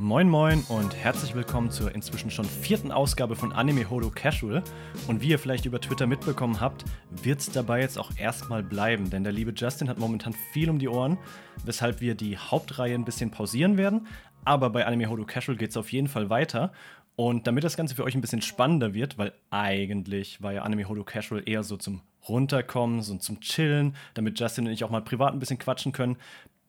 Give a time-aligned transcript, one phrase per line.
[0.00, 4.62] Moin Moin und herzlich willkommen zur inzwischen schon vierten Ausgabe von Anime Holo Casual.
[5.08, 9.10] Und wie ihr vielleicht über Twitter mitbekommen habt, wird es dabei jetzt auch erstmal bleiben,
[9.10, 11.18] denn der liebe Justin hat momentan viel um die Ohren,
[11.64, 14.06] weshalb wir die Hauptreihe ein bisschen pausieren werden.
[14.44, 16.72] Aber bei Anime Holo Casual geht es auf jeden Fall weiter.
[17.16, 20.88] Und damit das Ganze für euch ein bisschen spannender wird, weil eigentlich war ja Anime
[20.88, 25.02] Holo Casual eher so zum Runterkommen, so zum Chillen, damit Justin und ich auch mal
[25.02, 26.18] privat ein bisschen quatschen können,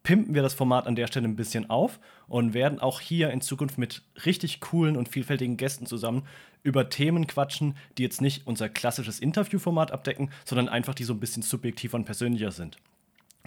[0.02, 3.40] pimpen wir das Format an der Stelle ein bisschen auf und werden auch hier in
[3.40, 6.22] Zukunft mit richtig coolen und vielfältigen Gästen zusammen
[6.62, 11.20] über Themen quatschen, die jetzt nicht unser klassisches Interviewformat abdecken, sondern einfach die so ein
[11.20, 12.78] bisschen subjektiver und persönlicher sind.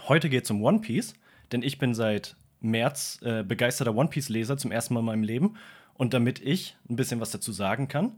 [0.07, 1.13] Heute geht es um One Piece,
[1.51, 5.55] denn ich bin seit März äh, begeisterter One Piece-Leser zum ersten Mal in meinem Leben.
[5.95, 8.13] Und damit ich ein bisschen was dazu sagen kann,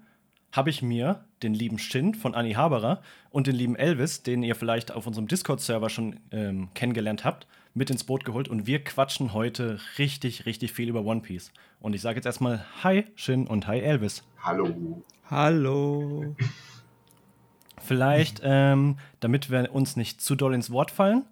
[0.52, 4.56] habe ich mir den lieben Shin von Anni Haberer und den lieben Elvis, den ihr
[4.56, 9.34] vielleicht auf unserem Discord-Server schon ähm, kennengelernt habt, mit ins Boot geholt und wir quatschen
[9.34, 11.52] heute richtig, richtig viel über One Piece.
[11.82, 14.24] Und ich sage jetzt erstmal Hi Shin und Hi Elvis.
[14.42, 15.04] Hallo.
[15.30, 16.36] Hallo.
[17.78, 21.26] Vielleicht, ähm, damit wir uns nicht zu doll ins Wort fallen,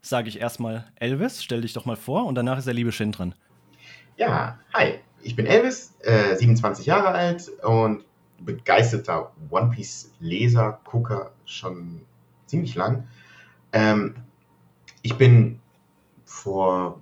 [0.00, 3.10] sage ich erstmal Elvis, stell dich doch mal vor und danach ist der liebe Shin
[3.10, 3.34] dran.
[4.16, 8.04] Ja, hi, ich bin Elvis, äh, 27 Jahre alt und
[8.38, 12.02] begeisterter One Piece Leser, Gucker schon
[12.46, 13.08] ziemlich lang.
[13.72, 14.14] Ähm,
[15.02, 15.58] ich bin
[16.28, 17.00] vor,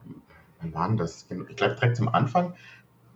[0.61, 1.27] wann war denn das?
[1.49, 2.55] Ich glaube direkt zum Anfang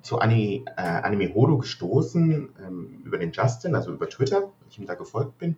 [0.03, 4.79] zu Anime, äh, Anime Hodo gestoßen, ähm, über den Justin, also über Twitter, weil ich
[4.79, 5.57] ihm da gefolgt bin.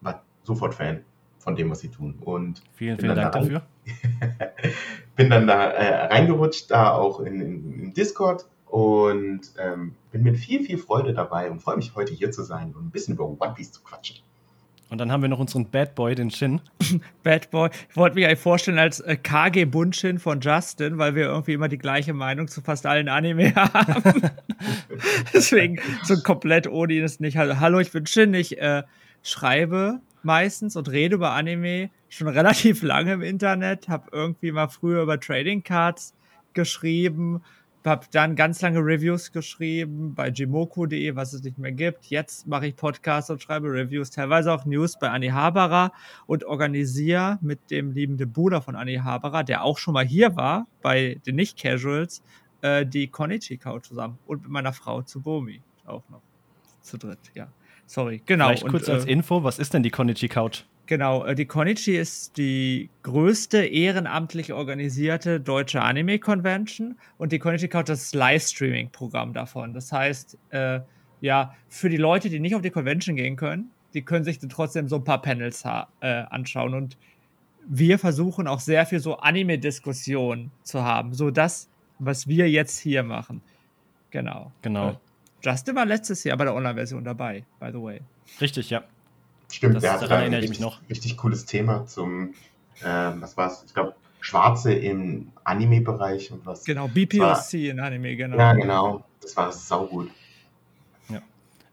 [0.00, 1.04] War sofort Fan
[1.38, 2.18] von dem, was sie tun.
[2.20, 3.62] Und vielen, vielen Dank da dafür.
[5.16, 10.36] bin dann da äh, reingerutscht, da auch in, in, im Discord und ähm, bin mit
[10.36, 13.26] viel, viel Freude dabei und freue mich heute hier zu sein und ein bisschen über
[13.26, 14.25] One Piece zu quatschen.
[14.88, 16.60] Und dann haben wir noch unseren Bad Boy, den Shin.
[17.24, 17.70] Bad Boy.
[17.90, 21.68] Ich wollte mich eigentlich vorstellen als äh, KG Bunshin von Justin, weil wir irgendwie immer
[21.68, 24.30] die gleiche Meinung zu fast allen Anime haben.
[25.34, 27.36] Deswegen so komplett ohne ihn ist nicht.
[27.36, 28.32] Hallo, ich bin Shin.
[28.34, 28.84] Ich äh,
[29.22, 33.88] schreibe meistens und rede über Anime schon relativ lange im Internet.
[33.88, 36.14] Habe irgendwie mal früher über Trading Cards
[36.54, 37.42] geschrieben
[37.86, 42.06] habe dann ganz lange Reviews geschrieben bei jimoku.de, was es nicht mehr gibt.
[42.06, 45.92] Jetzt mache ich Podcasts und schreibe Reviews, teilweise auch News bei Anni Haberer
[46.26, 50.66] und organisiere mit dem liebenden Bruder von Anni Haberer, der auch schon mal hier war
[50.82, 52.22] bei den Nicht-Casuals,
[52.62, 56.22] äh, die Konichi Couch zusammen und mit meiner Frau Tsubomi auch noch
[56.80, 57.48] zu dritt, ja.
[57.86, 58.48] Sorry, genau.
[58.48, 60.64] Vielleicht kurz und, als äh, Info, was ist denn die Konichi Couch?
[60.86, 67.88] Genau, äh, die Konichi ist die größte ehrenamtlich organisierte deutsche Anime-Convention und die Konichi Couch
[67.88, 69.74] ist das Livestreaming-Programm davon.
[69.74, 70.80] Das heißt, äh,
[71.20, 74.48] ja, für die Leute, die nicht auf die Convention gehen können, die können sich dann
[74.48, 76.74] trotzdem so ein paar Panels äh, anschauen.
[76.74, 76.96] Und
[77.66, 81.14] wir versuchen auch sehr viel so Anime-Diskussionen zu haben.
[81.14, 81.68] So das,
[81.98, 83.40] was wir jetzt hier machen.
[84.10, 84.52] Genau.
[84.62, 84.90] Genau.
[84.90, 84.96] Äh,
[85.42, 88.00] Justin war letztes Jahr bei der Online-Version dabei, by the way.
[88.40, 88.84] Richtig, ja.
[89.56, 90.80] Stimmt, das, der daran erinnere ich mich noch.
[90.90, 92.34] Richtig cooles Thema zum,
[92.82, 93.64] äh, was war es?
[93.66, 96.64] Ich glaube, Schwarze im Anime-Bereich und was.
[96.64, 98.36] Genau, BPOC war, in Anime, genau.
[98.36, 99.04] Ja, genau.
[99.22, 100.10] Das war saugut.
[101.08, 101.22] Ja.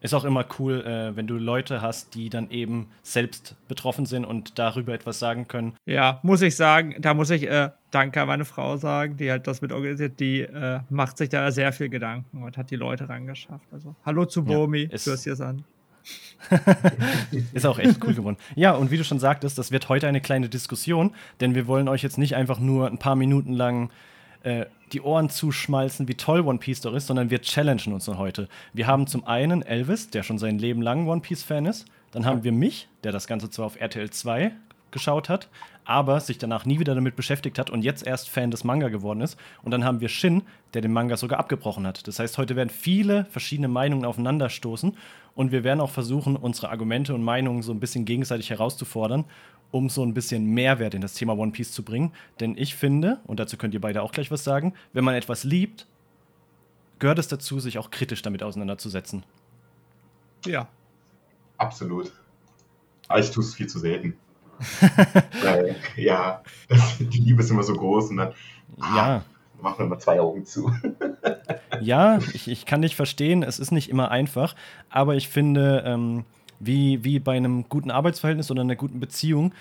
[0.00, 4.24] Ist auch immer cool, äh, wenn du Leute hast, die dann eben selbst betroffen sind
[4.24, 5.76] und darüber etwas sagen können.
[5.84, 9.46] Ja, muss ich sagen, da muss ich äh, Danke an meine Frau sagen, die hat
[9.46, 13.10] das mit organisiert, die äh, macht sich da sehr viel Gedanken und hat die Leute
[13.10, 13.66] rangeschafft.
[13.72, 15.64] Also, hallo zu Bomi, ja, hörst dir das an.
[17.52, 18.36] ist auch echt cool geworden.
[18.54, 21.88] Ja, und wie du schon sagtest, das wird heute eine kleine Diskussion, denn wir wollen
[21.88, 23.90] euch jetzt nicht einfach nur ein paar Minuten lang
[24.42, 28.48] äh, die Ohren zuschmalzen, wie toll One Piece doch ist, sondern wir challengen uns heute.
[28.72, 31.86] Wir haben zum einen Elvis, der schon sein Leben lang One Piece-Fan ist.
[32.12, 34.52] Dann haben wir mich, der das Ganze zwar auf RTL 2
[34.94, 35.50] geschaut hat,
[35.84, 39.20] aber sich danach nie wieder damit beschäftigt hat und jetzt erst Fan des Manga geworden
[39.20, 39.36] ist.
[39.62, 42.08] Und dann haben wir Shin, der den Manga sogar abgebrochen hat.
[42.08, 44.96] Das heißt, heute werden viele verschiedene Meinungen aufeinanderstoßen
[45.34, 49.26] und wir werden auch versuchen, unsere Argumente und Meinungen so ein bisschen gegenseitig herauszufordern,
[49.70, 52.12] um so ein bisschen Mehrwert in das Thema One Piece zu bringen.
[52.40, 55.44] Denn ich finde, und dazu könnt ihr beide auch gleich was sagen, wenn man etwas
[55.44, 55.86] liebt,
[57.00, 59.24] gehört es dazu, sich auch kritisch damit auseinanderzusetzen.
[60.46, 60.68] Ja.
[61.58, 62.12] Absolut.
[63.08, 64.16] Aber ich tue es viel zu selten.
[65.42, 66.42] Weil, ja,
[66.98, 68.32] die Liebe ist immer so groß und dann
[68.78, 69.16] ja.
[69.16, 69.22] Ah,
[69.62, 70.72] machen wir mal zwei Augen zu.
[71.80, 74.54] ja, ich, ich kann dich verstehen, es ist nicht immer einfach,
[74.90, 76.24] aber ich finde, ähm,
[76.60, 79.52] wie, wie bei einem guten Arbeitsverhältnis oder einer guten Beziehung,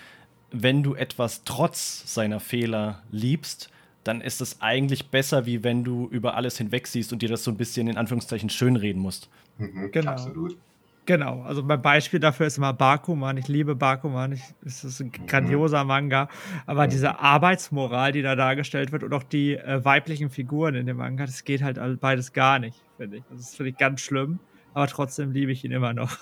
[0.52, 3.70] wenn du etwas trotz seiner Fehler liebst,
[4.04, 7.52] dann ist es eigentlich besser, wie wenn du über alles hinwegsiehst und dir das so
[7.52, 9.30] ein bisschen in Anführungszeichen schönreden musst.
[9.58, 10.12] Mhm, genau.
[10.12, 10.58] Absolut.
[11.06, 13.36] Genau, also mein Beispiel dafür ist immer Bakuman.
[13.36, 14.32] Ich liebe Bakuman.
[14.32, 15.28] Ich, es ist ein Mhm.
[15.28, 16.30] grandioser Manga.
[16.66, 16.92] Aber Mhm.
[16.92, 21.26] diese Arbeitsmoral, die da dargestellt wird und auch die äh, weiblichen Figuren in dem Manga,
[21.26, 23.24] das geht halt beides gar nicht, finde ich.
[23.30, 24.40] Das finde ich ganz schlimm.
[24.74, 26.18] Aber trotzdem liebe ich ihn immer noch.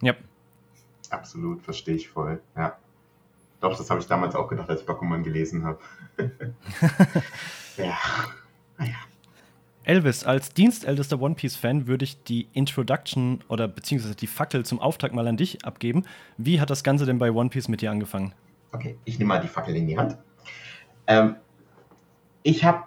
[0.00, 0.14] Ja.
[1.10, 2.40] Absolut, verstehe ich voll.
[2.56, 2.76] Ja.
[3.60, 5.78] Doch, das habe ich damals auch gedacht, als ich Bakuman gelesen habe.
[7.76, 7.96] ja.
[8.78, 8.94] Naja.
[9.84, 15.14] Elvis, als dienstältester One Piece-Fan würde ich die Introduction oder beziehungsweise die Fackel zum Auftakt
[15.14, 16.04] mal an dich abgeben.
[16.38, 18.34] Wie hat das Ganze denn bei One Piece mit dir angefangen?
[18.72, 20.18] Okay, ich nehme mal die Fackel in die Hand.
[21.06, 21.36] Ähm,
[22.42, 22.84] ich habe.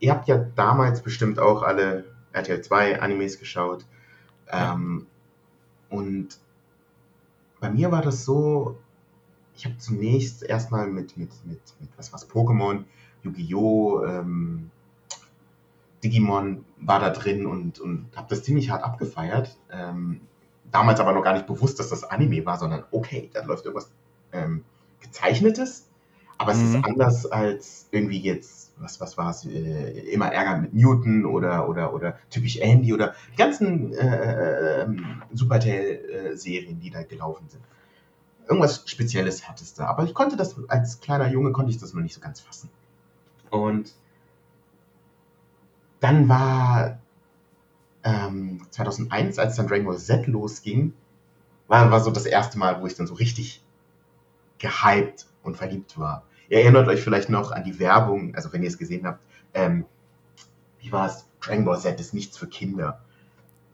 [0.00, 3.84] Ihr habt ja damals bestimmt auch alle RTL 2 Animes geschaut.
[4.50, 5.06] Ähm,
[5.88, 6.38] Und
[7.60, 8.78] bei mir war das so,
[9.54, 12.84] ich habe zunächst erstmal mit, mit, mit, mit was was Pokémon,
[13.22, 14.70] Yu-Gi-Oh!, ähm,
[16.02, 19.56] Digimon war da drin und, und habe das ziemlich hart abgefeiert.
[19.70, 20.20] Ähm,
[20.70, 23.90] damals aber noch gar nicht bewusst, dass das Anime war, sondern okay, da läuft irgendwas
[24.32, 24.64] ähm,
[25.00, 25.88] gezeichnetes,
[26.38, 26.64] aber es Mhm.
[26.64, 31.68] ist anders als irgendwie jetzt, was, was war es, äh, immer Ärger mit Newton oder,
[31.68, 34.88] oder, oder typisch Andy oder die ganzen äh, äh,
[35.32, 37.62] Supertail-Serien, die da gelaufen sind.
[38.48, 41.94] Irgendwas Spezielles hat es da, aber ich konnte das, als kleiner Junge konnte ich das
[41.94, 42.70] noch nicht so ganz fassen.
[43.52, 43.92] Und
[46.00, 46.98] dann war
[48.02, 50.94] ähm, 2001, als dann Dragon Ball Z losging,
[51.68, 53.62] war, war so das erste Mal, wo ich dann so richtig
[54.58, 56.24] gehypt und verliebt war.
[56.48, 59.22] Ihr erinnert euch vielleicht noch an die Werbung, also wenn ihr es gesehen habt,
[59.52, 59.84] ähm,
[60.80, 61.26] wie war es?
[61.42, 63.02] Dragon Ball Z ist nichts für Kinder.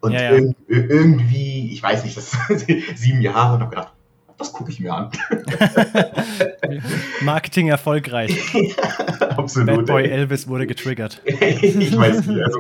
[0.00, 0.32] Und Ja, ja.
[0.32, 2.32] irg irgendwie, ich weiß nicht, das
[2.96, 3.92] sieben Jahre und habe gedacht,
[4.38, 5.12] das gucke ich mir an.
[7.22, 8.36] Marketing erfolgreich.
[9.49, 9.77] Absolut.
[9.77, 10.11] Bad Boy ey.
[10.11, 11.23] Elvis wurde getriggert.
[11.27, 12.59] ich weiß nicht, also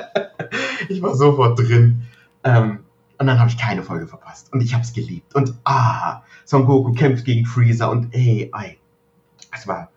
[0.88, 2.02] ich war sofort drin.
[2.42, 2.80] Ähm,
[3.18, 4.52] und dann habe ich keine Folge verpasst.
[4.52, 5.34] Und ich habe es geliebt.
[5.34, 8.78] Und ah, Son Goku kämpft gegen Freezer und ey, ey.
[9.54, 9.90] Es war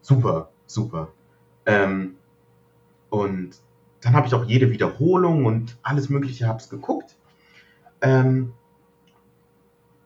[0.00, 1.08] super, super.
[1.66, 2.14] Ähm,
[3.10, 3.50] und
[4.00, 7.16] dann habe ich auch jede Wiederholung und alles Mögliche hab's geguckt.
[8.00, 8.52] Ähm,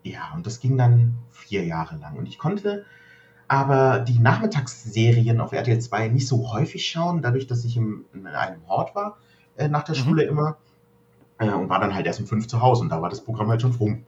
[0.03, 2.17] ja, und das ging dann vier Jahre lang.
[2.17, 2.85] Und ich konnte
[3.53, 8.27] aber die Nachmittagsserien auf RTL 2 nicht so häufig schauen, dadurch, dass ich im, in
[8.27, 9.19] einem Hort war
[9.59, 10.01] äh, nach der Mhm.
[10.01, 10.57] Schule immer
[11.37, 13.49] äh, und war dann halt erst um fünf zu Hause und da war das Programm
[13.49, 14.07] halt schon rum.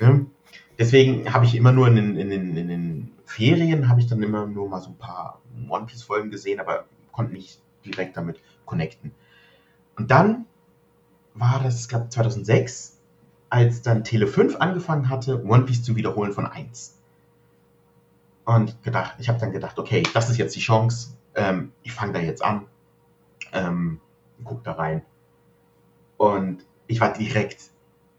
[0.00, 0.26] Ne?
[0.78, 4.22] Deswegen habe ich immer nur in den, in, den, in den Ferien habe ich dann
[4.22, 8.40] immer nur mal so ein paar One Piece Folgen gesehen, aber konnte nicht direkt damit
[8.66, 9.10] connecten.
[9.96, 10.46] Und dann
[11.34, 13.00] war das, ich glaube 2006,
[13.50, 17.00] als dann Tele 5 angefangen hatte, One Piece zu wiederholen von 1.
[18.44, 21.16] Und gedacht, ich habe dann gedacht, okay, das ist jetzt die Chance.
[21.34, 22.66] Ähm, ich fange da jetzt an.
[23.52, 24.00] Ähm,
[24.44, 25.02] guck da rein.
[26.16, 27.62] Und ich war direkt,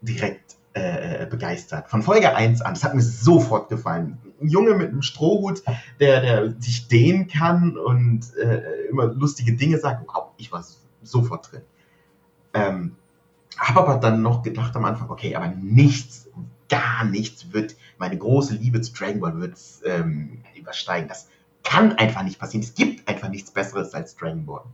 [0.00, 1.88] direkt äh, begeistert.
[1.88, 2.74] Von Folge 1 an.
[2.74, 4.18] Das hat mir sofort gefallen.
[4.40, 5.62] Ein Junge mit einem Strohhut,
[6.00, 10.06] der, der sich dehnen kann und äh, immer lustige Dinge sagt.
[10.06, 10.64] Wow, ich war
[11.02, 11.62] sofort drin.
[12.52, 12.96] Ähm,
[13.58, 16.28] habe aber dann noch gedacht am Anfang, okay, aber nichts,
[16.68, 21.08] gar nichts wird, meine große Liebe zu Dragon Ball wird ähm, übersteigen.
[21.08, 21.28] Das
[21.62, 22.62] kann einfach nicht passieren.
[22.64, 24.64] Es gibt einfach nichts Besseres als Dragon Ball.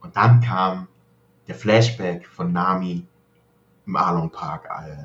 [0.00, 0.88] Und dann kam
[1.48, 3.06] der Flashback von Nami
[3.86, 5.04] im Arlong Park äh,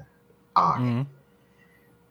[0.54, 0.80] Arc.
[0.80, 1.06] Mhm.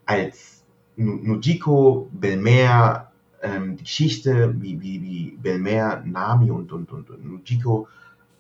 [0.07, 0.63] Als
[0.97, 7.25] Nu- Nujiko, Belmer, ähm, die Geschichte, wie, wie, wie Belmer Nami und, und, und, und
[7.25, 7.87] Nujiko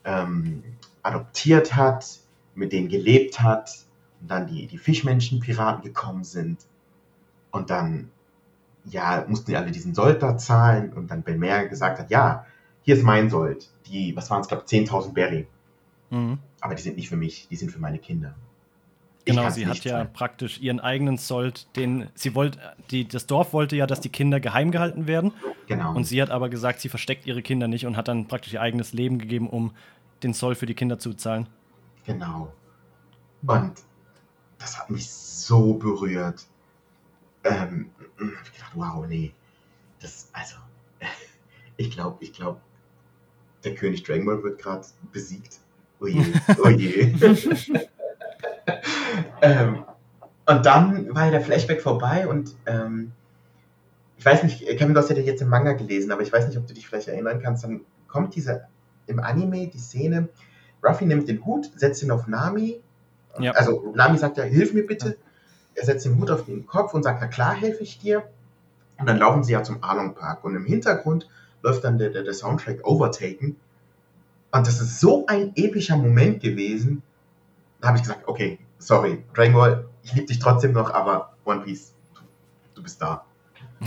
[0.04, 0.62] ähm,
[1.02, 2.04] adoptiert hat,
[2.54, 3.70] mit denen gelebt hat
[4.20, 6.58] und dann die, die Fischmenschen-Piraten gekommen sind
[7.50, 8.10] und dann
[8.84, 12.46] ja, mussten die alle diesen Sold da zahlen und dann Belmer gesagt hat, ja,
[12.82, 15.46] hier ist mein Sold, die, was waren es, glaube 10.000 Berry,
[16.10, 16.38] Mhm.
[16.62, 18.34] aber die sind nicht für mich, die sind für meine Kinder.
[19.26, 20.08] Ich Genau, sie hat ja zahlen.
[20.14, 22.58] praktisch ihren eigenen Sold, den sie wollte,
[22.90, 25.32] die, das Dorf wollte ja, dass die Kinder geheim gehalten werden.
[25.66, 25.94] Genau.
[25.94, 28.62] Und sie hat aber gesagt, sie versteckt ihre Kinder nicht und hat dann praktisch ihr
[28.62, 29.72] eigenes Leben gegeben, um
[30.22, 31.46] den Zoll für die Kinder zu zahlen.
[32.06, 32.50] Genau.
[33.46, 33.72] Und
[34.58, 36.46] das hat mich so berührt.
[37.44, 39.32] Ähm, hab ich gedacht, wow, nee.
[40.00, 40.56] Das, also,
[41.76, 42.60] ich glaube, ich glaube,
[43.64, 45.58] der König Dragon Ball wird gerade besiegt.
[46.00, 46.24] Oje,
[46.62, 47.14] oje.
[49.42, 49.84] ähm,
[50.46, 53.12] und dann war ja der Flashback vorbei und ähm,
[54.16, 56.58] ich weiß nicht, Kevin, du hast ja jetzt im Manga gelesen, aber ich weiß nicht,
[56.58, 57.62] ob du dich vielleicht erinnern kannst.
[57.62, 58.66] Dann kommt diese
[59.06, 60.28] im Anime die Szene,
[60.82, 62.80] Ruffy nimmt den Hut, setzt ihn auf Nami.
[63.38, 63.52] Ja.
[63.52, 65.16] Also Nami sagt ja, hilf mir bitte.
[65.74, 68.24] Er setzt den Hut auf den Kopf und sagt, na klar, helfe ich dir.
[68.98, 70.44] Und dann laufen sie ja zum Arlong Park.
[70.44, 71.28] Und im Hintergrund
[71.62, 73.56] läuft dann der, der, der Soundtrack Overtaken.
[74.50, 77.02] Und das ist so ein epischer Moment gewesen.
[77.80, 81.60] Da habe ich gesagt, okay, sorry, Dragon Ball, ich liebe dich trotzdem noch, aber One
[81.60, 82.20] Piece, du,
[82.74, 83.24] du bist da.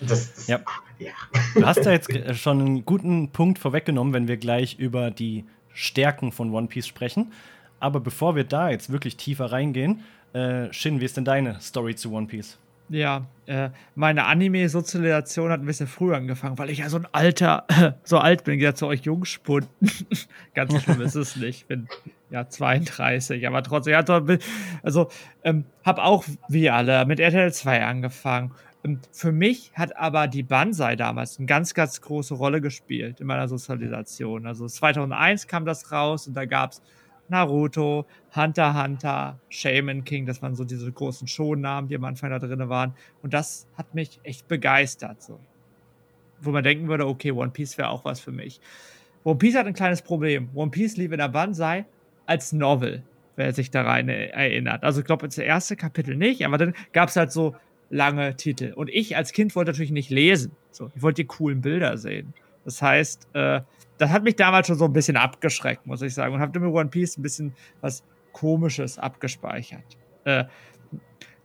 [0.00, 0.60] Das, das, ja.
[1.00, 1.10] ja.
[1.56, 6.30] Du hast da jetzt schon einen guten Punkt vorweggenommen, wenn wir gleich über die Stärken
[6.30, 7.32] von One Piece sprechen.
[7.80, 10.00] Aber bevor wir da jetzt wirklich tiefer reingehen,
[10.32, 12.58] äh, Shin, wie ist denn deine Story zu One Piece?
[12.90, 17.66] Ja, äh, meine Anime-Sozialisation hat ein bisschen früher angefangen, weil ich ja so ein alter,
[18.02, 19.68] so alt bin, ja zu euch Jungspund.
[20.54, 21.60] Ganz schlimm ist es nicht.
[21.60, 21.88] Ich bin
[22.30, 23.94] ja 32, aber trotzdem,
[24.82, 25.08] also
[25.44, 28.52] ähm, habe auch wie alle mit RTL 2 angefangen.
[28.82, 33.26] Und für mich hat aber die Banzai damals eine ganz, ganz große Rolle gespielt in
[33.26, 34.46] meiner Sozialisation.
[34.46, 36.82] Also 2001 kam das raus und da gab es
[37.28, 42.38] Naruto, Hunter Hunter, Shaman King, das waren so diese großen Shownamen, die am Anfang da
[42.38, 42.94] drin waren.
[43.22, 45.22] Und das hat mich echt begeistert.
[45.22, 45.38] So.
[46.40, 48.60] Wo man denken würde, okay, One Piece wäre auch was für mich.
[49.24, 50.48] One Piece hat ein kleines Problem.
[50.54, 51.84] One Piece lief in der Banzai
[52.26, 53.02] als Novel,
[53.36, 54.84] wer sich da rein erinnert.
[54.84, 57.56] Also ich glaube, das erste Kapitel nicht, aber dann gab es halt so
[57.90, 58.72] lange Titel.
[58.74, 60.52] Und ich als Kind wollte natürlich nicht lesen.
[60.70, 62.34] So, ich wollte die coolen Bilder sehen.
[62.64, 63.60] Das heißt, äh,
[63.98, 66.34] das hat mich damals schon so ein bisschen abgeschreckt, muss ich sagen.
[66.34, 69.84] Und habe mit One Piece ein bisschen was Komisches abgespeichert.
[70.24, 70.44] Äh,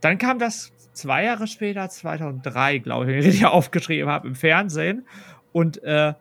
[0.01, 5.07] dann kam das zwei Jahre später, 2003, glaube ich, wenn ich aufgeschrieben habe, im Fernsehen.
[5.51, 6.13] Und äh,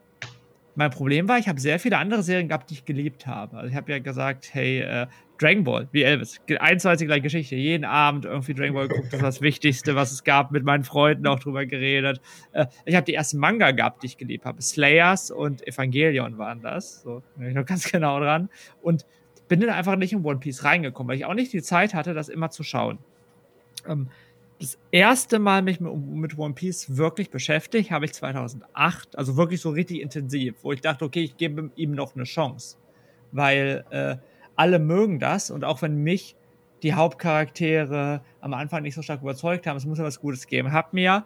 [0.75, 3.59] mein Problem war, ich habe sehr viele andere Serien gehabt, die ich geliebt habe.
[3.59, 5.07] Also ich habe ja gesagt, hey, äh,
[5.43, 7.57] Dragon Ball, wie Elvis, eins zu gleiche Geschichte.
[7.57, 10.85] Jeden Abend irgendwie Dragon Ball geguckt, das war das Wichtigste, was es gab, mit meinen
[10.85, 12.21] Freunden auch drüber geredet.
[12.53, 14.63] Äh, ich habe die ersten Manga gehabt, die ich geliebt habe.
[14.63, 17.03] Slayers und Evangelion waren das.
[17.03, 18.49] So, bin ich noch ganz genau dran.
[18.81, 19.05] Und
[19.49, 22.15] bin dann einfach nicht in One Piece reingekommen, weil ich auch nicht die Zeit hatte,
[22.15, 22.99] das immer zu schauen.
[23.87, 24.09] Ähm,
[24.61, 29.71] das erste Mal mich mit One Piece wirklich beschäftigt, habe ich 2008, also wirklich so
[29.71, 32.77] richtig intensiv, wo ich dachte, okay, ich gebe ihm noch eine Chance.
[33.33, 34.17] Weil äh,
[34.57, 36.37] alle mögen das und auch wenn mich
[36.83, 40.73] die Hauptcharaktere am Anfang nicht so stark überzeugt haben, es muss ja was Gutes geben,
[40.73, 41.25] hab mir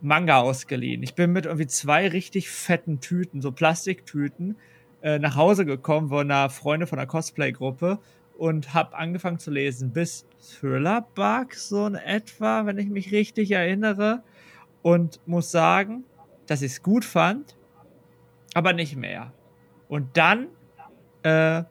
[0.00, 1.02] Manga ausgeliehen.
[1.02, 4.56] Ich bin mit irgendwie zwei richtig fetten Tüten, so Plastiktüten,
[5.02, 7.98] äh, nach Hause gekommen von einer Freundin von einer Cosplay-Gruppe
[8.36, 13.50] und habe angefangen zu lesen bis Thriller Bug, so in etwa, wenn ich mich richtig
[13.52, 14.22] erinnere.
[14.82, 16.04] Und muss sagen,
[16.46, 17.56] dass ich es gut fand,
[18.52, 19.32] aber nicht mehr.
[19.88, 20.48] Und dann
[21.22, 21.64] äh,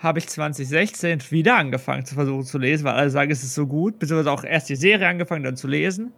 [0.00, 3.66] habe ich 2016 wieder angefangen zu versuchen zu lesen, weil alle sagen, es ist so
[3.66, 6.12] gut, beziehungsweise auch erst die Serie angefangen, dann zu lesen.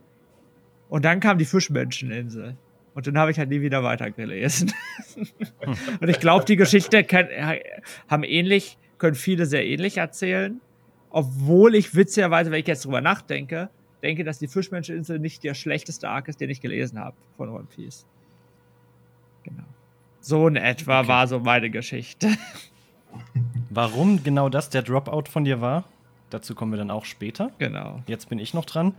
[0.89, 2.57] Und dann kam die Fischmenscheninsel.
[2.95, 4.73] Und dann habe ich halt nie wieder weitergelesen.
[6.01, 7.27] und ich glaube, die Geschichte kann,
[8.09, 10.61] haben ähnlich können viele sehr ähnlich erzählen.
[11.11, 13.69] Obwohl ich witzigerweise, wenn ich jetzt drüber nachdenke,
[14.03, 17.67] denke, dass die Fischmenscheninsel nicht der schlechteste Arc ist, den ich gelesen habe von One
[17.75, 18.07] Piece.
[19.43, 19.65] Genau.
[20.21, 21.09] So in etwa okay.
[21.09, 22.29] war so meine Geschichte.
[23.75, 25.85] Warum genau das der Dropout von dir war,
[26.31, 27.51] dazu kommen wir dann auch später.
[27.59, 28.01] Genau.
[28.07, 28.95] Jetzt bin ich noch dran.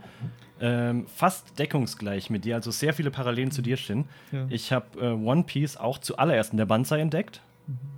[0.60, 4.04] Ähm, fast deckungsgleich mit dir, also sehr viele Parallelen zu dir, Shin.
[4.30, 4.46] Ja.
[4.50, 7.40] Ich habe äh, One Piece auch zuallererst in der Banzai entdeckt.
[7.66, 7.94] Mhm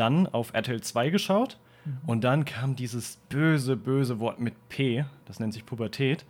[0.00, 1.98] dann auf RTL 2 geschaut mhm.
[2.06, 6.24] und dann kam dieses böse, böse Wort mit P, das nennt sich Pubertät.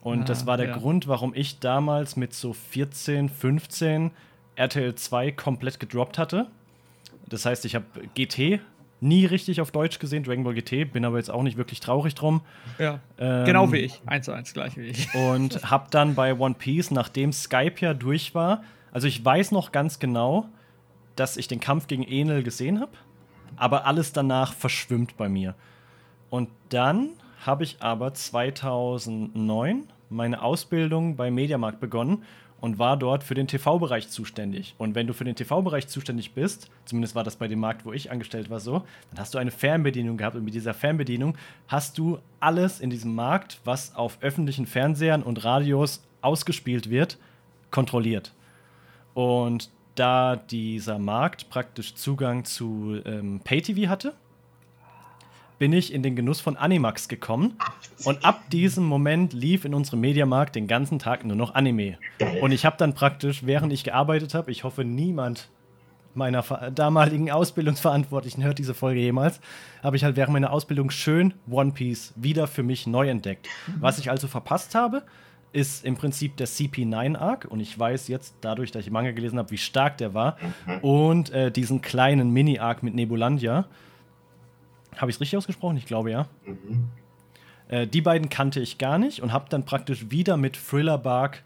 [0.00, 0.76] Und ah, das war der ja.
[0.76, 4.12] Grund, warum ich damals mit so 14, 15
[4.54, 6.46] RTL 2 komplett gedroppt hatte.
[7.26, 8.60] Das heißt, ich habe GT
[9.00, 12.14] nie richtig auf Deutsch gesehen, Dragon Ball GT, bin aber jetzt auch nicht wirklich traurig
[12.14, 12.40] drum.
[12.78, 13.00] Ja.
[13.18, 15.14] Ähm, genau wie ich, eins zu eins gleich wie ich.
[15.14, 18.62] Und habe dann bei One Piece, nachdem Skype ja durch war,
[18.92, 20.48] also ich weiß noch ganz genau,
[21.16, 22.92] dass ich den Kampf gegen Enel gesehen habe
[23.58, 25.54] aber alles danach verschwimmt bei mir.
[26.30, 27.10] Und dann
[27.44, 32.24] habe ich aber 2009 meine Ausbildung bei Mediamarkt begonnen
[32.60, 34.74] und war dort für den TV-Bereich zuständig.
[34.78, 37.92] Und wenn du für den TV-Bereich zuständig bist, zumindest war das bei dem Markt, wo
[37.92, 41.36] ich angestellt war, so, dann hast du eine Fernbedienung gehabt und mit dieser Fernbedienung
[41.68, 47.18] hast du alles in diesem Markt, was auf öffentlichen Fernsehern und Radios ausgespielt wird,
[47.70, 48.32] kontrolliert.
[49.14, 54.14] Und da dieser Markt praktisch Zugang zu ähm, Pay-TV hatte,
[55.58, 57.56] bin ich in den Genuss von Animax gekommen.
[58.04, 61.98] Und ab diesem Moment lief in unserem Mediamarkt den ganzen Tag nur noch Anime.
[62.40, 65.48] Und ich habe dann praktisch, während ich gearbeitet habe, ich hoffe, niemand
[66.14, 66.42] meiner
[66.74, 69.40] damaligen Ausbildungsverantwortlichen hört diese Folge jemals,
[69.82, 73.48] habe ich halt während meiner Ausbildung schön One Piece wieder für mich neu entdeckt.
[73.78, 75.02] Was ich also verpasst habe,
[75.52, 79.50] ist im Prinzip der CP9-Arc und ich weiß jetzt, dadurch, dass ich Manga gelesen habe,
[79.50, 80.36] wie stark der war.
[80.66, 80.78] Mhm.
[80.80, 83.66] Und äh, diesen kleinen Mini-Arc mit Nebulandia.
[84.98, 85.76] Habe ich es richtig ausgesprochen?
[85.76, 86.26] Ich glaube ja.
[86.44, 86.88] Mhm.
[87.68, 91.42] Äh, die beiden kannte ich gar nicht und habe dann praktisch wieder mit Thriller Bark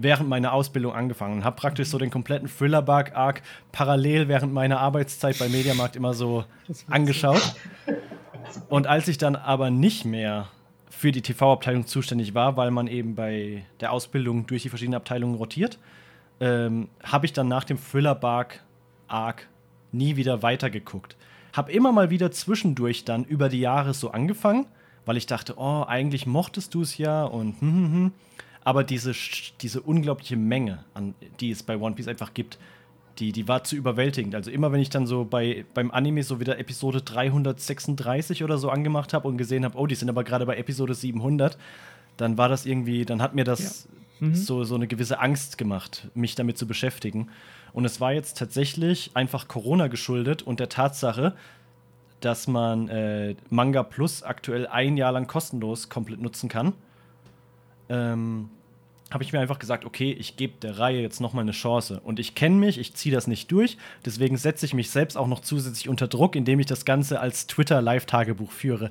[0.00, 5.38] während meiner Ausbildung angefangen und habe praktisch so den kompletten Thriller-Bark-Arc parallel während meiner Arbeitszeit
[5.38, 6.44] bei Mediamarkt immer so
[6.88, 7.56] angeschaut.
[8.68, 10.48] Und als ich dann aber nicht mehr
[10.88, 15.34] für die TV-Abteilung zuständig war, weil man eben bei der Ausbildung durch die verschiedenen Abteilungen
[15.34, 15.78] rotiert,
[16.40, 19.48] ähm, habe ich dann nach dem Thriller-Bark-Arc
[19.90, 21.16] nie wieder weitergeguckt.
[21.52, 24.66] Habe immer mal wieder zwischendurch dann über die Jahre so angefangen,
[25.06, 28.12] weil ich dachte, oh, eigentlich mochtest du es ja und hm, hm, hm.
[28.64, 29.12] Aber diese,
[29.62, 32.58] diese unglaubliche Menge, an, die es bei One Piece einfach gibt,
[33.18, 34.34] die, die war zu überwältigend.
[34.34, 38.70] Also immer wenn ich dann so bei, beim Anime so wieder Episode 336 oder so
[38.70, 41.58] angemacht habe und gesehen habe, oh, die sind aber gerade bei Episode 700,
[42.16, 43.88] dann war das irgendwie, dann hat mir das
[44.20, 44.26] ja.
[44.28, 44.34] mhm.
[44.34, 47.28] so, so eine gewisse Angst gemacht, mich damit zu beschäftigen.
[47.78, 51.36] Und es war jetzt tatsächlich einfach Corona geschuldet und der Tatsache,
[52.18, 56.72] dass man äh, Manga Plus aktuell ein Jahr lang kostenlos komplett nutzen kann.
[57.88, 58.50] Ähm,
[59.12, 62.00] habe ich mir einfach gesagt, okay, ich gebe der Reihe jetzt nochmal eine Chance.
[62.02, 63.78] Und ich kenne mich, ich ziehe das nicht durch.
[64.04, 67.46] Deswegen setze ich mich selbst auch noch zusätzlich unter Druck, indem ich das Ganze als
[67.46, 68.90] Twitter-Live-Tagebuch führe.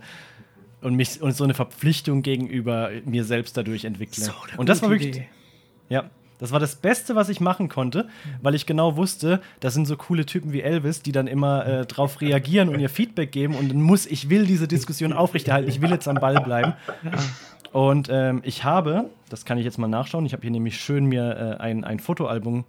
[0.79, 4.23] Und, mich, und so eine Verpflichtung gegenüber mir selbst dadurch entwickle.
[4.23, 5.17] So, und das war wirklich.
[5.17, 5.27] Idee.
[5.89, 8.07] Ja, das war das Beste, was ich machen konnte,
[8.41, 11.85] weil ich genau wusste, das sind so coole Typen wie Elvis, die dann immer äh,
[11.85, 13.55] drauf reagieren und ihr Feedback geben.
[13.55, 16.73] Und dann muss, ich will diese Diskussion aufrechterhalten, ich will jetzt am Ball bleiben.
[17.73, 21.05] Und ähm, ich habe, das kann ich jetzt mal nachschauen, ich habe hier nämlich schön
[21.05, 22.65] mir äh, ein, ein Fotoalbum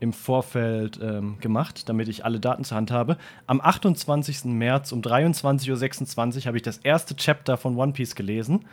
[0.00, 3.16] im Vorfeld ähm, gemacht, damit ich alle Daten zur Hand habe.
[3.46, 4.44] Am 28.
[4.44, 8.66] März um 23.26 Uhr habe ich das erste Chapter von One Piece gelesen.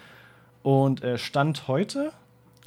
[0.64, 2.12] Und äh, Stand heute,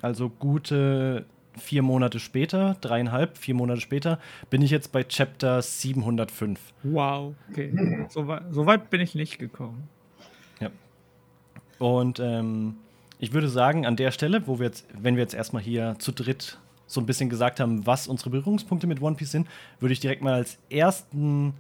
[0.00, 4.18] also gute vier Monate später, dreieinhalb, vier Monate später,
[4.50, 6.60] bin ich jetzt bei Chapter 705.
[6.82, 8.06] Wow, okay.
[8.08, 9.88] So, so weit bin ich nicht gekommen.
[10.60, 10.70] Ja.
[11.78, 12.76] Und ähm,
[13.18, 16.12] ich würde sagen, an der Stelle, wo wir jetzt, wenn wir jetzt erstmal hier zu
[16.12, 19.48] dritt so ein bisschen gesagt haben, was unsere Berührungspunkte mit One Piece sind,
[19.80, 21.54] würde ich direkt mal als ersten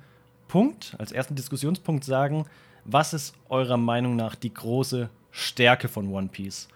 [0.48, 2.46] Punkt, als ersten Diskussionspunkt sagen,
[2.84, 6.68] was ist eurer Meinung nach die große Stärke von One Piece?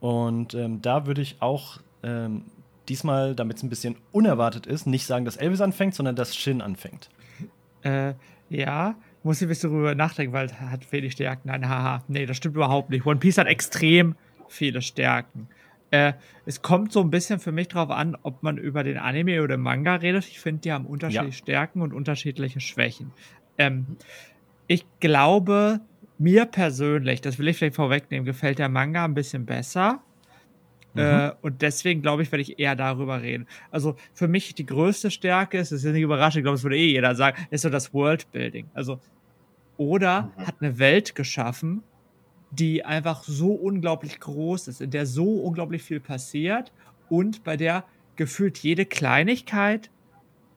[0.00, 2.44] Und ähm, da würde ich auch ähm,
[2.88, 6.62] diesmal, damit es ein bisschen unerwartet ist, nicht sagen, dass Elvis anfängt, sondern dass Shin
[6.62, 7.10] anfängt.
[7.82, 8.14] Äh,
[8.48, 11.48] ja, muss ich ein bisschen darüber nachdenken, weil er hat wenig Stärken.
[11.48, 13.04] Nein, haha, nee, das stimmt überhaupt nicht.
[13.04, 14.14] One Piece hat extrem
[14.48, 15.48] viele Stärken.
[15.90, 16.12] Äh,
[16.44, 19.56] es kommt so ein bisschen für mich darauf an, ob man über den Anime oder
[19.56, 20.26] den Manga redet.
[20.28, 21.44] Ich finde, die haben unterschiedliche ja.
[21.44, 23.12] Stärken und unterschiedliche Schwächen.
[23.58, 23.96] Ähm,
[24.68, 25.80] ich glaube,
[26.18, 30.02] mir persönlich, das will ich vielleicht vorwegnehmen, gefällt der Manga ein bisschen besser.
[30.96, 31.02] Mhm.
[31.02, 33.46] Äh, und deswegen glaube ich, werde ich eher darüber reden.
[33.70, 36.78] Also für mich die größte Stärke ist, das ist nicht überraschend, ich glaube, das würde
[36.78, 38.68] eh jeder sagen, ist so das Worldbuilding.
[38.74, 39.00] Also
[39.76, 40.46] oder mhm.
[40.46, 41.82] hat eine Welt geschaffen,
[42.50, 46.72] die einfach so unglaublich groß ist, in der so unglaublich viel passiert
[47.08, 47.84] und bei der
[48.16, 49.90] gefühlt jede Kleinigkeit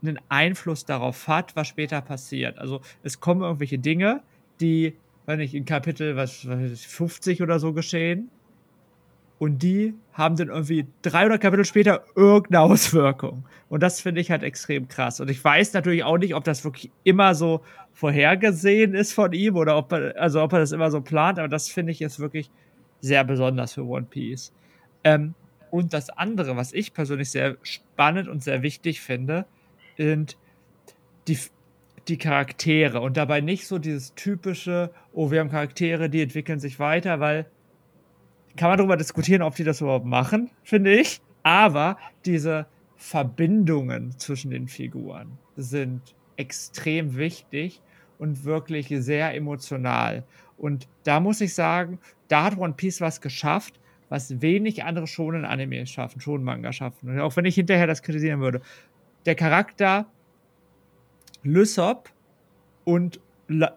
[0.01, 2.57] einen Einfluss darauf hat, was später passiert.
[2.57, 4.21] Also es kommen irgendwelche Dinge,
[4.61, 8.29] die, wenn ich in Kapitel was, was 50 oder so geschehen,
[9.39, 13.45] und die haben dann irgendwie 300 Kapitel später irgendeine Auswirkung.
[13.69, 15.21] Und das finde ich halt extrem krass.
[15.21, 17.61] Und ich weiß natürlich auch nicht, ob das wirklich immer so
[17.93, 21.47] vorhergesehen ist von ihm oder ob er, also ob er das immer so plant, aber
[21.47, 22.51] das finde ich jetzt wirklich
[22.99, 24.51] sehr besonders für One Piece.
[25.05, 25.33] Ähm,
[25.71, 29.45] und das andere, was ich persönlich sehr spannend und sehr wichtig finde,
[29.97, 30.37] sind
[31.29, 31.37] die,
[32.09, 36.79] die Charaktere und dabei nicht so dieses typische, oh, wir haben Charaktere, die entwickeln sich
[36.79, 37.45] weiter, weil
[38.55, 41.21] kann man darüber diskutieren, ob die das überhaupt machen, finde ich.
[41.43, 47.81] Aber diese Verbindungen zwischen den Figuren sind extrem wichtig
[48.17, 50.23] und wirklich sehr emotional.
[50.57, 55.45] Und da muss ich sagen, da hat One Piece was geschafft, was wenig andere Shonen
[55.45, 57.09] Anime schaffen, Shonen Manga schaffen.
[57.09, 58.61] Und auch wenn ich hinterher das kritisieren würde.
[59.25, 60.05] Der Charakter
[61.43, 62.09] Lysop
[62.83, 63.19] und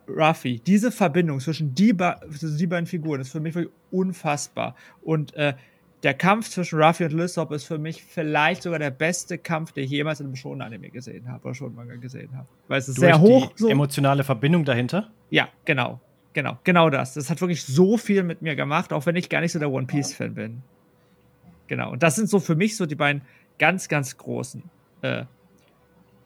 [0.09, 4.75] Ruffy, diese Verbindung zwischen die, zwischen die beiden Figuren ist für mich wirklich unfassbar.
[5.03, 5.55] Und äh,
[6.03, 9.85] der Kampf zwischen Ruffy und Lysop ist für mich vielleicht sogar der beste Kampf, den
[9.85, 12.49] ich jemals in einem Shonen-Anime gesehen habe oder Shonen-Manga gesehen habe.
[12.69, 13.53] Weil es ist Durch sehr hoch.
[13.53, 13.69] Die so.
[13.69, 15.11] emotionale Verbindung dahinter?
[15.31, 16.01] Ja, genau.
[16.35, 17.15] Genau, genau das.
[17.15, 19.71] Das hat wirklich so viel mit mir gemacht, auch wenn ich gar nicht so der
[19.71, 20.63] One Piece-Fan bin.
[21.67, 21.93] Genau.
[21.93, 23.23] Und das sind so für mich so die beiden
[23.59, 24.63] ganz, ganz großen
[25.03, 25.25] äh,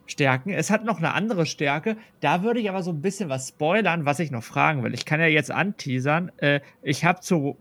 [0.06, 0.50] Stärken.
[0.50, 1.96] Es hat noch eine andere Stärke.
[2.20, 4.94] Da würde ich aber so ein bisschen was spoilern, was ich noch fragen will.
[4.94, 6.30] Ich kann ja jetzt anteasern.
[6.38, 7.56] Äh, ich habe zu,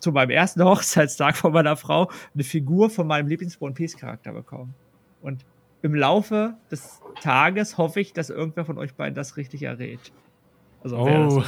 [0.00, 4.74] zu meinem ersten Hochzeitstag von meiner Frau eine Figur von meinem Lieblings-One Piece-Charakter bekommen.
[5.20, 5.44] Und
[5.82, 10.12] im Laufe des Tages hoffe ich, dass irgendwer von euch beiden das richtig errät.
[10.82, 11.44] Also, oh.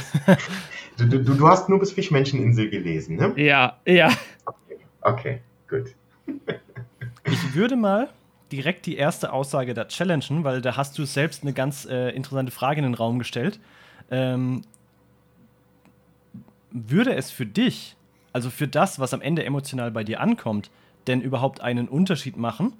[0.97, 3.33] du, du, du, hast nur bis Fischmenscheninsel gelesen, ne?
[3.35, 4.09] Ja, ja.
[4.45, 5.95] Okay, okay gut.
[7.25, 8.09] Ich würde mal
[8.51, 12.51] direkt die erste Aussage da challengen, weil da hast du selbst eine ganz äh, interessante
[12.51, 13.59] Frage in den Raum gestellt.
[14.11, 14.61] Ähm,
[16.71, 17.95] würde es für dich,
[18.33, 20.69] also für das, was am Ende emotional bei dir ankommt,
[21.07, 22.73] denn überhaupt einen Unterschied machen,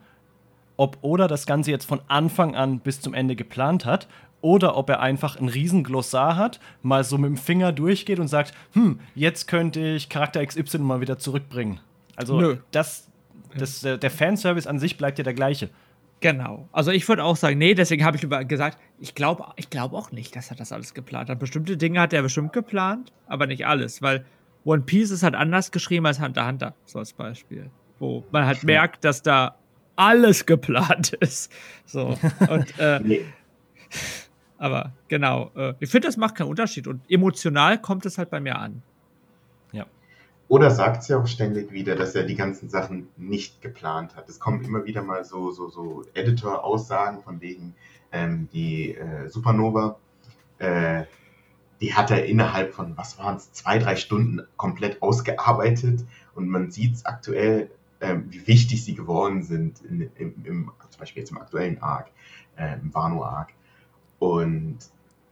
[0.77, 4.07] ob Oda das Ganze jetzt von Anfang an bis zum Ende geplant hat
[4.41, 8.27] oder ob er einfach ein riesen Glossar hat, mal so mit dem Finger durchgeht und
[8.27, 11.79] sagt, hm, jetzt könnte ich Charakter XY mal wieder zurückbringen.
[12.15, 12.57] Also Nö.
[12.71, 13.07] das,
[13.57, 15.69] das, äh, der Fanservice an sich bleibt ja der gleiche.
[16.21, 16.69] Genau.
[16.71, 20.11] Also ich würde auch sagen, nee, deswegen habe ich gesagt, ich glaube ich glaub auch
[20.11, 21.39] nicht, dass er das alles geplant hat.
[21.39, 24.25] Bestimmte Dinge hat er bestimmt geplant, aber nicht alles, weil
[24.63, 27.69] One Piece ist halt anders geschrieben als Hunter Hunter, so als Beispiel.
[27.99, 29.55] Wo man halt merkt, dass da
[29.95, 31.51] alles geplant ist.
[31.85, 32.17] So.
[32.49, 33.21] Und, äh, nee.
[34.57, 38.39] Aber genau, äh, ich finde, das macht keinen Unterschied und emotional kommt es halt bei
[38.39, 38.81] mir an.
[40.47, 44.29] Oder sagt sie auch ständig wieder, dass er die ganzen Sachen nicht geplant hat.
[44.29, 47.75] Es kommen immer wieder mal so, so, so Editor-Aussagen von wegen
[48.11, 49.97] ähm, die äh, Supernova.
[50.59, 51.05] Äh,
[51.81, 56.05] die hat er innerhalb von, was waren es, zwei, drei Stunden komplett ausgearbeitet.
[56.35, 60.99] Und man sieht es aktuell, ähm, wie wichtig sie geworden sind, in, im, im, zum
[60.99, 62.11] Beispiel jetzt im aktuellen Arc,
[62.55, 63.49] äh, im Wano-Arc.
[64.19, 64.77] Und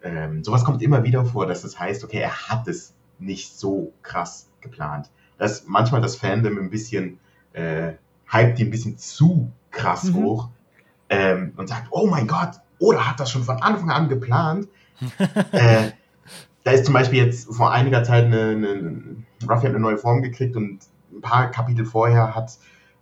[0.01, 3.93] ähm, sowas kommt immer wieder vor, dass es heißt, okay, er hat es nicht so
[4.01, 5.09] krass geplant.
[5.37, 7.19] Dass manchmal das Fandom ein bisschen
[7.53, 7.93] äh,
[8.31, 10.15] hypt die ein bisschen zu krass mhm.
[10.15, 10.49] hoch
[11.09, 14.67] ähm, und sagt, oh mein Gott, oder hat das schon von Anfang an geplant?
[15.51, 15.91] äh,
[16.63, 19.03] da ist zum Beispiel jetzt vor einiger Zeit eine, eine
[19.43, 20.79] Ruffy hat eine neue Form gekriegt und
[21.11, 22.57] ein paar Kapitel vorher hat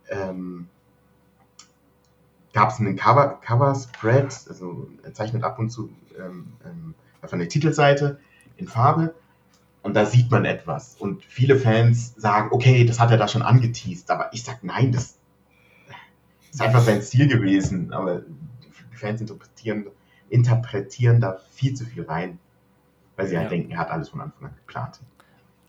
[0.10, 0.67] ähm,
[2.54, 7.39] gab es einen Cover, Cover Spread, also er zeichnet ab und zu ähm, ähm, von
[7.39, 8.19] der Titelseite
[8.58, 9.15] in Farbe
[9.84, 10.96] und da sieht man etwas.
[11.00, 14.12] Und viele Fans sagen, okay, das hat er da schon angeteased.
[14.12, 15.17] Aber ich sage, nein, das
[16.52, 17.91] ist einfach sein Ziel gewesen.
[17.91, 19.88] Aber die Fans interpretieren,
[20.30, 22.38] interpretieren da viel zu viel rein,
[23.15, 23.50] weil sie halt ja.
[23.50, 25.00] halt denken, er hat alles von Anfang an geplant.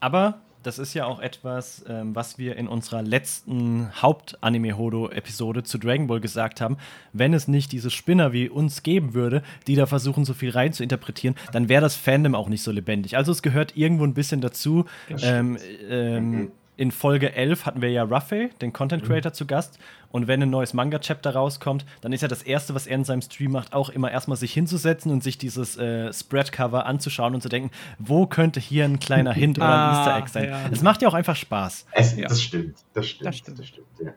[0.01, 6.07] Aber das ist ja auch etwas, ähm, was wir in unserer letzten Haupt-Anime-Hodo-Episode zu Dragon
[6.07, 6.77] Ball gesagt haben.
[7.13, 10.73] Wenn es nicht diese Spinner wie uns geben würde, die da versuchen, so viel rein
[10.73, 13.17] zu interpretieren, dann wäre das Fandom auch nicht so lebendig.
[13.17, 14.87] Also es gehört irgendwo ein bisschen dazu.
[15.23, 19.35] Ähm, ähm, mhm in Folge 11 hatten wir ja Ruffy, den Content Creator, mhm.
[19.35, 19.79] zu Gast.
[20.11, 23.23] Und wenn ein neues Manga-Chapter rauskommt, dann ist ja das Erste, was er in seinem
[23.23, 27.49] Stream macht, auch immer erstmal sich hinzusetzen und sich dieses äh, Spread-Cover anzuschauen und zu
[27.49, 30.73] denken, wo könnte hier ein kleiner Hint oder ein ah, Easter Egg sein.
[30.73, 30.85] Es ja.
[30.85, 31.87] macht ja auch einfach Spaß.
[31.93, 32.27] Es, ja.
[32.27, 33.29] Das stimmt, das stimmt.
[33.29, 34.13] Das stimmt, das stimmt ja.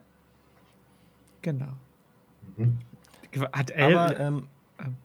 [1.43, 1.73] Genau.
[2.57, 2.79] Mhm.
[3.53, 4.47] Hat El aber, ähm,
[4.79, 4.95] ähm,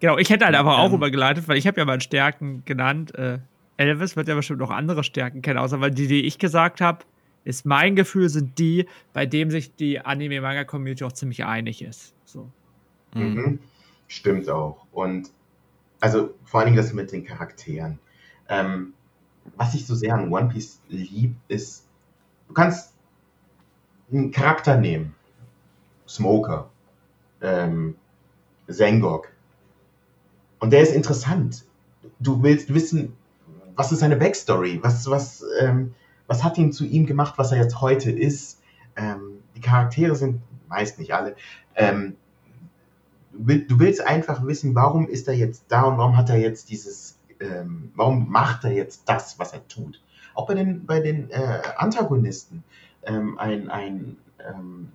[0.00, 3.14] Genau, ich hätte halt aber auch ähm, übergeleitet, weil ich habe ja mal Stärken genannt.
[3.14, 3.38] Äh,
[3.76, 7.04] Elvis wird ja bestimmt noch andere Stärken kennen, außer weil die, die ich gesagt habe,
[7.44, 12.14] ist mein Gefühl, sind die, bei denen sich die Anime-Manga-Community auch ziemlich einig ist.
[12.24, 12.50] So.
[13.14, 13.60] Mhm.
[14.08, 14.86] Stimmt auch.
[14.92, 15.30] Und
[16.00, 17.98] also vor allen Dingen das mit den Charakteren.
[18.48, 18.94] Ähm,
[19.56, 21.86] was ich so sehr an One Piece lieb, ist,
[22.48, 22.94] du kannst
[24.10, 25.14] einen Charakter nehmen.
[26.08, 26.70] Smoker,
[27.40, 27.96] ähm,
[28.68, 29.28] Zengok.
[30.58, 31.64] Und der ist interessant.
[32.18, 33.16] Du willst wissen,
[33.76, 34.80] was ist seine Backstory?
[34.82, 35.94] Was, was, ähm,
[36.26, 38.62] was hat ihn zu ihm gemacht, was er jetzt heute ist?
[38.96, 41.36] Ähm, die Charaktere sind meist nicht alle.
[41.74, 42.16] Ähm,
[43.32, 47.18] du willst einfach wissen, warum ist er jetzt da und warum hat er jetzt dieses,
[47.40, 50.02] ähm, warum macht er jetzt das, was er tut?
[50.34, 52.64] Auch bei den, bei den äh, Antagonisten,
[53.04, 54.88] ähm, ein, ein ähm,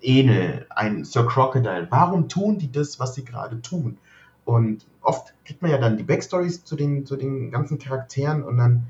[0.00, 3.98] Ene, ein Sir Crocodile, warum tun die das, was sie gerade tun?
[4.44, 8.58] Und oft kriegt man ja dann die Backstories zu den, zu den ganzen Charakteren und
[8.58, 8.86] dann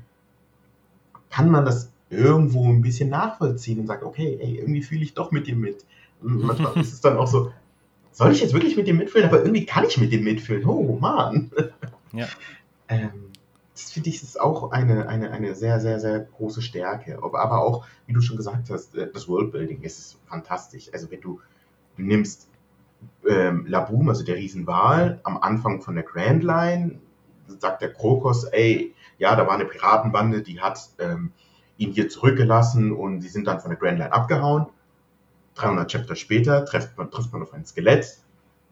[1.29, 5.31] kann man das irgendwo ein bisschen nachvollziehen und sagt, okay, ey, irgendwie fühle ich doch
[5.31, 5.85] mit dir mit.
[6.21, 7.51] Und manchmal ist es dann auch so,
[8.11, 9.27] soll ich jetzt wirklich mit dir mitfühlen?
[9.27, 10.65] Aber irgendwie kann ich mit dir mitfühlen.
[10.65, 11.51] Oh, Mann.
[12.13, 12.27] Ja.
[12.87, 13.31] ähm,
[13.73, 17.17] das finde ich ist auch eine, eine, eine sehr, sehr, sehr große Stärke.
[17.21, 20.89] Aber auch, wie du schon gesagt hast, äh, das Worldbuilding ist fantastisch.
[20.93, 21.41] Also wenn du,
[21.97, 22.47] du nimmst
[23.27, 26.99] ähm, Laboom, also der Riesenwal, am Anfang von der Grand Line
[27.59, 31.31] sagt der Krokos, ey, ja, da war eine Piratenbande, die hat ähm,
[31.77, 34.67] ihn hier zurückgelassen und sie sind dann von der Grand Line abgehauen.
[35.55, 38.19] 300 Chapter später trifft man, trifft man auf ein Skelett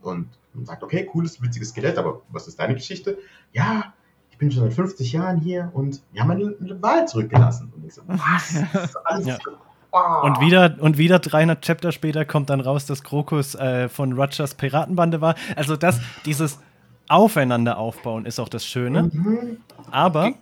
[0.01, 3.17] und man sagt, okay, cooles, witziges Skelett, aber was ist deine Geschichte?
[3.53, 3.93] Ja,
[4.29, 7.71] ich bin schon seit 50 Jahren hier und wir haben einen Wal zurückgelassen.
[7.75, 8.53] Und ich so, was?
[8.73, 9.37] Das ist alles ja.
[9.93, 14.55] Und wieder, und wieder 300 Chapter später kommt dann raus, dass Krokus äh, von Rogers
[14.55, 15.35] Piratenbande war.
[15.55, 16.59] Also das, dieses
[17.07, 19.03] Aufeinander aufbauen ist auch das Schöne.
[19.03, 19.57] Mhm.
[19.91, 20.35] Aber mh,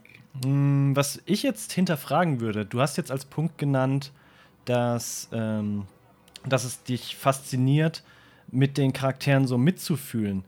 [0.45, 4.13] hm, was ich jetzt hinterfragen würde, du hast jetzt als Punkt genannt,
[4.63, 5.85] dass, ähm,
[6.45, 8.03] dass es dich fasziniert,
[8.53, 10.45] mit den Charakteren so mitzufühlen.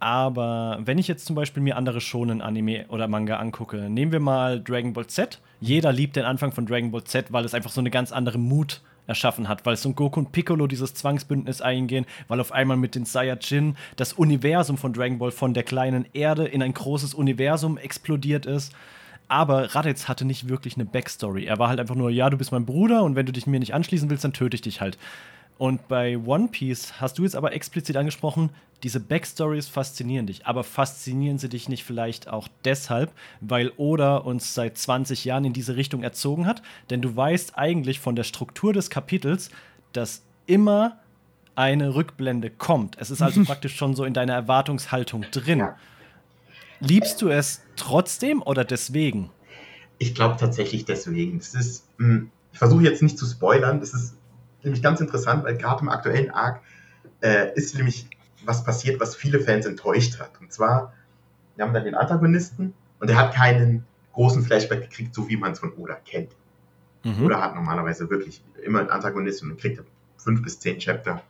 [0.00, 4.20] Aber wenn ich jetzt zum Beispiel mir andere schonen Anime oder Manga angucke, nehmen wir
[4.20, 5.40] mal Dragon Ball Z.
[5.64, 8.36] Jeder liebt den Anfang von Dragon Ball Z, weil es einfach so eine ganz andere
[8.36, 12.76] Mut erschaffen hat, weil so ein Goku und Piccolo dieses Zwangsbündnis eingehen, weil auf einmal
[12.76, 17.14] mit den Saiyajin das Universum von Dragon Ball von der kleinen Erde in ein großes
[17.14, 18.74] Universum explodiert ist.
[19.26, 21.46] Aber Raditz hatte nicht wirklich eine Backstory.
[21.46, 23.58] Er war halt einfach nur, ja, du bist mein Bruder und wenn du dich mir
[23.58, 24.98] nicht anschließen willst, dann töte ich dich halt.
[25.56, 28.50] Und bei One Piece hast du jetzt aber explizit angesprochen,
[28.82, 30.46] diese Backstories faszinieren dich.
[30.46, 35.52] Aber faszinieren sie dich nicht vielleicht auch deshalb, weil Oda uns seit 20 Jahren in
[35.52, 36.62] diese Richtung erzogen hat?
[36.90, 39.50] Denn du weißt eigentlich von der Struktur des Kapitels,
[39.92, 40.98] dass immer
[41.54, 42.98] eine Rückblende kommt.
[42.98, 45.60] Es ist also praktisch schon so in deiner Erwartungshaltung drin.
[45.60, 45.76] Ja.
[46.80, 49.30] Liebst du es trotzdem oder deswegen?
[49.98, 51.38] Ich glaube tatsächlich deswegen.
[51.38, 54.16] Es ist, hm, ich versuche jetzt nicht zu spoilern, das ist
[54.64, 56.60] nämlich ganz interessant, weil gerade im aktuellen Arc
[57.22, 58.08] äh, ist nämlich
[58.44, 60.30] was passiert, was viele Fans enttäuscht hat.
[60.40, 60.92] Und zwar,
[61.56, 65.52] wir haben dann den Antagonisten und der hat keinen großen Flashback gekriegt, so wie man
[65.52, 66.32] es von Oda kennt.
[67.02, 67.24] Mhm.
[67.26, 69.82] Oda hat normalerweise wirklich immer einen Antagonisten und kriegt
[70.16, 71.22] fünf bis zehn Chapter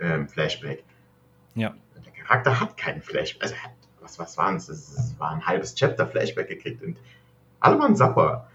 [0.00, 0.84] ähm, Flashback.
[1.54, 1.74] Ja.
[2.04, 3.42] Der Charakter hat keinen Flashback.
[3.42, 3.54] Also,
[4.00, 4.68] was, was waren es?
[4.68, 6.98] Es war ein halbes Chapter Flashback gekriegt und
[7.60, 8.48] alle waren sapper.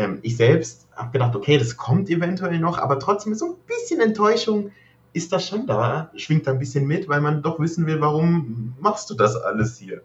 [0.00, 3.56] Ähm, ich selbst habe gedacht, okay, das kommt eventuell noch, aber trotzdem ist so ein
[3.66, 4.70] bisschen Enttäuschung
[5.12, 8.74] ist das schon da, schwingt da ein bisschen mit, weil man doch wissen will, warum
[8.80, 10.02] machst du das alles hier?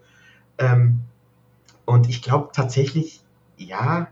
[0.57, 1.01] Ähm,
[1.85, 3.21] und ich glaube tatsächlich,
[3.55, 4.07] ja,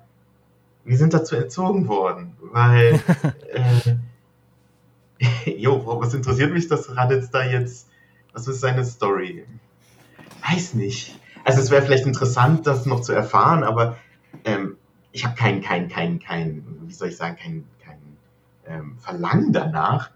[0.86, 3.02] wir sind dazu erzogen worden, weil,
[3.54, 3.96] äh,
[5.58, 7.89] jo, was interessiert mich, dass Raditz da jetzt,
[8.32, 9.46] was ist seine Story?
[10.50, 11.19] Weiß nicht.
[11.43, 13.98] Also es wäre vielleicht interessant, das noch zu erfahren, aber
[14.46, 14.78] ähm,
[15.13, 17.99] ich habe kein, kein, kein, kein, wie soll ich sagen, kein, kein
[18.67, 20.12] ähm, Verlangen danach,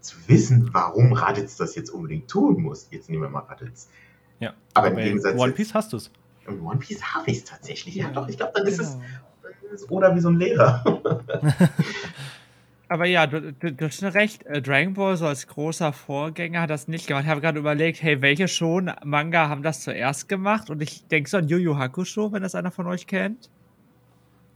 [0.00, 2.88] zu wissen, warum Raditz das jetzt unbedingt tun muss.
[2.90, 3.88] Jetzt nehmen wir mal Raditz.
[4.40, 5.38] Ja, aber im Gegensatz.
[5.38, 6.10] One Piece hast du es.
[6.46, 7.94] Im One Piece habe ich es tatsächlich.
[7.94, 8.76] Ja, ja, doch, ich glaube, dann, genau.
[8.76, 8.98] ist
[9.72, 10.82] es oder wie so ein Lehrer.
[12.90, 14.46] Aber ja, du, du, du hast recht.
[14.46, 17.24] Äh, Dragon Ball so als großer Vorgänger hat das nicht gemacht.
[17.24, 20.70] Ich habe gerade überlegt, hey, welche schon Manga haben das zuerst gemacht?
[20.70, 23.50] Und ich denke so an Yu Yu Hakusho, wenn das einer von euch kennt.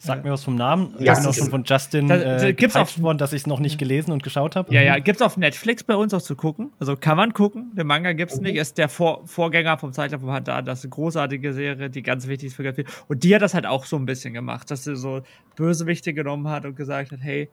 [0.05, 0.97] Sag mir was vom Namen.
[0.99, 3.47] Ja, ich bin auch schon von Justin da, äh, gibt's auf, worden, dass ich es
[3.47, 4.75] noch nicht gelesen und geschaut habe.
[4.75, 6.73] Ja, ja, gibt es auf Netflix bei uns auch zu gucken.
[6.81, 7.71] Also kann man gucken.
[7.77, 8.47] Den Manga gibt es mhm.
[8.47, 8.57] nicht.
[8.57, 10.65] Ist der Vor Vorgänger vom Zeichner vom Hadan.
[10.65, 12.87] Das ist eine großartige Serie, die ganz wichtig ist für ganz viel.
[13.07, 15.23] Und die hat das halt auch so ein bisschen gemacht, dass sie so
[15.55, 17.49] Bösewichte genommen hat und gesagt hat, hey,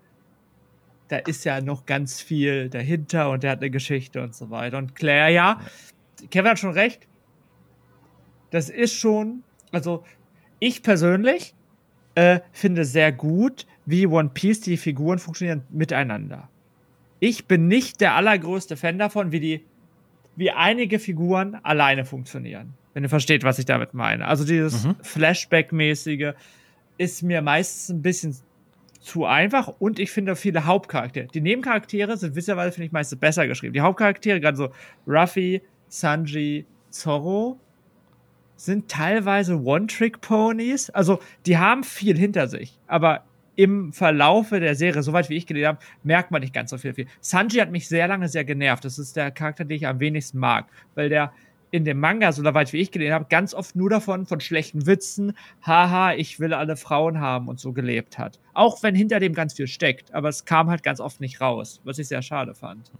[1.08, 4.80] da ist ja noch ganz viel dahinter und der hat eine Geschichte und so weiter.
[4.80, 5.60] Und Claire, ja,
[6.32, 7.08] Kevin hat schon recht.
[8.50, 10.04] Das ist schon, also
[10.58, 11.54] ich persönlich
[12.20, 16.50] äh, finde sehr gut, wie One Piece die Figuren funktionieren miteinander.
[17.22, 19.66] Ich bin nicht der allergrößte Fan davon, wie die,
[20.36, 22.74] wie einige Figuren alleine funktionieren.
[22.94, 24.28] Wenn ihr versteht, was ich damit meine.
[24.28, 24.96] Also dieses mhm.
[25.02, 26.34] Flashback-mäßige
[26.98, 28.36] ist mir meistens ein bisschen
[29.00, 31.28] zu einfach und ich finde viele Hauptcharaktere.
[31.28, 33.74] Die Nebencharaktere sind witzigerweise, finde ich, meistens besser geschrieben.
[33.74, 34.70] Die Hauptcharaktere, gerade so
[35.08, 37.58] Ruffy, Sanji, Zorro,
[38.60, 40.90] sind teilweise One-Trick-Ponys.
[40.90, 43.24] Also, die haben viel hinter sich, aber
[43.56, 47.08] im Verlaufe der Serie, soweit wie ich gelesen habe, merkt man nicht ganz so viel.
[47.20, 48.86] Sanji hat mich sehr lange sehr genervt.
[48.86, 51.34] Das ist der Charakter, den ich am wenigsten mag, weil der
[51.72, 54.86] in dem Manga, so weit wie ich gelesen habe, ganz oft nur davon, von schlechten
[54.88, 58.40] Witzen, haha, ich will alle Frauen haben und so gelebt hat.
[58.54, 61.80] Auch wenn hinter dem ganz viel steckt, aber es kam halt ganz oft nicht raus,
[61.84, 62.92] was ich sehr schade fand.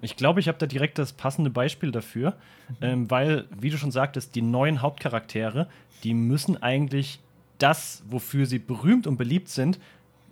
[0.00, 2.34] Ich glaube, ich habe da direkt das passende Beispiel dafür,
[2.80, 5.68] ähm, weil, wie du schon sagtest, die neuen Hauptcharaktere,
[6.02, 7.20] die müssen eigentlich
[7.58, 9.78] das, wofür sie berühmt und beliebt sind,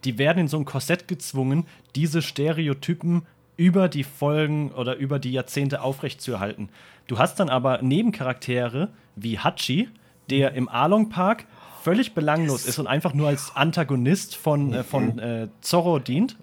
[0.04, 3.22] die werden in so ein Korsett gezwungen, diese Stereotypen
[3.56, 6.68] über die Folgen oder über die Jahrzehnte aufrechtzuerhalten.
[7.06, 9.88] Du hast dann aber Nebencharaktere wie Hachi,
[10.30, 11.46] der im Along Park
[11.82, 16.36] völlig belanglos ist und einfach nur als Antagonist von, äh, von äh, Zorro dient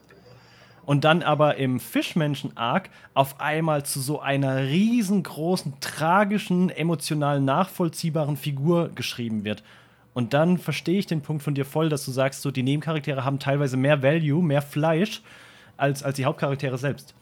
[0.89, 8.89] und dann aber im Fischmenschen-Arc auf einmal zu so einer riesengroßen, tragischen, emotional nachvollziehbaren Figur
[8.95, 9.63] geschrieben wird.
[10.15, 13.23] Und dann verstehe ich den Punkt von dir voll, dass du sagst, so die Nebencharaktere
[13.23, 15.21] haben teilweise mehr Value, mehr Fleisch
[15.78, 17.13] als, als die Hauptcharaktere selbst.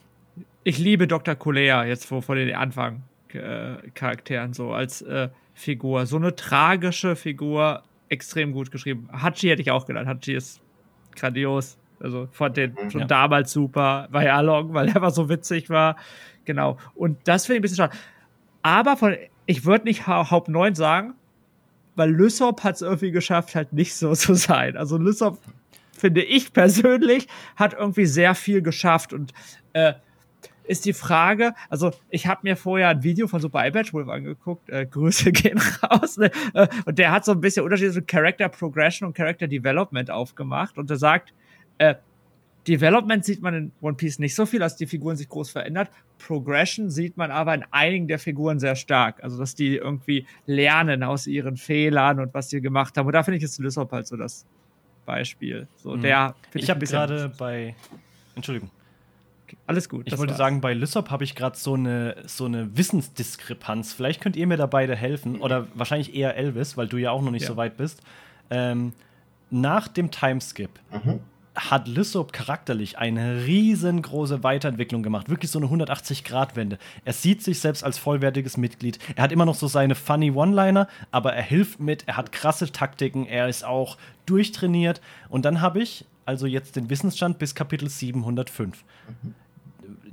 [0.64, 1.34] Ich liebe Dr.
[1.34, 6.06] Colea jetzt vor, vor den Anfang-Charakteren äh, so als äh, Figur.
[6.06, 9.10] So eine tragische Figur, extrem gut geschrieben.
[9.12, 10.06] Hachi hätte ich auch gedacht.
[10.06, 10.62] Hachi ist
[11.14, 11.76] grandios.
[12.00, 12.90] Also fand den mhm.
[12.90, 13.06] schon ja.
[13.06, 15.96] damals super bei Along, weil er einfach so witzig war.
[16.44, 16.78] Genau.
[16.94, 17.96] Und das finde ich ein bisschen schade.
[18.62, 21.14] Aber von, ich würde nicht ha Haupt 9 sagen,
[21.94, 24.76] weil Lysop hat es irgendwie geschafft, halt nicht so zu sein.
[24.76, 25.38] Also Lysop
[25.92, 29.32] finde ich persönlich, hat irgendwie sehr viel geschafft und
[29.72, 29.94] äh,
[30.68, 34.68] ist die Frage, also ich habe mir vorher ein Video von Super iPad Wolf angeguckt,
[34.68, 36.30] äh, Grüße gehen raus, ne?
[36.54, 40.78] Äh, und der hat so ein bisschen Unterschied zwischen Character Progression und Character Development aufgemacht
[40.78, 41.32] und er sagt,
[41.78, 41.94] äh,
[42.66, 45.90] Development sieht man in One Piece nicht so viel, dass die Figuren sich groß verändert.
[46.18, 49.24] Progression sieht man aber in einigen der Figuren sehr stark.
[49.24, 53.06] Also, dass die irgendwie lernen aus ihren Fehlern und was sie gemacht haben.
[53.06, 54.44] Und da finde ich jetzt Lysop halt so das
[55.06, 55.66] Beispiel.
[55.76, 56.02] So, mhm.
[56.02, 57.74] der ich, ich habe gerade bei.
[58.34, 58.70] Entschuldigung.
[59.66, 60.06] Alles gut.
[60.06, 60.38] Ich wollte war's.
[60.38, 63.94] sagen, bei Lysop habe ich gerade so eine, so eine Wissensdiskrepanz.
[63.94, 65.40] Vielleicht könnt ihr mir da beide helfen.
[65.40, 67.48] Oder wahrscheinlich eher Elvis, weil du ja auch noch nicht ja.
[67.48, 68.02] so weit bist.
[68.50, 68.92] Ähm,
[69.50, 71.20] nach dem Timeskip mhm.
[71.58, 75.28] Hat Lysop charakterlich eine riesengroße Weiterentwicklung gemacht.
[75.28, 76.78] Wirklich so eine 180-Grad-Wende.
[77.04, 78.98] Er sieht sich selbst als vollwertiges Mitglied.
[79.16, 82.04] Er hat immer noch so seine funny One-Liner, aber er hilft mit.
[82.06, 83.26] Er hat krasse Taktiken.
[83.26, 85.00] Er ist auch durchtrainiert.
[85.28, 88.84] Und dann habe ich also jetzt den Wissensstand bis Kapitel 705.
[89.22, 89.34] Mhm.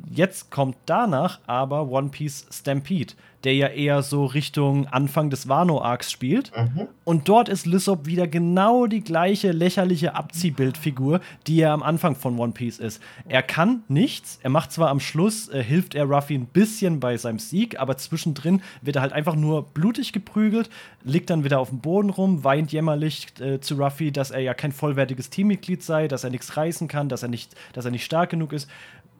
[0.09, 6.11] Jetzt kommt danach aber One Piece Stampede, der ja eher so Richtung Anfang des Wano-Arcs
[6.11, 6.51] spielt.
[6.55, 6.87] Mhm.
[7.03, 12.39] Und dort ist Lysop wieder genau die gleiche lächerliche Abziehbildfigur, die er am Anfang von
[12.39, 13.01] One Piece ist.
[13.27, 17.17] Er kann nichts, er macht zwar am Schluss, äh, hilft er Ruffy ein bisschen bei
[17.17, 20.69] seinem Sieg, aber zwischendrin wird er halt einfach nur blutig geprügelt,
[21.03, 24.53] liegt dann wieder auf dem Boden rum, weint jämmerlich äh, zu Ruffy, dass er ja
[24.53, 28.05] kein vollwertiges Teammitglied sei, dass er nichts reißen kann, dass er nicht, dass er nicht
[28.05, 28.69] stark genug ist.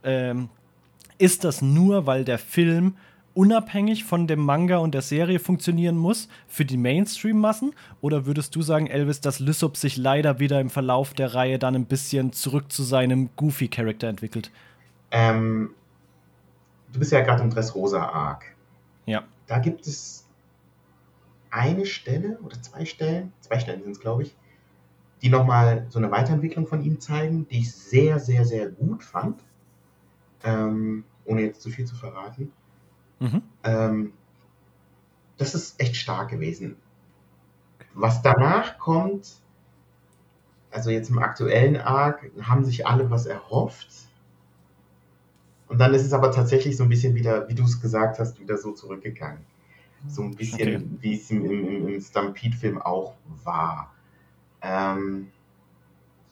[0.06, 0.50] Ähm,
[1.18, 2.96] ist das nur, weil der Film
[3.34, 7.74] unabhängig von dem Manga und der Serie funktionieren muss für die Mainstream-Massen?
[8.02, 11.76] Oder würdest du sagen, Elvis, dass Lysop sich leider wieder im Verlauf der Reihe dann
[11.76, 14.52] ein bisschen zurück zu seinem Goofy-Charakter entwickelt?
[15.12, 15.72] Ähm,
[16.94, 18.46] du bist ja gerade im Dressrosa-Arc.
[19.06, 19.24] Ja.
[19.48, 20.26] Da gibt es
[21.52, 24.36] eine Stelle oder zwei Stellen, zwei Stellen sind es, glaube ich,
[25.22, 29.40] die nochmal so eine Weiterentwicklung von ihm zeigen, die ich sehr, sehr, sehr gut fand
[30.44, 32.52] ähm, ohne jetzt zu viel zu verraten.
[33.20, 33.42] Mhm.
[33.64, 34.14] Ähm,
[35.38, 36.78] das ist echt stark gewesen.
[37.94, 39.36] Was danach kommt,
[40.72, 43.88] also jetzt im aktuellen Arc, haben sich alle was erhofft.
[45.68, 48.40] Und dann ist es aber tatsächlich so ein bisschen wieder, wie du es gesagt hast,
[48.40, 49.46] wieder so zurückgegangen.
[50.08, 50.86] So ein bisschen, okay.
[51.00, 53.92] wie es im, im, im Stampede-Film auch war.
[54.62, 55.32] Ähm,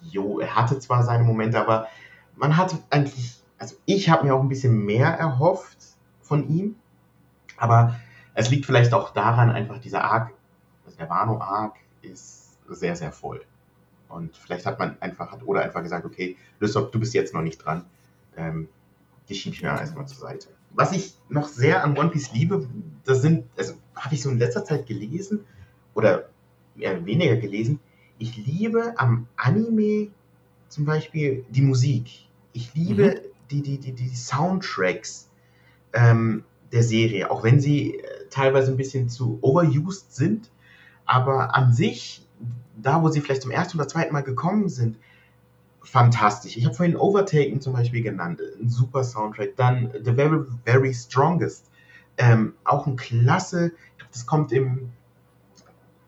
[0.02, 1.88] jo, er hatte zwar seine Momente, aber
[2.36, 5.78] man hat eigentlich also ich habe mir auch ein bisschen mehr erhofft
[6.22, 6.76] von ihm,
[7.56, 7.98] aber
[8.34, 10.34] es liegt vielleicht auch daran, einfach dieser Arc,
[10.86, 13.42] also der Wano-Arc ist sehr, sehr voll.
[14.10, 17.42] Und vielleicht hat man einfach, hat oder einfach gesagt, okay, Lysop, du bist jetzt noch
[17.42, 17.86] nicht dran.
[18.36, 18.68] Ähm,
[19.30, 20.50] die schiebe ich mir erstmal zur Seite.
[20.72, 22.68] Was ich noch sehr an One Piece liebe,
[23.06, 25.46] das sind, also habe ich so in letzter Zeit gelesen
[25.94, 26.28] oder
[26.78, 27.80] eher weniger gelesen.
[28.18, 30.10] Ich liebe am Anime
[30.68, 32.28] zum Beispiel die Musik.
[32.52, 35.30] Ich liebe mhm die, die, die, die Soundtracks
[35.94, 40.52] ähm, der Serie, auch wenn sie äh, teilweise ein bisschen zu overused sind,
[41.06, 42.28] aber an sich,
[42.82, 44.98] da wo sie vielleicht zum ersten oder zweiten Mal gekommen sind,
[45.84, 46.58] fantastisch.
[46.58, 49.56] Ich habe vorhin Overtaken zum Beispiel genannt, ein super Soundtrack.
[49.56, 51.70] Dann The Very, Very Strongest,
[52.18, 53.74] ähm, auch ein klasse,
[54.12, 54.92] das kommt im,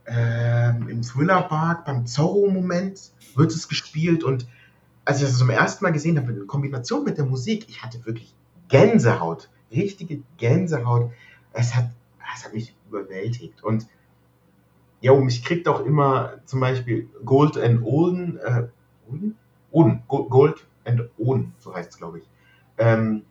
[0.07, 4.47] ähm, im Thriller Park, beim Zorro-Moment wird es gespielt und
[5.05, 8.05] als ich das zum ersten Mal gesehen habe, in Kombination mit der Musik, ich hatte
[8.05, 8.33] wirklich
[8.67, 11.11] Gänsehaut, richtige Gänsehaut.
[11.53, 11.89] Es hat,
[12.35, 13.63] es hat mich überwältigt.
[13.63, 13.87] Und
[15.01, 18.67] ja, mich kriegt auch immer zum Beispiel Gold and Olden, äh,
[19.09, 19.37] Olden?
[19.71, 22.29] Oden, Gold and Oden, so heißt es, glaube ich.
[22.77, 23.23] Ähm,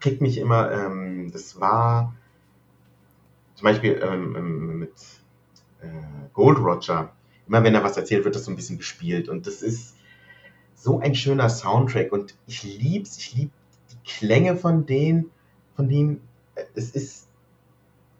[0.00, 2.14] kriegt mich immer, ähm, das war
[3.54, 4.94] zum Beispiel ähm, ähm mit
[5.82, 5.86] äh,
[6.32, 7.12] Gold Roger.
[7.46, 9.28] Immer wenn er was erzählt, wird das so ein bisschen gespielt.
[9.28, 9.96] Und das ist,
[10.84, 13.50] so ein schöner Soundtrack und ich lieb's, ich lieb
[13.90, 15.30] die Klänge von denen,
[15.76, 16.20] von denen,
[16.74, 17.26] es ist,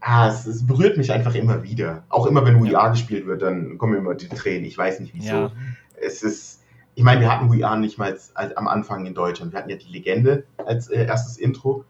[0.00, 2.04] ah, es, es, berührt mich einfach immer wieder.
[2.08, 2.76] Auch immer, wenn We.
[2.78, 4.64] Are gespielt wird, dann kommen immer die Tränen.
[4.64, 5.34] Ich weiß nicht wieso.
[5.34, 5.52] Ja.
[6.00, 6.62] Es ist,
[6.94, 9.52] ich meine, wir hatten We Are nicht mal als, als, am Anfang in Deutschland.
[9.52, 11.84] Wir hatten ja die Legende als äh, erstes Intro.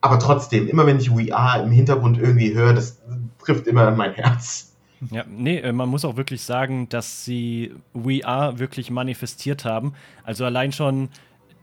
[0.00, 3.02] Aber trotzdem, immer wenn ich We Are im Hintergrund irgendwie höre, das
[3.40, 4.71] trifft immer mein Herz.
[5.10, 9.94] Ja, nee, äh, man muss auch wirklich sagen, dass sie We Are wirklich manifestiert haben.
[10.22, 11.08] Also allein schon,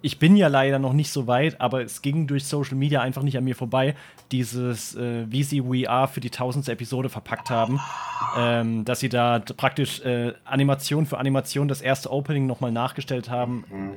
[0.01, 3.23] ich bin ja leider noch nicht so weit, aber es ging durch Social Media einfach
[3.23, 3.95] nicht an mir vorbei,
[4.31, 7.79] dieses, äh, wie sie We Are für die tausendste Episode verpackt haben.
[8.37, 13.63] Ähm, dass sie da praktisch äh, Animation für Animation das erste Opening nochmal nachgestellt haben.
[13.71, 13.91] Mhm.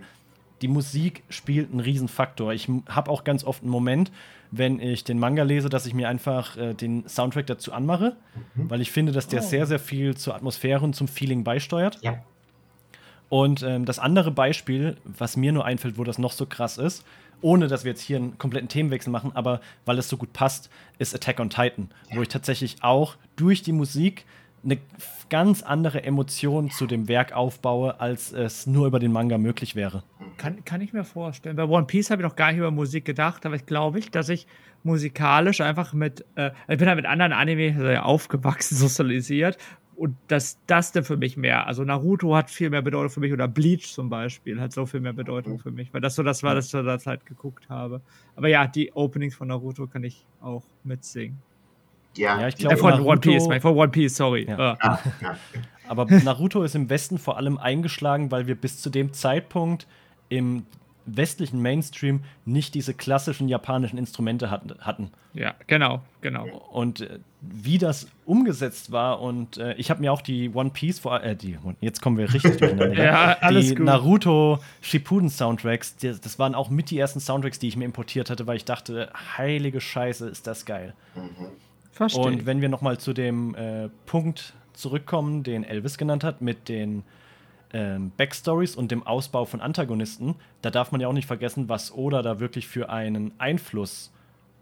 [0.62, 2.52] Die Musik spielt einen Riesenfaktor.
[2.52, 4.12] Ich habe auch ganz oft einen Moment,
[4.52, 8.16] wenn ich den Manga lese, dass ich mir einfach äh, den Soundtrack dazu anmache,
[8.54, 8.70] mhm.
[8.70, 9.46] weil ich finde, dass der oh.
[9.46, 11.98] sehr, sehr viel zur Atmosphäre und zum Feeling beisteuert.
[12.02, 12.22] Ja.
[13.30, 17.02] Und ähm, das andere Beispiel, was mir nur einfällt, wo das noch so krass ist,
[17.40, 20.68] ohne dass wir jetzt hier einen kompletten Themenwechsel machen, aber weil es so gut passt,
[20.98, 24.26] ist Attack on Titan, wo ich tatsächlich auch durch die Musik
[24.64, 24.78] eine
[25.28, 30.02] ganz andere Emotion zu dem Werk aufbaue, als es nur über den Manga möglich wäre.
[30.36, 31.56] Kann, kann ich mir vorstellen.
[31.56, 34.10] Bei One Piece habe ich noch gar nicht über Musik gedacht, aber ich glaube, ich,
[34.10, 34.46] dass ich
[34.84, 39.58] musikalisch einfach mit, äh, ich bin halt mit anderen Anime aufgewachsen, sozialisiert
[39.94, 43.32] und dass das denn für mich mehr, also Naruto hat viel mehr Bedeutung für mich
[43.32, 46.42] oder Bleach zum Beispiel hat so viel mehr Bedeutung für mich, weil das so das
[46.42, 48.00] war, dass ich zu der Zeit geguckt habe.
[48.34, 51.38] Aber ja, die Openings von Naruto kann ich auch mitsingen.
[52.16, 54.46] Ja, ja ich glaube, äh, von Naruto, One Piece, von One Piece, sorry.
[54.48, 54.76] Ja.
[54.80, 54.98] Ah.
[55.88, 59.86] Aber Naruto ist im Westen vor allem eingeschlagen, weil wir bis zu dem Zeitpunkt
[60.28, 60.64] im
[61.06, 65.10] westlichen Mainstream nicht diese klassischen japanischen Instrumente hatten.
[65.34, 66.46] Ja, genau, genau.
[66.70, 71.00] Und äh, wie das umgesetzt war und äh, ich habe mir auch die One Piece
[71.00, 73.04] vor äh, die jetzt kommen wir richtig durcheinander.
[73.04, 73.86] ja, alles die gut.
[73.86, 78.30] Naruto Shippuden Soundtracks, die, das waren auch mit die ersten Soundtracks, die ich mir importiert
[78.30, 80.94] hatte, weil ich dachte, heilige Scheiße, ist das geil.
[81.14, 81.48] Mhm.
[81.92, 82.22] Verstehe.
[82.22, 86.68] Und wenn wir noch mal zu dem äh, Punkt zurückkommen, den Elvis genannt hat mit
[86.68, 87.04] den
[87.72, 91.94] ähm, Backstories und dem Ausbau von Antagonisten, da darf man ja auch nicht vergessen, was
[91.94, 94.10] Oda da wirklich für einen Einfluss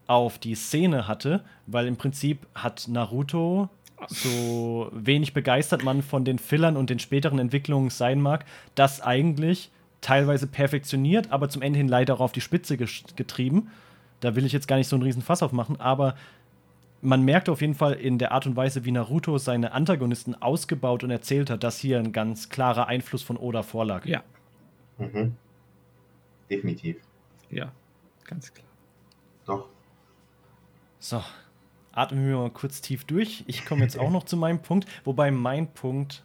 [0.07, 3.68] auf die Szene hatte, weil im Prinzip hat Naruto
[4.09, 9.70] so wenig begeistert man von den Fillern und den späteren Entwicklungen sein mag, das eigentlich
[10.01, 13.70] teilweise perfektioniert, aber zum Ende hin leider auch auf die Spitze getrieben.
[14.20, 16.14] Da will ich jetzt gar nicht so einen riesen Fass aufmachen, aber
[17.03, 21.03] man merkt auf jeden Fall in der Art und Weise, wie Naruto seine Antagonisten ausgebaut
[21.05, 24.05] und erzählt hat, dass hier ein ganz klarer Einfluss von Oda vorlag.
[24.07, 24.22] Ja.
[24.98, 25.36] Mhm.
[26.51, 26.96] Definitiv.
[27.51, 27.72] Ja,
[28.24, 28.66] ganz klar.
[29.46, 29.68] Doch.
[30.98, 31.22] So,
[31.92, 33.44] atmen wir mal kurz tief durch.
[33.46, 36.22] Ich komme jetzt auch noch zu meinem Punkt, wobei mein Punkt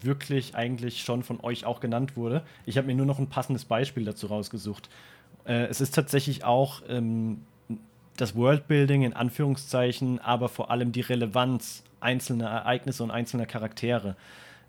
[0.00, 2.44] wirklich eigentlich schon von euch auch genannt wurde.
[2.66, 4.90] Ich habe mir nur noch ein passendes Beispiel dazu rausgesucht.
[5.44, 7.44] Äh, es ist tatsächlich auch ähm,
[8.16, 14.16] das Worldbuilding in Anführungszeichen, aber vor allem die Relevanz einzelner Ereignisse und einzelner Charaktere.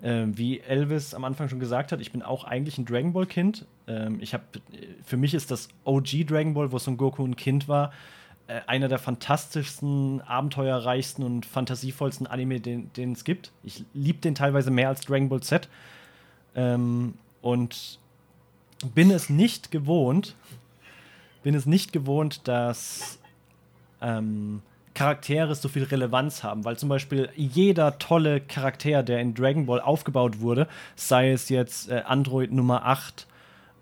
[0.02, 3.26] Ähm, wie Elvis am Anfang schon gesagt hat, ich bin auch eigentlich ein Dragon Ball
[3.26, 3.66] Kind.
[3.88, 4.44] Ähm, ich habe,
[5.06, 7.92] für mich ist das OG Dragon Ball, wo Son Goku ein Kind war,
[8.48, 13.54] äh, einer der fantastischsten, abenteuerreichsten und fantasievollsten Anime, den, den es gibt.
[13.64, 15.70] Ich liebe den teilweise mehr als Dragon Ball Z.
[16.56, 18.00] Ähm, und
[18.94, 20.36] bin es nicht gewohnt,
[21.44, 23.20] bin es nicht gewohnt, dass
[24.04, 24.62] ähm,
[24.94, 29.82] Charaktere so viel Relevanz haben, weil zum Beispiel jeder tolle Charakter, der in Dragon Ball
[29.82, 33.26] aufgebaut wurde, sei es jetzt äh, Android Nummer 8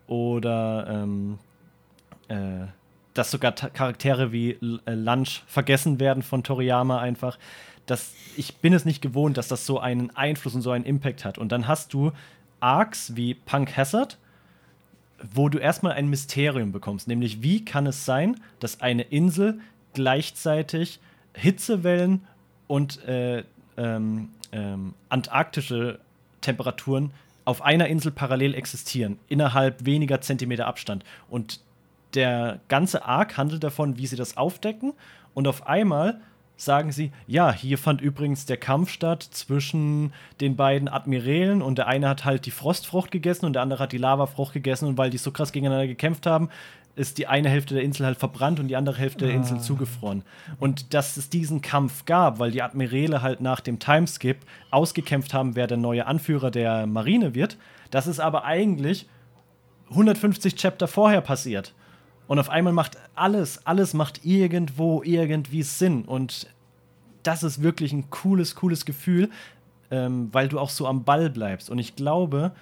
[0.07, 1.37] oder ähm,
[2.29, 2.67] äh,
[3.13, 4.51] dass sogar Charaktere wie
[4.85, 7.37] äh, Lunch vergessen werden von Toriyama einfach.
[7.85, 11.25] Das, ich bin es nicht gewohnt, dass das so einen Einfluss und so einen Impact
[11.25, 11.37] hat.
[11.37, 12.13] Und dann hast du
[12.61, 14.17] Arcs wie Punk Hazard,
[15.33, 19.59] wo du erstmal ein Mysterium bekommst, nämlich wie kann es sein, dass eine Insel
[19.93, 20.99] gleichzeitig
[21.33, 22.25] Hitzewellen
[22.67, 23.43] und äh,
[23.77, 25.99] ähm, ähm, antarktische
[26.41, 27.11] Temperaturen
[27.45, 31.03] auf einer Insel parallel existieren, innerhalb weniger Zentimeter Abstand.
[31.29, 31.59] Und
[32.13, 34.93] der ganze Arc handelt davon, wie sie das aufdecken.
[35.33, 36.19] Und auf einmal
[36.61, 41.87] sagen sie, ja, hier fand übrigens der Kampf statt zwischen den beiden Admirälen und der
[41.87, 45.09] eine hat halt die Frostfrucht gegessen und der andere hat die Lavafrucht gegessen und weil
[45.09, 46.49] die so krass gegeneinander gekämpft haben,
[46.95, 49.61] ist die eine Hälfte der Insel halt verbrannt und die andere Hälfte der Insel ah.
[49.61, 50.23] zugefroren.
[50.59, 54.37] Und dass es diesen Kampf gab, weil die Admiräle halt nach dem Timeskip
[54.71, 57.57] ausgekämpft haben, wer der neue Anführer der Marine wird,
[57.91, 59.07] das ist aber eigentlich
[59.89, 61.73] 150 Chapter vorher passiert.
[62.27, 66.03] Und auf einmal macht alles, alles macht irgendwo irgendwie Sinn.
[66.03, 66.47] Und
[67.23, 69.29] das ist wirklich ein cooles, cooles Gefühl,
[69.91, 71.69] ähm, weil du auch so am Ball bleibst.
[71.69, 72.53] Und ich glaube,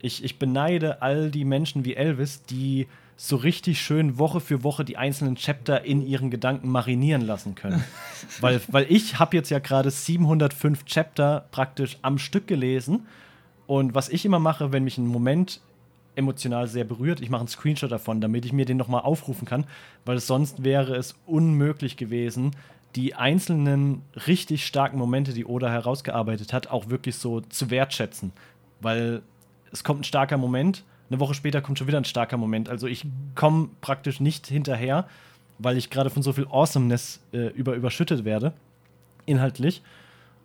[0.00, 2.88] ich, ich beneide all die Menschen wie Elvis, die
[3.22, 7.84] so richtig schön Woche für Woche die einzelnen Chapter in ihren Gedanken marinieren lassen können.
[8.40, 13.06] weil, weil ich habe jetzt ja gerade 705 Chapter praktisch am Stück gelesen.
[13.66, 15.60] Und was ich immer mache, wenn mich ein Moment
[16.16, 19.66] emotional sehr berührt, ich mache einen Screenshot davon, damit ich mir den nochmal aufrufen kann,
[20.06, 22.52] weil sonst wäre es unmöglich gewesen,
[22.96, 28.32] die einzelnen richtig starken Momente, die Oda herausgearbeitet hat, auch wirklich so zu wertschätzen.
[28.80, 29.20] Weil
[29.72, 32.68] es kommt ein starker Moment eine Woche später kommt schon wieder ein starker Moment.
[32.68, 33.04] Also ich
[33.34, 35.08] komme praktisch nicht hinterher,
[35.58, 38.52] weil ich gerade von so viel Awesomeness äh, über, überschüttet werde,
[39.26, 39.82] inhaltlich.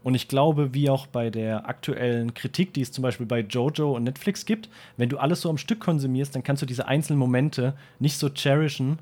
[0.04, 3.96] Und ich glaube, wie auch bei der aktuellen Kritik, die es zum Beispiel bei Jojo
[3.96, 7.18] und Netflix gibt, wenn du alles so am Stück konsumierst, dann kannst du diese einzelnen
[7.18, 9.00] Momente nicht so cherishen,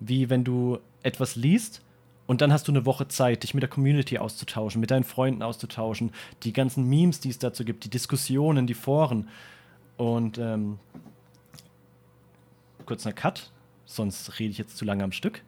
[0.00, 1.82] wie wenn du etwas liest
[2.26, 5.42] und dann hast du eine Woche Zeit, dich mit der Community auszutauschen, mit deinen Freunden
[5.42, 9.28] auszutauschen, die ganzen Memes, die es dazu gibt, die Diskussionen, die Foren
[9.98, 10.78] Und ähm,
[12.86, 13.50] kurzer Cut,
[13.84, 15.42] sonst rede ich jetzt zu lange am Stück.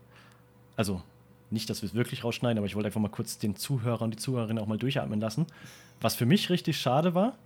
[0.77, 1.03] Also
[1.51, 4.11] nicht, dass wir es wirklich rausschneiden, aber ich wollte einfach mal kurz den Zuhörer und
[4.13, 5.47] die Zuhörerinnen auch mal durchatmen lassen.
[6.01, 7.39] Was für mich richtig schade war,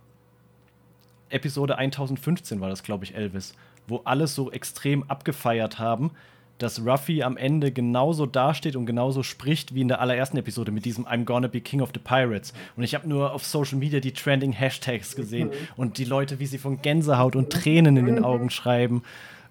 [1.29, 3.55] Episode 1015 war das, glaube ich, Elvis,
[3.87, 6.11] wo alles so extrem abgefeiert haben,
[6.57, 10.85] dass Ruffy am Ende genauso dasteht und genauso spricht wie in der allerersten Episode mit
[10.85, 12.53] diesem I'm gonna be king of the pirates.
[12.77, 16.45] Und ich habe nur auf Social Media die trending Hashtags gesehen und die Leute, wie
[16.45, 19.03] sie von Gänsehaut und Tränen in den Augen schreiben.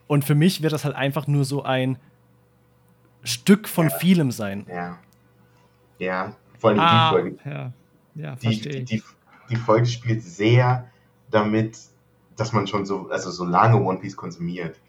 [0.06, 1.98] Und für mich wird das halt einfach nur so ein
[3.22, 3.96] Stück von ja.
[3.96, 4.66] vielem sein.
[4.68, 4.98] Ja.
[5.98, 7.38] Ja, vor allem ah, die Folge.
[7.44, 7.72] Ja,
[8.14, 9.02] ja verstehe die, die,
[9.50, 10.88] die, Folge spielt sehr
[11.30, 11.78] damit,
[12.36, 14.80] dass man schon so, also so lange One Piece konsumiert.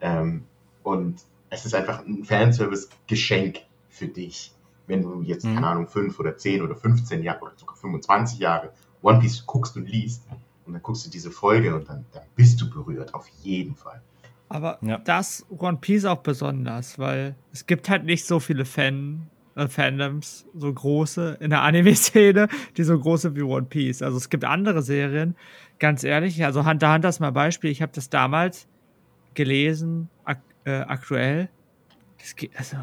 [0.00, 0.44] Ähm,
[0.82, 1.22] und
[1.52, 4.52] es ist einfach ein Fanservice-Geschenk für dich.
[4.86, 5.54] Wenn du jetzt, mhm.
[5.54, 8.72] keine Ahnung, fünf oder zehn oder 15 Jahre oder sogar 25 Jahre
[9.02, 10.26] One Piece guckst und liest
[10.64, 14.00] und dann guckst du diese Folge und dann, dann bist du berührt, auf jeden Fall.
[14.48, 14.98] Aber ja.
[14.98, 20.46] das One Piece auch besonders, weil es gibt halt nicht so viele Fan, äh, Fandoms,
[20.54, 22.48] so große in der Anime-Szene,
[22.78, 24.00] die so groß sind wie One Piece.
[24.00, 25.36] Also es gibt andere Serien,
[25.78, 28.68] ganz ehrlich, also Hunter Hunter ist mal Beispiel, ich habe das damals
[29.34, 31.48] gelesen, ak äh, aktuell.
[32.18, 32.76] Das geht, also,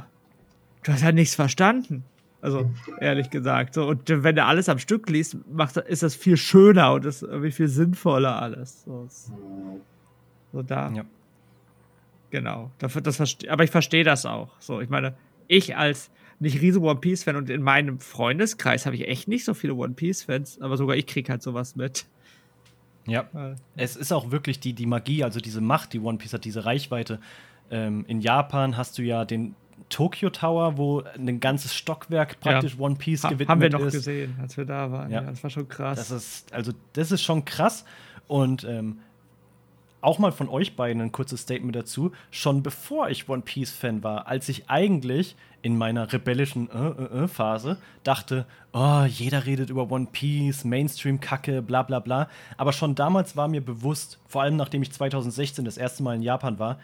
[0.84, 2.04] du hast halt nichts verstanden.
[2.42, 2.72] Also,
[3.02, 3.74] ehrlich gesagt.
[3.74, 7.22] So, und wenn du alles am Stück liest, macht, ist das viel schöner und ist
[7.22, 8.84] irgendwie viel sinnvoller alles.
[8.84, 9.08] So,
[10.54, 10.90] so da.
[10.92, 11.04] Ja.
[12.30, 12.72] Genau.
[12.78, 13.20] Dafür, das
[13.50, 14.50] aber ich verstehe das auch.
[14.60, 15.16] So, ich meine,
[15.48, 19.44] ich als nicht riesen One Piece Fan und in meinem Freundeskreis habe ich echt nicht
[19.44, 22.06] so viele One Piece Fans, aber sogar ich kriege halt sowas mit.
[23.06, 23.28] Ja.
[23.76, 26.66] Es ist auch wirklich die, die Magie, also diese Macht, die One Piece hat, diese
[26.66, 27.20] Reichweite.
[27.72, 29.56] Ähm, in Japan hast du ja den
[29.90, 32.80] Tokyo Tower, wo ein ganzes Stockwerk praktisch ja.
[32.80, 33.50] One Piece ha gewidmet ist.
[33.50, 33.94] Haben wir noch ist.
[33.94, 35.12] gesehen, als wir da waren.
[35.12, 35.22] Ja.
[35.22, 35.30] ja.
[35.30, 35.98] das war schon krass.
[35.98, 37.86] Das ist, also, das ist schon krass.
[38.28, 39.00] Und ähm,
[40.02, 42.12] auch mal von euch beiden ein kurzes Statement dazu.
[42.32, 47.24] Schon bevor ich One Piece Fan war, als ich eigentlich in meiner rebellischen äh, äh,
[47.24, 52.30] äh Phase dachte, oh, jeder redet über One Piece, Mainstream-Kacke, bla bla bla.
[52.56, 56.22] Aber schon damals war mir bewusst, vor allem nachdem ich 2016 das erste Mal in
[56.22, 56.80] Japan war,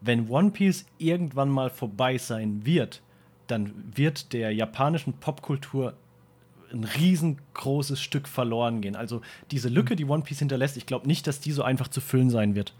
[0.00, 3.02] wenn One Piece irgendwann mal vorbei sein wird,
[3.46, 5.94] dann wird der japanischen Popkultur
[6.72, 8.96] ein riesengroßes Stück verloren gehen.
[8.96, 12.00] Also diese Lücke, die One Piece hinterlässt, ich glaube nicht, dass die so einfach zu
[12.00, 12.74] füllen sein wird.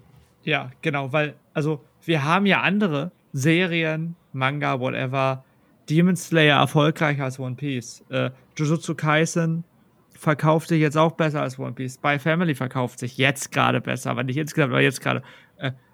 [0.44, 5.44] Ja, genau, weil, also wir haben ja andere Serien, Manga, whatever,
[5.88, 8.04] Demon Slayer erfolgreicher als One Piece.
[8.10, 9.64] Äh, Jujutsu Kaisen
[10.12, 11.94] verkauft sich jetzt auch besser als One Piece.
[11.94, 15.22] Spy Family verkauft sich jetzt gerade besser, aber nicht insgesamt, aber jetzt gerade.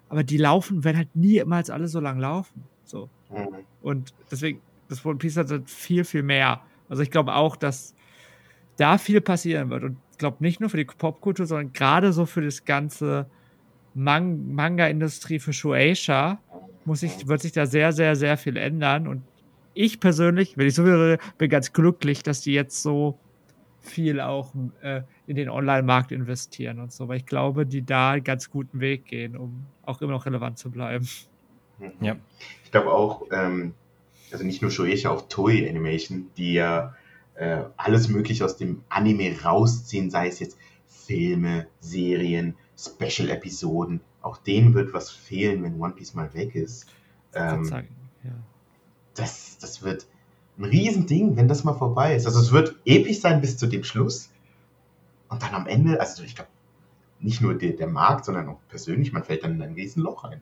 [0.09, 2.63] Aber die laufen, werden halt niemals alle so lang laufen.
[2.85, 3.09] So.
[3.29, 3.65] Mhm.
[3.81, 6.61] Und deswegen, das One Piece hat halt viel, viel mehr.
[6.89, 7.93] Also ich glaube auch, dass
[8.77, 9.83] da viel passieren wird.
[9.83, 13.27] Und ich glaube nicht nur für die Popkultur, sondern gerade so für das ganze
[13.93, 16.39] Man Manga-Industrie für Shueisha
[16.85, 19.07] muss ich, wird sich da sehr, sehr, sehr viel ändern.
[19.07, 19.23] Und
[19.73, 23.19] ich persönlich, wenn ich so will, bin ganz glücklich, dass die jetzt so
[23.79, 28.23] viel auch äh, in den Online-Markt investieren und so, weil ich glaube, die da einen
[28.23, 31.07] ganz guten Weg gehen, um auch immer noch relevant zu bleiben.
[32.01, 32.15] Ja.
[32.63, 33.73] Ich glaube auch, ähm,
[34.31, 36.95] also nicht nur Shueisha, auch Toei Animation, die ja
[37.35, 40.57] äh, alles Mögliche aus dem Anime rausziehen, sei es jetzt
[40.87, 44.01] Filme, Serien, Special-Episoden.
[44.21, 46.87] Auch denen wird was fehlen, wenn One Piece mal weg ist.
[47.33, 47.87] Ähm, sagen,
[48.23, 48.31] ja.
[49.15, 50.07] das, das wird
[50.57, 52.25] ein Riesending, wenn das mal vorbei ist.
[52.25, 54.29] Also es wird episch sein bis zu dem Schluss.
[55.29, 56.49] Und dann am Ende, also ich glaube,
[57.19, 60.41] nicht nur der, der Markt, sondern auch persönlich, man fällt dann in ein Riesenloch rein.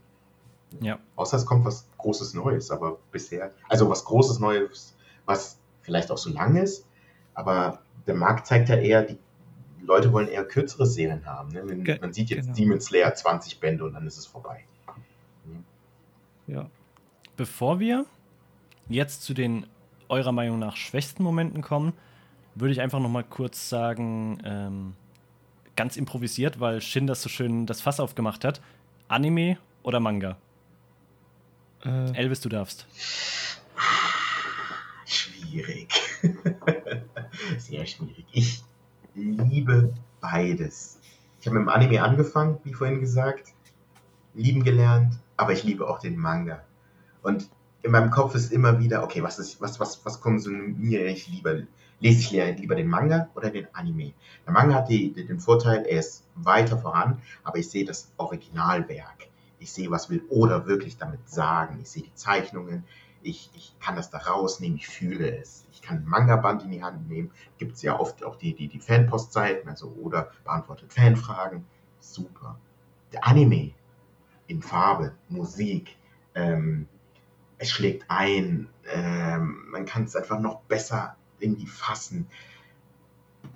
[0.82, 0.99] Ja.
[1.16, 4.95] Außer es kommt was Großes Neues, aber bisher, also was Großes Neues,
[5.26, 6.86] was vielleicht auch so lang ist,
[7.34, 9.18] aber der Markt zeigt ja eher, die
[9.82, 11.49] Leute wollen eher kürzere Serien haben.
[11.51, 11.63] Ne?
[11.66, 12.55] Wenn, man sieht jetzt genau.
[12.55, 14.66] Demon Slayer 20 Bände und dann ist es vorbei.
[15.45, 15.63] Mhm.
[16.47, 16.70] Ja.
[17.38, 18.05] Bevor wir
[18.88, 19.66] jetzt zu den
[20.10, 21.93] eurer Meinung nach schwächsten Momenten kommen,
[22.56, 24.93] würde ich einfach noch mal kurz sagen, ähm,
[25.76, 28.62] ganz improvisiert, weil Shin das so schön das Fass aufgemacht hat.
[29.08, 30.38] Anime oder Manga?
[31.84, 32.14] Äh.
[32.14, 32.88] Elvis, du darfst.
[35.06, 35.89] Schwierig.
[37.58, 38.26] Sehr schwierig.
[38.32, 38.64] Ich
[39.14, 40.99] liebe beides.
[41.39, 43.53] Ich habe mit dem Anime angefangen, wie vorhin gesagt,
[44.34, 46.64] lieben gelernt, aber ich liebe auch den Manga.
[47.22, 47.49] Und
[47.86, 51.61] in meinem Kopf ist immer wieder, okay, was ist, was, was, was konsumiere ich lieber?
[52.01, 54.13] Lese ich lieber den Manga oder den Anime?
[54.45, 59.29] Der Manga hat die, den Vorteil, er ist weiter voran, aber ich sehe das Originalwerk
[59.65, 61.79] ich sehe, was will Oda wirklich damit sagen.
[61.81, 62.83] Ich sehe die Zeichnungen,
[63.23, 65.65] ich, ich kann das da rausnehmen, ich fühle es.
[65.71, 67.31] Ich kann ein Manga-Band in die Hand nehmen.
[67.57, 71.65] Gibt es ja oft auch die, die, die Fanpost-Seiten, also Oda beantwortet Fanfragen.
[71.99, 72.59] Super.
[73.11, 73.71] der Anime
[74.45, 75.95] in Farbe, Musik,
[76.36, 76.88] ähm,
[77.58, 82.28] es schlägt ein, ähm, man kann es einfach noch besser irgendwie fassen.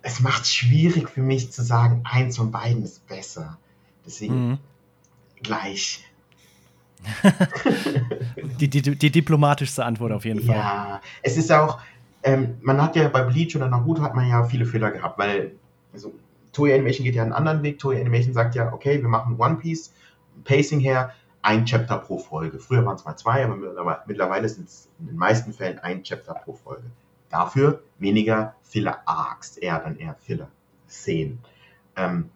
[0.01, 3.57] Es macht es schwierig für mich zu sagen, eins von beiden ist besser.
[4.05, 4.57] Deswegen mhm.
[5.41, 6.05] gleich.
[8.59, 10.55] die, die, die, diplomatischste Antwort auf jeden Fall.
[10.55, 11.79] Ja, es ist auch,
[12.23, 15.53] ähm, man hat ja bei Bleach oder Naruto hat man ja viele Fehler gehabt, weil
[15.93, 16.13] also,
[16.51, 17.79] Toei Animation geht ja einen anderen Weg.
[17.79, 19.93] Toei Animation sagt ja, okay, wir machen One Piece,
[20.43, 22.59] Pacing her, ein Chapter pro Folge.
[22.59, 26.33] Früher waren es mal zwei, aber mittlerweile sind es in den meisten Fällen ein Chapter
[26.33, 26.91] pro Folge.
[27.29, 31.39] Dafür weniger Filler-Arcs, eher dann eher Filler-Szenen.
[31.95, 32.29] Ähm,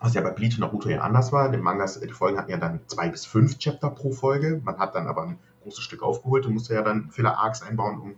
[0.00, 1.48] was ja bei Bleach und Naruto ja anders war.
[1.50, 4.60] Die Mangas, die Folgen hatten ja dann zwei bis fünf Chapter pro Folge.
[4.64, 8.14] Man hat dann aber ein großes Stück aufgeholt und musste ja dann Filler-Arcs einbauen, um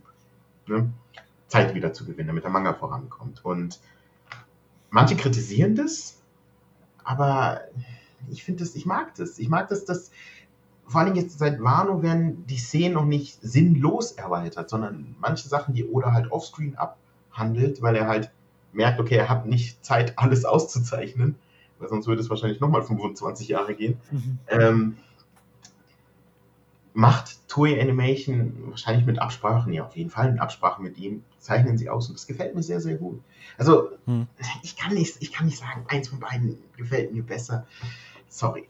[0.67, 0.91] ne,
[1.47, 3.45] Zeit wieder zu gewinnen, damit der Manga vorankommt.
[3.45, 3.81] Und
[4.91, 6.23] manche kritisieren das,
[7.05, 7.61] aber
[8.31, 9.39] ich finde das, ich mag das.
[9.39, 10.11] Ich mag das, dass
[10.87, 15.75] vor allem jetzt seit Wano werden die Szenen noch nicht sinnlos erweitert, sondern manche Sachen,
[15.75, 18.31] die Oda halt offscreen abhandelt, weil er halt
[18.73, 21.37] merkt, okay, er hat nicht Zeit, alles auszuzeichnen,
[21.79, 23.99] weil sonst würde es wahrscheinlich nochmal 25 Jahre gehen.
[24.11, 24.39] Mhm.
[24.49, 24.97] Ähm,
[26.95, 31.77] macht Toei Animation wahrscheinlich mit Absprachen, ja, auf jeden Fall mit Absprachen mit ihm, zeichnen
[31.77, 33.21] sie aus und das gefällt mir sehr, sehr gut.
[33.59, 34.29] Also, hm.
[34.63, 37.67] ich, kann nicht, ich kann nicht sagen, eins von beiden gefällt mir besser.
[38.35, 38.65] Sorry.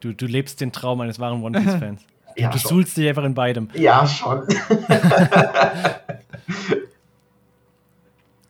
[0.00, 2.00] Du, du lebst den Traum eines wahren One Piece-Fans.
[2.36, 3.68] ja, du suhlst dich einfach in beidem.
[3.74, 4.42] Ja, schon.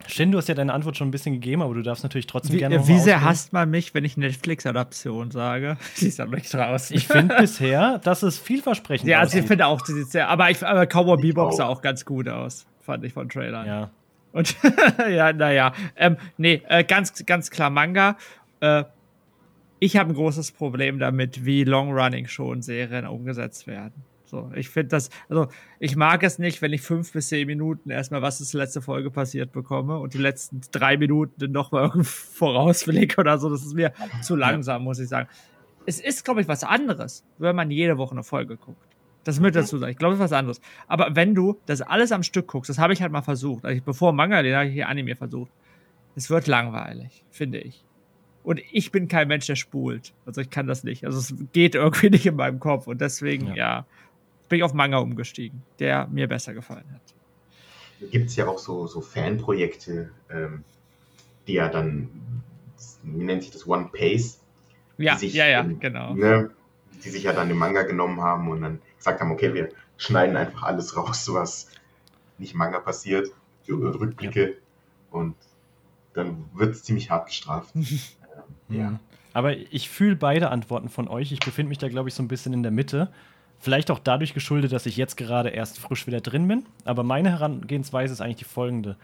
[0.06, 2.54] Shin, du hast ja deine Antwort schon ein bisschen gegeben, aber du darfst natürlich trotzdem
[2.54, 5.78] wie, gerne noch Wie sehr hasst man mich, wenn ich Netflix-Adaption sage?
[5.94, 6.96] Sie ist ja noch nicht draußen.
[6.96, 10.48] Ich finde bisher, dass es vielversprechend Ja, also ich finde auch, sie sieht sehr, aber,
[10.50, 13.66] ich, aber Cowboy Bebop sah auch ganz gut aus, fand ich von Trailern.
[13.66, 13.90] Ja.
[14.30, 14.54] Und
[15.10, 18.16] ja, naja, ähm, nee, äh, ganz, ganz klar Manga.
[18.60, 18.84] Äh,
[19.84, 24.02] ich habe ein großes Problem damit, wie long-running schon Serien umgesetzt werden.
[24.24, 27.90] So, ich finde das, also ich mag es nicht, wenn ich fünf bis zehn Minuten
[27.90, 33.20] erstmal, was ist letzte Folge passiert bekomme und die letzten drei Minuten dann nochmal vorausblicke
[33.20, 33.50] oder so.
[33.50, 35.28] Das ist mir zu langsam, muss ich sagen.
[35.84, 38.88] Es ist, glaube ich, was anderes, wenn man jede Woche eine Folge guckt.
[39.24, 39.92] Das mit dazu sagen.
[39.92, 40.62] Ich glaube, es ist was anderes.
[40.88, 43.66] Aber wenn du das alles am Stück guckst, das habe ich halt mal versucht.
[43.66, 45.52] Also bevor Manga, den habe ich hier Anime versucht.
[46.16, 47.84] Es wird langweilig, finde ich.
[48.44, 50.12] Und ich bin kein Mensch, der spult.
[50.26, 51.04] Also ich kann das nicht.
[51.04, 52.86] Also es geht irgendwie nicht in meinem Kopf.
[52.86, 53.86] Und deswegen, ja, ja
[54.48, 58.10] bin ich auf Manga umgestiegen, der mir besser gefallen hat.
[58.10, 60.62] Gibt es ja auch so, so Fanprojekte, ähm,
[61.46, 62.10] die ja dann,
[63.02, 64.40] wie nennt sich das, One Pace?
[64.98, 66.14] Ja, sich, ja, ja, genau.
[66.14, 66.50] Ne,
[67.02, 70.36] die sich ja dann den Manga genommen haben und dann gesagt haben, okay, wir schneiden
[70.36, 71.70] einfach alles raus, was
[72.38, 73.30] nicht Manga passiert,
[73.68, 74.54] Rückblicke ja.
[75.10, 75.34] und
[76.12, 77.74] dann wird es ziemlich hart gestraft.
[78.68, 78.98] Ja.
[79.32, 81.32] Aber ich fühle beide Antworten von euch.
[81.32, 83.08] Ich befinde mich da, glaube ich, so ein bisschen in der Mitte.
[83.58, 86.64] Vielleicht auch dadurch geschuldet, dass ich jetzt gerade erst frisch wieder drin bin.
[86.84, 88.96] Aber meine Herangehensweise ist eigentlich die folgende.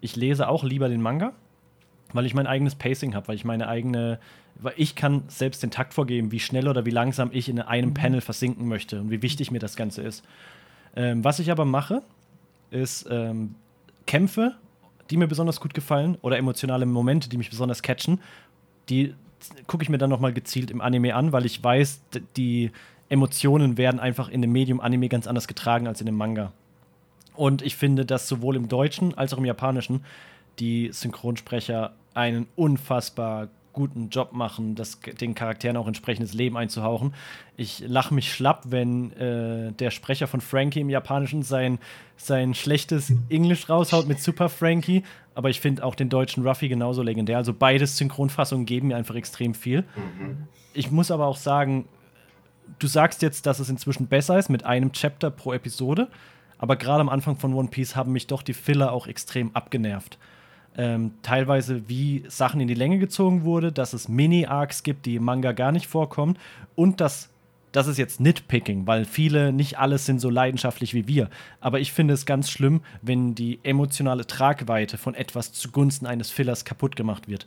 [0.00, 1.32] Ich lese auch lieber den Manga,
[2.12, 4.18] weil ich mein eigenes Pacing habe, weil ich meine eigene,
[4.56, 7.90] weil ich kann selbst den Takt vorgeben, wie schnell oder wie langsam ich in einem
[7.90, 7.94] mhm.
[7.94, 10.24] Panel versinken möchte und wie wichtig mir das Ganze ist.
[10.96, 12.02] Ähm, was ich aber mache,
[12.70, 13.54] ist ähm,
[14.06, 14.54] Kämpfe,
[15.10, 18.20] die mir besonders gut gefallen oder emotionale Momente, die mich besonders catchen,
[18.88, 19.14] die
[19.66, 22.00] gucke ich mir dann nochmal gezielt im Anime an, weil ich weiß,
[22.36, 22.70] die
[23.08, 26.52] Emotionen werden einfach in dem Medium Anime ganz anders getragen als in dem Manga.
[27.34, 30.04] Und ich finde, dass sowohl im Deutschen als auch im Japanischen
[30.58, 37.14] die Synchronsprecher einen unfassbar guten Job machen, das, den Charakteren auch entsprechendes Leben einzuhauchen.
[37.56, 41.78] Ich lache mich schlapp, wenn äh, der Sprecher von Frankie im Japanischen sein,
[42.16, 45.02] sein schlechtes Englisch raushaut mit Super Frankie,
[45.34, 47.36] aber ich finde auch den deutschen Ruffy genauso legendär.
[47.36, 49.82] Also beides Synchronfassungen geben mir einfach extrem viel.
[49.82, 50.48] Mhm.
[50.72, 51.86] Ich muss aber auch sagen,
[52.78, 56.08] du sagst jetzt, dass es inzwischen besser ist mit einem Chapter pro Episode,
[56.58, 60.18] aber gerade am Anfang von One Piece haben mich doch die Filler auch extrem abgenervt
[60.76, 65.24] ähm, teilweise wie Sachen in die Länge gezogen wurde, dass es Mini-Arcs gibt, die im
[65.24, 66.36] Manga gar nicht vorkommen
[66.74, 67.30] und dass
[67.74, 71.28] das ist jetzt Nitpicking, weil viele, nicht alles sind so leidenschaftlich wie wir.
[71.60, 76.64] Aber ich finde es ganz schlimm, wenn die emotionale Tragweite von etwas zugunsten eines Fillers
[76.64, 77.46] kaputt gemacht wird.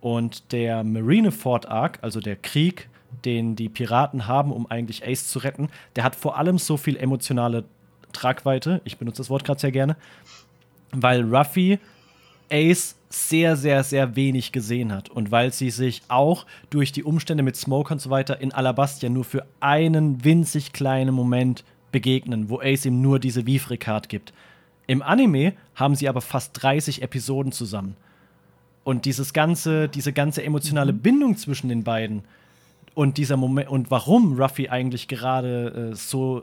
[0.00, 2.88] Und der Marineford Arc, also der Krieg,
[3.24, 6.96] den die Piraten haben, um eigentlich Ace zu retten, der hat vor allem so viel
[6.96, 7.62] emotionale
[8.12, 8.80] Tragweite.
[8.84, 9.96] Ich benutze das Wort gerade sehr gerne,
[10.90, 11.78] weil Ruffy
[12.50, 15.08] Ace sehr, sehr, sehr wenig gesehen hat.
[15.08, 19.08] Und weil sie sich auch durch die Umstände mit Smoke und so weiter in Alabastia
[19.08, 24.32] nur für einen winzig kleinen Moment begegnen, wo Ace ihm nur diese Vivre-Card gibt.
[24.86, 27.96] Im Anime haben sie aber fast 30 Episoden zusammen.
[28.84, 31.00] Und dieses ganze, diese ganze emotionale mhm.
[31.00, 32.22] Bindung zwischen den beiden,
[32.94, 36.42] Und dieser Moment und warum Ruffy eigentlich gerade äh, so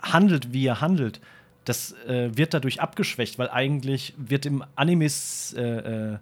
[0.00, 1.20] handelt, wie er handelt,
[1.64, 6.18] das äh, wird dadurch abgeschwächt, weil eigentlich wird im Animes äh, äh,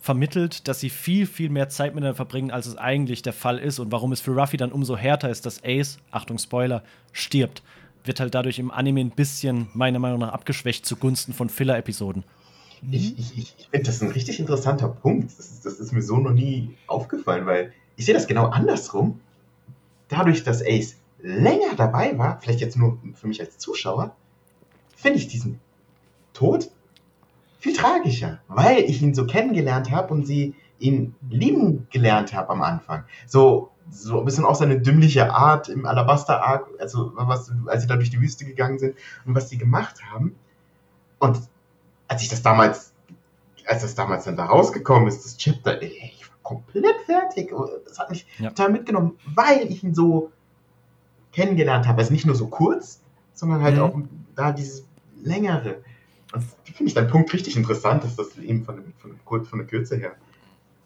[0.00, 3.78] vermittelt, dass sie viel, viel mehr Zeit miteinander verbringen, als es eigentlich der Fall ist.
[3.78, 7.62] Und warum es für Ruffy dann umso härter ist, dass Ace, Achtung Spoiler, stirbt,
[8.04, 12.24] wird halt dadurch im Anime ein bisschen, meiner Meinung nach, abgeschwächt zugunsten von Filler-Episoden.
[12.90, 15.38] Ich, ich, ich finde das ein richtig interessanter Punkt.
[15.38, 19.20] Das ist, das ist mir so noch nie aufgefallen, weil ich sehe das genau andersrum.
[20.08, 24.16] Dadurch, dass Ace länger dabei war, vielleicht jetzt nur für mich als Zuschauer,
[25.02, 25.60] finde ich diesen
[26.32, 26.70] Tod
[27.58, 32.62] viel tragischer, weil ich ihn so kennengelernt habe und sie ihn lieben gelernt habe am
[32.62, 33.04] Anfang.
[33.26, 37.88] So, so ein bisschen auch seine dümmliche Art im Alabaster Arc, also was, als sie
[37.88, 40.36] da durch die Wüste gegangen sind und was sie gemacht haben.
[41.18, 41.40] Und
[42.08, 42.92] als ich das damals,
[43.66, 47.52] als das damals dann da rausgekommen ist, das Chapter, ich war komplett fertig.
[47.84, 48.48] Das hat mich ja.
[48.50, 50.30] total mitgenommen, weil ich ihn so
[51.32, 51.98] kennengelernt habe.
[51.98, 53.00] Also nicht nur so kurz,
[53.34, 53.82] sondern halt mhm.
[53.82, 53.94] auch
[54.34, 54.86] da dieses
[55.22, 55.82] längere.
[56.32, 59.96] Und finde ich deinen Punkt richtig interessant, dass das eben von, von, von der Kürze
[59.96, 60.12] her.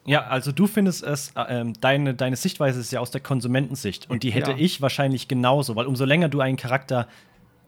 [0.04, 4.22] Ja, also du findest es, äh, deine, deine Sichtweise ist ja aus der Konsumentensicht und
[4.22, 4.56] die hätte ja.
[4.56, 7.08] ich wahrscheinlich genauso, weil umso länger du einen Charakter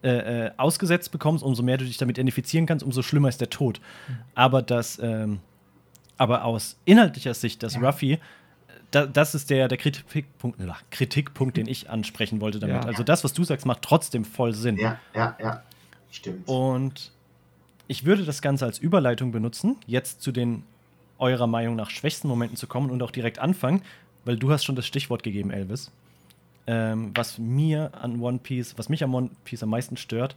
[0.01, 3.49] äh, äh, ausgesetzt bekommst, umso mehr du dich damit identifizieren kannst, umso schlimmer ist der
[3.49, 3.81] Tod.
[4.07, 4.13] Mhm.
[4.35, 5.39] Aber das, ähm,
[6.17, 7.81] aber aus inhaltlicher Sicht, dass ja.
[7.81, 8.19] Ruffy,
[8.91, 10.59] da, das ist der, der Kritikpunkt,
[10.91, 12.83] Kritikpunkt, den ich ansprechen wollte damit.
[12.83, 12.89] Ja.
[12.89, 14.77] Also das, was du sagst, macht trotzdem voll Sinn.
[14.77, 15.63] Ja, ja, ja.
[16.11, 16.47] Stimmt.
[16.47, 17.11] Und
[17.87, 20.63] ich würde das Ganze als Überleitung benutzen, jetzt zu den
[21.17, 23.81] eurer Meinung nach schwächsten Momenten zu kommen und auch direkt anfangen,
[24.25, 25.91] weil du hast schon das Stichwort gegeben, Elvis.
[26.67, 30.35] Ähm, was mir an One Piece, was mich an One Piece am meisten stört,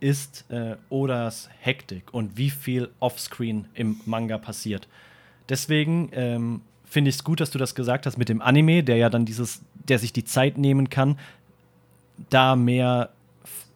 [0.00, 4.88] ist äh, Odas Hektik und wie viel Offscreen im Manga passiert.
[5.48, 8.96] Deswegen ähm, finde ich es gut, dass du das gesagt hast mit dem Anime, der
[8.96, 11.18] ja dann dieses, der sich die Zeit nehmen kann,
[12.30, 13.10] da mehr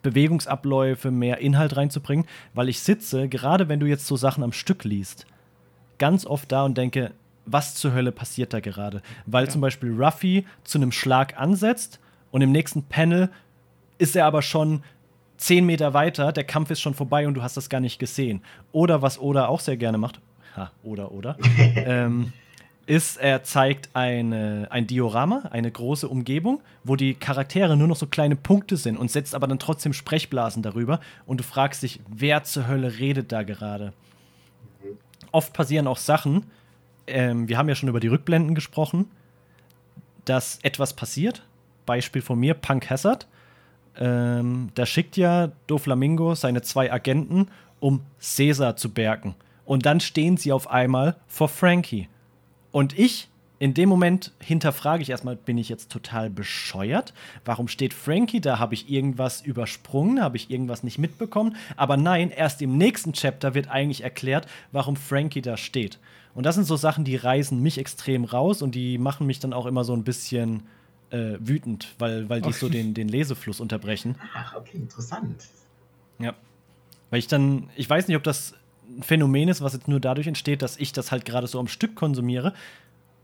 [0.01, 4.83] Bewegungsabläufe, mehr Inhalt reinzubringen, weil ich sitze, gerade wenn du jetzt so Sachen am Stück
[4.83, 5.25] liest,
[5.97, 7.11] ganz oft da und denke,
[7.45, 9.01] was zur Hölle passiert da gerade?
[9.25, 9.49] Weil ja.
[9.49, 11.99] zum Beispiel Ruffy zu einem Schlag ansetzt
[12.31, 13.29] und im nächsten Panel
[13.97, 14.83] ist er aber schon
[15.37, 18.41] zehn Meter weiter, der Kampf ist schon vorbei und du hast das gar nicht gesehen.
[18.71, 20.21] Oder was Oda auch sehr gerne macht,
[20.55, 21.37] ha, oder, oder,
[21.75, 22.31] ähm,
[22.91, 28.05] ist, er zeigt eine, ein Diorama, eine große Umgebung, wo die Charaktere nur noch so
[28.05, 32.43] kleine Punkte sind und setzt aber dann trotzdem Sprechblasen darüber und du fragst dich, wer
[32.43, 33.93] zur Hölle redet da gerade?
[35.31, 36.47] Oft passieren auch Sachen,
[37.07, 39.09] ähm, wir haben ja schon über die Rückblenden gesprochen,
[40.25, 41.43] dass etwas passiert.
[41.85, 43.25] Beispiel von mir, Punk Hazard.
[43.95, 47.47] Ähm, da schickt ja Doflamingo seine zwei Agenten,
[47.79, 49.35] um Caesar zu bergen.
[49.63, 52.09] Und dann stehen sie auf einmal vor Frankie.
[52.71, 57.13] Und ich, in dem Moment hinterfrage ich erstmal, bin ich jetzt total bescheuert?
[57.45, 58.57] Warum steht Frankie da?
[58.59, 60.21] Habe ich irgendwas übersprungen?
[60.21, 61.55] Habe ich irgendwas nicht mitbekommen?
[61.77, 65.99] Aber nein, erst im nächsten Chapter wird eigentlich erklärt, warum Frankie da steht.
[66.33, 69.53] Und das sind so Sachen, die reißen mich extrem raus und die machen mich dann
[69.53, 70.63] auch immer so ein bisschen
[71.11, 72.57] äh, wütend, weil, weil die okay.
[72.57, 74.15] so den, den Lesefluss unterbrechen.
[74.33, 75.45] Ach, okay, interessant.
[76.19, 76.33] Ja.
[77.09, 78.53] Weil ich dann, ich weiß nicht, ob das
[78.97, 81.67] ein Phänomen ist, was jetzt nur dadurch entsteht, dass ich das halt gerade so am
[81.67, 82.53] Stück konsumiere.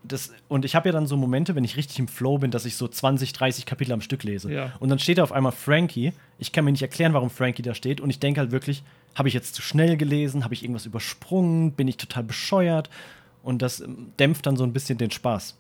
[0.04, 2.66] Das, und ich habe ja dann so Momente, wenn ich richtig im Flow bin, dass
[2.66, 4.52] ich so 20, 30 Kapitel am Stück lese.
[4.52, 4.72] Ja.
[4.80, 6.14] Und dann steht da auf einmal Frankie.
[6.40, 8.00] Ich kann mir nicht erklären, warum Frankie da steht.
[8.00, 8.84] Und ich denke halt wirklich,
[9.16, 10.44] habe ich jetzt zu schnell gelesen?
[10.44, 11.74] Habe ich irgendwas übersprungen?
[11.74, 12.90] Bin ich total bescheuert?
[13.44, 15.58] Und das ähm, dämpft dann so ein bisschen den Spaß.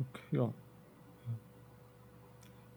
[0.00, 0.48] Okay, ja.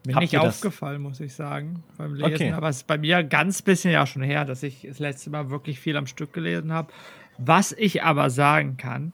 [0.05, 2.33] Mir Habt nicht aufgefallen, muss ich sagen, beim Lesen.
[2.33, 2.51] Okay.
[2.53, 5.51] Aber es ist bei mir ganz bisschen ja schon her, dass ich das letzte Mal
[5.51, 6.91] wirklich viel am Stück gelesen habe.
[7.37, 9.13] Was ich aber sagen kann,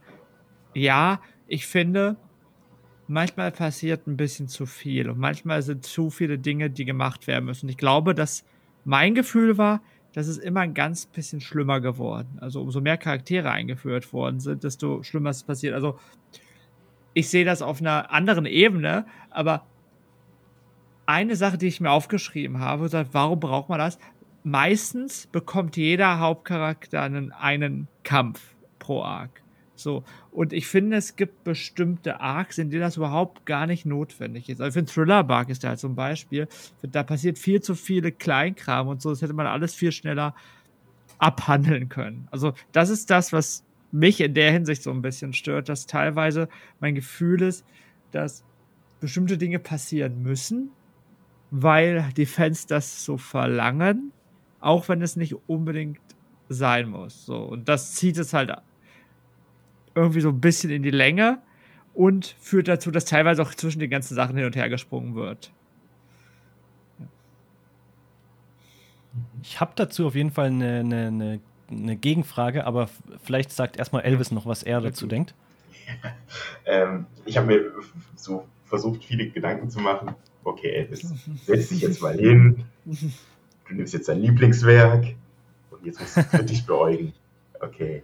[0.74, 2.16] ja, ich finde,
[3.08, 7.46] manchmal passiert ein bisschen zu viel und manchmal sind zu viele Dinge, die gemacht werden
[7.46, 7.68] müssen.
[7.68, 8.46] Ich glaube, dass
[8.86, 9.82] mein Gefühl war,
[10.14, 12.38] das ist immer ein ganz bisschen schlimmer geworden.
[12.40, 15.74] Also umso mehr Charaktere eingeführt worden sind, desto schlimmer ist es passiert.
[15.74, 16.00] Also
[17.14, 19.66] ich sehe das auf einer anderen Ebene, aber
[21.08, 23.98] eine Sache, die ich mir aufgeschrieben habe, sagt, warum braucht man das?
[24.44, 29.42] Meistens bekommt jeder Hauptcharakter einen, einen Kampf pro Arc.
[29.76, 30.04] So.
[30.32, 34.62] Und ich finde, es gibt bestimmte Arcs, in denen das überhaupt gar nicht notwendig ist.
[34.62, 36.48] Also für einen Thriller-Bark ist da halt zum Beispiel,
[36.82, 40.36] da passiert viel zu viele Kleinkram und so, das hätte man alles viel schneller
[41.20, 42.28] abhandeln können.
[42.32, 46.50] Also, das ist das, was mich in der Hinsicht so ein bisschen stört, dass teilweise
[46.80, 47.66] mein Gefühl ist,
[48.12, 48.44] dass
[49.00, 50.72] bestimmte Dinge passieren müssen,
[51.52, 54.12] weil die Fans das so verlangen,
[54.60, 56.00] auch wenn es nicht unbedingt
[56.50, 57.26] sein muss.
[57.26, 57.38] So.
[57.38, 58.54] Und das zieht es halt
[59.96, 61.42] irgendwie so ein bisschen in die Länge.
[61.94, 65.52] und führt dazu, dass teilweise auch zwischen den ganzen Sachen hin und her gesprungen wird.
[69.42, 71.40] Ich habe dazu auf jeden Fall eine, eine, eine,
[71.72, 72.88] eine, Gegenfrage, aber
[73.24, 75.34] vielleicht sagt erstmal Elvis noch, was er dazu denkt.
[76.66, 77.72] ähm, ich habe mir
[78.16, 80.14] so versucht, viele Gedanken zu machen.
[80.48, 81.14] Okay, Elvis,
[81.46, 82.64] setz dich jetzt mal hin.
[82.86, 85.16] Du nimmst jetzt dein Lieblingswerk
[85.72, 87.14] und jetzt musst du es kritisch beäugen.
[87.60, 88.04] Okay,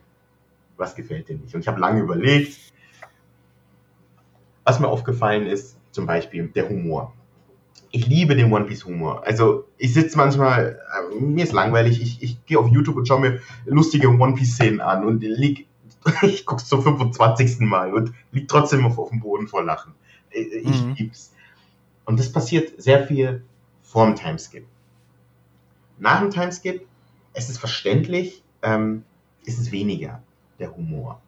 [0.77, 1.55] was gefällt dir nicht?
[1.55, 2.57] Und ich habe lange überlegt.
[4.65, 7.13] Was mir aufgefallen ist, zum Beispiel der Humor
[7.95, 9.23] ich liebe den One Piece Humor.
[9.23, 10.79] Also ich sitze manchmal,
[11.13, 14.55] äh, mir ist langweilig, ich, ich gehe auf YouTube und schaue mir lustige One Piece
[14.55, 15.67] Szenen an und lieg,
[16.23, 17.59] ich gucke es zum 25.
[17.59, 19.93] Mal und lieg trotzdem auf, auf dem Boden vor Lachen.
[20.31, 20.95] Äh, ich mhm.
[20.97, 21.33] lieb's.
[22.05, 23.43] Und das passiert sehr viel
[23.81, 24.65] vor dem Timeskip.
[25.97, 26.85] Nach dem Timeskip,
[27.33, 29.03] es ist verständlich, ähm,
[29.45, 30.21] ist es weniger
[30.59, 31.21] der Humor.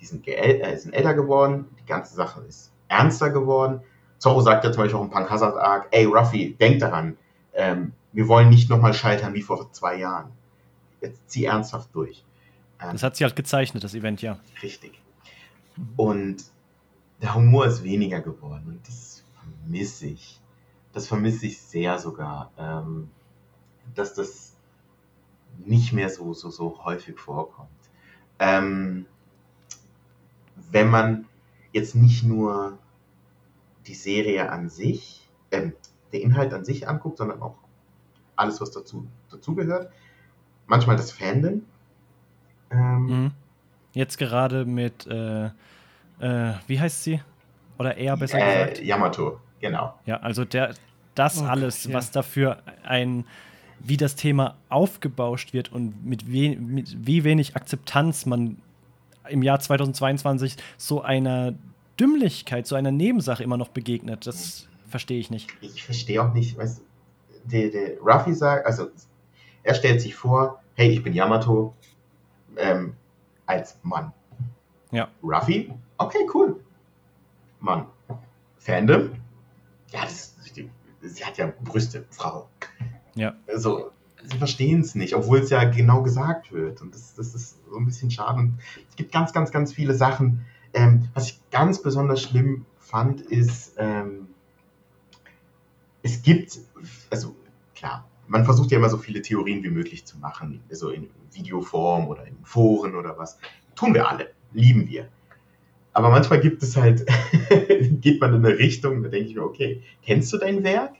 [0.00, 3.82] Die sind, äh, sind älter geworden, die ganze Sache ist ernster geworden
[4.20, 7.16] Zorro sagt ja zum Beispiel auch im Punk Hazard Arc, ey Ruffy, denk daran,
[7.54, 10.30] ähm, wir wollen nicht nochmal scheitern wie vor zwei Jahren.
[11.00, 12.22] Jetzt zieh ernsthaft durch.
[12.80, 14.38] Ähm, das hat sie halt gezeichnet, das Event, ja.
[14.62, 15.00] Richtig.
[15.96, 16.44] Und
[17.22, 19.09] der Humor ist weniger geworden und das
[19.62, 20.40] vermisse ich.
[20.92, 23.10] Das vermisse ich sehr sogar, ähm,
[23.94, 24.56] dass das
[25.64, 27.68] nicht mehr so, so, so häufig vorkommt.
[28.38, 29.06] Ähm,
[30.70, 31.26] wenn man
[31.72, 32.78] jetzt nicht nur
[33.86, 35.70] die Serie an sich, äh,
[36.12, 37.56] der Inhalt an sich anguckt, sondern auch
[38.36, 39.92] alles, was dazu dazugehört.
[40.66, 41.62] Manchmal das Fandom.
[42.70, 43.30] Ähm, mhm.
[43.92, 45.46] Jetzt gerade mit, äh,
[46.20, 47.20] äh, wie heißt sie?
[47.80, 48.82] Oder eher besser äh, gesagt?
[48.82, 49.94] Yamato, genau.
[50.04, 50.74] Ja, also der,
[51.14, 51.94] das oh, alles, ja.
[51.94, 53.24] was dafür ein,
[53.78, 58.58] wie das Thema aufgebauscht wird und mit, we, mit wie wenig Akzeptanz man
[59.30, 61.54] im Jahr 2022 so einer
[61.98, 64.26] Dümmlichkeit, so einer Nebensache immer noch begegnet.
[64.26, 65.48] Das verstehe ich nicht.
[65.62, 66.82] Ich verstehe auch nicht, weißt
[67.44, 68.88] der, der Ruffy sagt, also
[69.62, 71.74] er stellt sich vor, hey, ich bin Yamato
[72.58, 72.92] ähm,
[73.46, 74.12] als Mann.
[74.90, 75.08] Ja.
[75.22, 76.60] Ruffy, okay, cool.
[77.60, 77.86] Mann.
[78.58, 79.10] Fandom,
[79.90, 80.34] ja, das,
[81.02, 82.48] sie hat ja Brüste, Frau.
[83.14, 83.34] Ja.
[83.46, 83.90] Also,
[84.24, 86.80] sie verstehen es nicht, obwohl es ja genau gesagt wird.
[86.80, 88.38] Und das, das ist so ein bisschen schade.
[88.38, 88.58] Und
[88.88, 93.74] es gibt ganz, ganz, ganz viele Sachen, ähm, was ich ganz besonders schlimm fand, ist,
[93.78, 94.28] ähm,
[96.02, 96.58] es gibt,
[97.10, 97.34] also
[97.74, 102.06] klar, man versucht ja immer so viele Theorien wie möglich zu machen, so in Videoform
[102.06, 103.38] oder in Foren oder was.
[103.74, 105.08] Tun wir alle, lieben wir.
[105.92, 107.06] Aber manchmal gibt es halt,
[108.00, 110.92] geht man in eine Richtung, da denke ich mir, okay, kennst du dein Werk?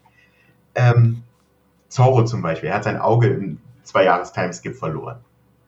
[0.74, 1.22] Ähm,
[1.88, 5.18] Zorro zum Beispiel, er hat sein Auge im zwei Jahres Timeskip verloren.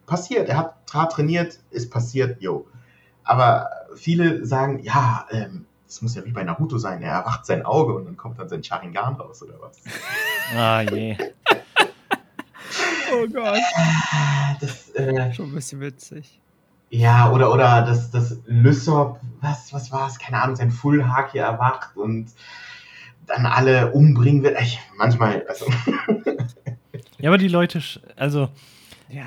[0.07, 2.67] Passiert, er hat trainiert, ist passiert, jo.
[3.25, 7.65] Aber viele sagen, ja, ähm, das muss ja wie bei Naruto sein, er erwacht sein
[7.65, 9.79] Auge und dann kommt dann sein Sharingan raus oder was.
[10.55, 11.17] Ah je.
[13.15, 13.59] oh Gott.
[14.61, 16.41] Das, äh, Schon ein bisschen witzig.
[16.95, 20.19] Ja, oder, oder das, das Lysop, was, was war es?
[20.19, 22.31] Keine Ahnung, sein Full hier erwacht und
[23.27, 24.61] dann alle umbringen wird.
[24.61, 25.67] Ich, manchmal, also.
[27.19, 27.81] ja, aber die Leute,
[28.17, 28.49] also.
[29.09, 29.27] Ja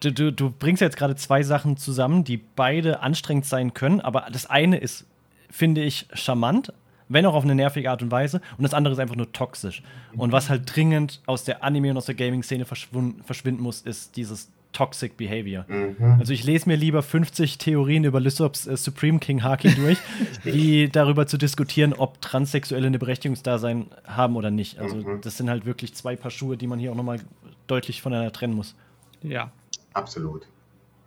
[0.00, 4.26] du, du, du bringst jetzt gerade zwei Sachen zusammen, die beide anstrengend sein können, aber
[4.32, 5.06] das eine ist,
[5.50, 6.72] finde ich, charmant,
[7.08, 9.82] wenn auch auf eine nervige Art und Weise, und das andere ist einfach nur toxisch.
[10.14, 14.50] Und was halt dringend aus der Anime- und aus der Gaming-Szene verschwinden muss, ist dieses
[14.78, 15.64] Toxic Behavior.
[15.68, 16.16] Mhm.
[16.18, 19.98] Also ich lese mir lieber 50 Theorien über Lysops äh, Supreme King Haki durch,
[20.44, 24.78] wie darüber zu diskutieren, ob Transsexuelle eine Berechtigungsdasein haben oder nicht.
[24.78, 25.20] Also mhm.
[25.20, 27.20] das sind halt wirklich zwei Paar Schuhe, die man hier auch nochmal
[27.66, 28.74] deutlich voneinander trennen muss.
[29.22, 29.52] Ja,
[29.98, 30.46] Absolut.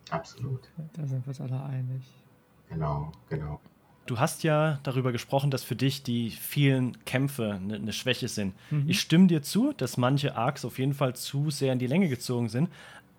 [0.10, 0.60] Absolut.
[0.94, 2.04] Da sind wir uns alle einig.
[2.70, 3.62] Genau, genau.
[4.06, 8.54] Du hast ja darüber gesprochen, dass für dich die vielen Kämpfe eine, eine Schwäche sind.
[8.70, 8.90] Mhm.
[8.90, 12.10] Ich stimme dir zu, dass manche Arcs auf jeden Fall zu sehr in die Länge
[12.10, 12.70] gezogen sind.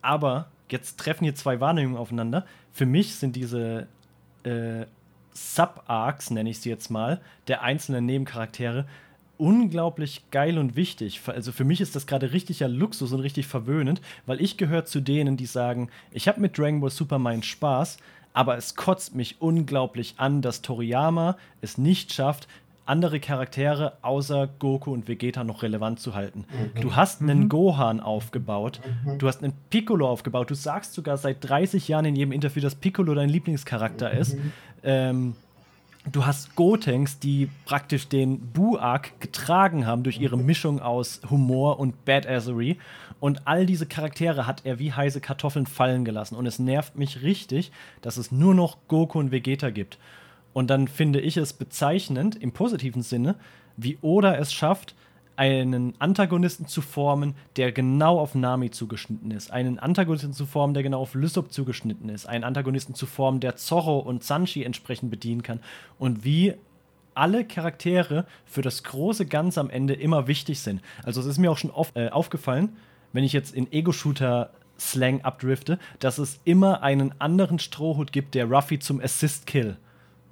[0.03, 2.45] Aber jetzt treffen hier zwei Wahrnehmungen aufeinander.
[2.73, 3.87] Für mich sind diese
[4.45, 4.87] äh,
[5.33, 8.87] Sub-Arcs, nenne ich sie jetzt mal, der einzelnen Nebencharaktere
[9.39, 11.21] unglaublich geil und wichtig.
[11.27, 15.01] Also für mich ist das gerade richtiger Luxus und richtig verwöhnend, weil ich gehöre zu
[15.01, 17.99] denen, die sagen, ich habe mit Dragon Ball Super meinen Spaß,
[18.35, 22.47] aber es kotzt mich unglaublich an, dass Toriyama es nicht schafft,
[22.85, 26.45] andere Charaktere außer Goku und Vegeta noch relevant zu halten.
[26.75, 26.81] Mhm.
[26.81, 27.49] Du hast einen mhm.
[27.49, 29.19] Gohan aufgebaut, mhm.
[29.19, 32.75] du hast einen Piccolo aufgebaut, du sagst sogar seit 30 Jahren in jedem Interview, dass
[32.75, 34.35] Piccolo dein Lieblingscharakter ist.
[34.35, 34.53] Mhm.
[34.83, 35.35] Ähm,
[36.11, 42.05] du hast Gotenks, die praktisch den Buak getragen haben durch ihre Mischung aus Humor und
[42.05, 42.79] Badassery.
[43.21, 46.35] Und all diese Charaktere hat er wie heiße Kartoffeln fallen gelassen.
[46.35, 47.71] Und es nervt mich richtig,
[48.01, 49.99] dass es nur noch Goku und Vegeta gibt.
[50.53, 53.37] Und dann finde ich es bezeichnend im positiven Sinne,
[53.77, 54.95] wie Oda es schafft,
[55.37, 59.51] einen Antagonisten zu formen, der genau auf Nami zugeschnitten ist.
[59.51, 62.27] Einen Antagonisten zu formen, der genau auf Lysop zugeschnitten ist.
[62.27, 65.61] Einen Antagonisten zu formen, der Zorro und Sanji entsprechend bedienen kann.
[65.99, 66.55] Und wie
[67.15, 70.81] alle Charaktere für das große Ganze am Ende immer wichtig sind.
[71.03, 72.77] Also es ist mir auch schon oft äh, aufgefallen,
[73.13, 78.79] wenn ich jetzt in Ego-Shooter-Slang abdrifte, dass es immer einen anderen Strohhut gibt, der Ruffy
[78.79, 79.77] zum Assist-Kill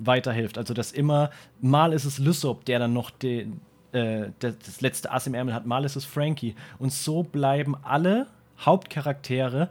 [0.01, 0.59] weiterhilft.
[0.59, 1.31] Also dass immer,
[1.61, 3.61] mal ist es Lysop, der dann noch den,
[3.93, 6.55] äh, das letzte Ass im Ärmel hat, mal ist es Frankie.
[6.79, 8.27] Und so bleiben alle
[8.59, 9.71] Hauptcharaktere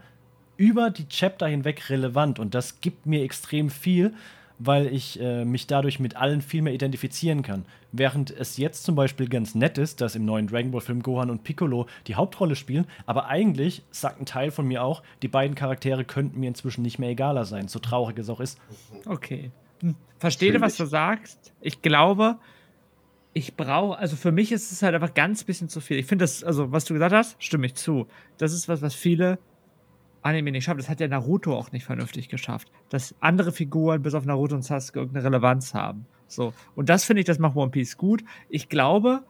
[0.57, 2.39] über die Chapter hinweg relevant.
[2.39, 4.13] Und das gibt mir extrem viel,
[4.59, 7.65] weil ich äh, mich dadurch mit allen viel mehr identifizieren kann.
[7.93, 11.43] Während es jetzt zum Beispiel ganz nett ist, dass im neuen Dragon Ball-Film Gohan und
[11.43, 16.03] Piccolo die Hauptrolle spielen, aber eigentlich sagt ein Teil von mir auch, die beiden Charaktere
[16.03, 18.59] könnten mir inzwischen nicht mehr egaler sein, so traurig es auch ist.
[19.05, 19.51] Okay.
[20.17, 21.53] Verstehe, was du sagst.
[21.61, 22.37] Ich glaube,
[23.33, 25.97] ich brauche, also für mich ist es halt einfach ganz bisschen zu viel.
[25.97, 28.07] Ich finde das, also was du gesagt hast, stimme ich zu.
[28.37, 29.39] Das ist was, was viele
[30.21, 30.79] Anime nicht schaffen.
[30.79, 32.69] Das hat ja Naruto auch nicht vernünftig geschafft.
[32.89, 36.05] Dass andere Figuren bis auf Naruto und Sasuke irgendeine Relevanz haben.
[36.27, 36.53] So.
[36.75, 38.23] Und das finde ich, das macht One Piece gut.
[38.49, 39.23] Ich glaube,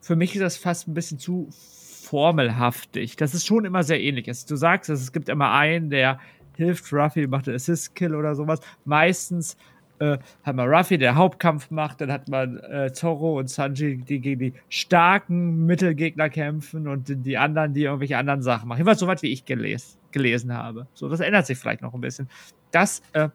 [0.00, 3.16] für mich ist das fast ein bisschen zu formelhaftig.
[3.16, 4.26] Das ist schon immer sehr ähnlich.
[4.46, 6.20] Du sagst, es gibt immer einen, der
[6.56, 8.60] hilft Ruffy, macht einen Assist-Kill oder sowas.
[8.84, 9.56] Meistens
[9.98, 14.20] äh, hat man Ruffy, der Hauptkampf macht, dann hat man äh, Zorro und Sanji, die
[14.20, 18.78] gegen die starken Mittelgegner kämpfen und die, anderen, die irgendwelche anderen Sachen machen.
[18.78, 20.86] Jedenfalls so weit, wie ich geles gelesen habe.
[20.94, 22.28] So, das ändert sich vielleicht noch ein bisschen.
[22.70, 23.28] Das äh,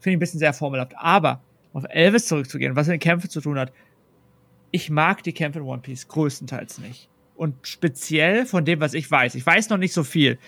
[0.00, 0.94] finde ich ein bisschen sehr formelhaft.
[0.96, 1.42] Aber
[1.72, 3.72] auf Elvis zurückzugehen, was mit den Kämpfen zu tun hat,
[4.70, 7.08] ich mag die Kämpfe in One Piece größtenteils nicht.
[7.36, 10.38] Und speziell von dem, was ich weiß, ich weiß noch nicht so viel,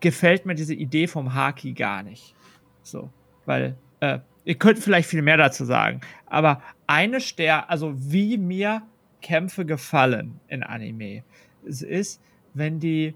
[0.00, 2.34] gefällt mir diese Idee vom Haki gar nicht.
[2.82, 3.10] So,
[3.46, 8.82] weil äh, ihr könnt vielleicht viel mehr dazu sagen, aber eine Stärke, also wie mir
[9.22, 11.22] Kämpfe gefallen in Anime,
[11.64, 12.20] es ist,
[12.52, 13.14] wenn die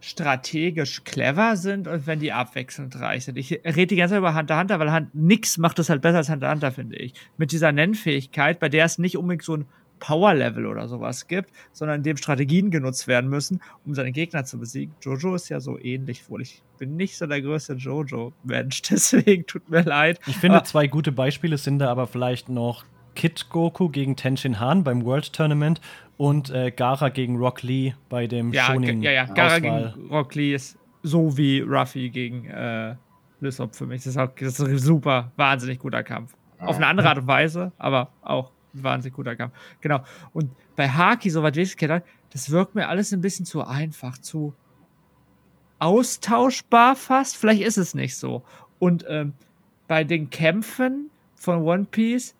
[0.00, 3.36] strategisch clever sind und wenn die abwechselnd reich sind.
[3.36, 6.18] Ich rede die ganze Zeit über Hunter Hunter, weil Hand, nix macht das halt besser
[6.18, 7.14] als Hunter Hunter, finde ich.
[7.36, 9.66] Mit dieser Nennfähigkeit, bei der es nicht unbedingt so ein
[10.00, 14.58] Power-Level oder sowas gibt, sondern in dem Strategien genutzt werden müssen, um seine Gegner zu
[14.58, 14.94] besiegen.
[15.00, 16.42] Jojo ist ja so ähnlich wohl.
[16.42, 20.18] Ich bin nicht so der größte Jojo-Mensch, deswegen tut mir leid.
[20.26, 22.84] Ich finde, aber zwei gute Beispiele sind da aber vielleicht noch
[23.14, 25.80] Kid Goku gegen Tenshin Han beim World Tournament
[26.16, 29.02] und äh, Gara gegen Rock Lee bei dem ja, Shonin.
[29.02, 29.94] Ja, ja, Gara Auswahl.
[29.94, 32.94] gegen Rock Lee ist so wie Ruffy gegen äh,
[33.40, 34.04] Lysop für mich.
[34.04, 36.34] Das ist, auch, das ist ein super, wahnsinnig guter Kampf.
[36.58, 39.54] Auf eine andere Art und Weise, aber auch wahnsinnig guter Kampf.
[39.80, 40.02] Genau.
[40.32, 42.02] Und bei Haki, soweit ich es kenne,
[42.32, 44.54] das wirkt mir alles ein bisschen zu einfach, zu
[45.78, 47.36] austauschbar fast.
[47.36, 48.42] Vielleicht ist es nicht so.
[48.78, 49.34] Und ähm,
[49.88, 52.34] bei den Kämpfen von One Piece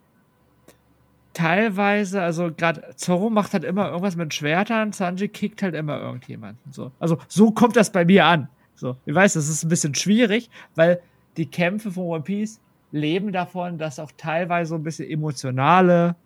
[1.32, 6.72] teilweise, also gerade Zorro macht halt immer irgendwas mit Schwertern, Sanji kickt halt immer irgendjemanden.
[6.72, 6.92] So.
[6.98, 8.48] Also so kommt das bei mir an.
[8.74, 11.02] So, ich weiß, das ist ein bisschen schwierig, weil
[11.36, 12.60] die Kämpfe von One Piece
[12.92, 16.16] leben davon, dass auch teilweise so ein bisschen emotionale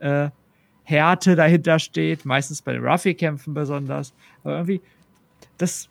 [0.00, 0.30] äh,
[0.84, 4.14] Härte dahinter steht, meistens bei den Ruffy-Kämpfen besonders.
[4.42, 4.80] Aber irgendwie,
[5.58, 5.88] das.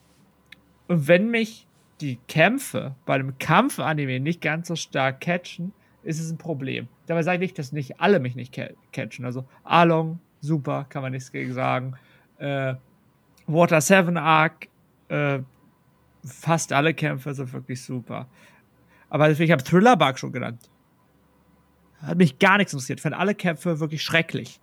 [0.88, 1.68] Und wenn mich
[2.02, 5.74] die Kämpfe bei einem Kampf-Anime nicht ganz so stark catchen,
[6.04, 6.88] ist es ein Problem.
[7.06, 8.58] Dabei sage ich nicht, dass nicht alle mich nicht
[8.92, 9.26] catchen.
[9.26, 11.94] Also Along, super, kann man nichts gegen sagen.
[12.38, 12.76] Äh,
[13.48, 14.68] Water 7 Arc,
[15.10, 15.40] äh,
[16.26, 18.28] fast alle Kämpfe sind wirklich super.
[19.10, 20.70] Aber deswegen habe Thriller Bark schon genannt.
[22.02, 23.00] Hat mich gar nichts interessiert.
[23.00, 24.60] Ich fand alle Kämpfe wirklich schrecklich.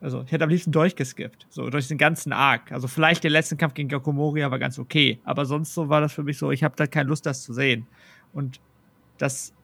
[0.00, 1.46] Also, ich hätte am liebsten durchgeskippt.
[1.48, 2.70] So, durch den ganzen Arc.
[2.70, 5.18] Also, vielleicht der letzte Kampf gegen Gakumori war ganz okay.
[5.24, 7.54] Aber sonst so war das für mich so, ich habe da keine Lust, das zu
[7.54, 7.86] sehen.
[8.32, 8.60] Und
[9.18, 9.54] das,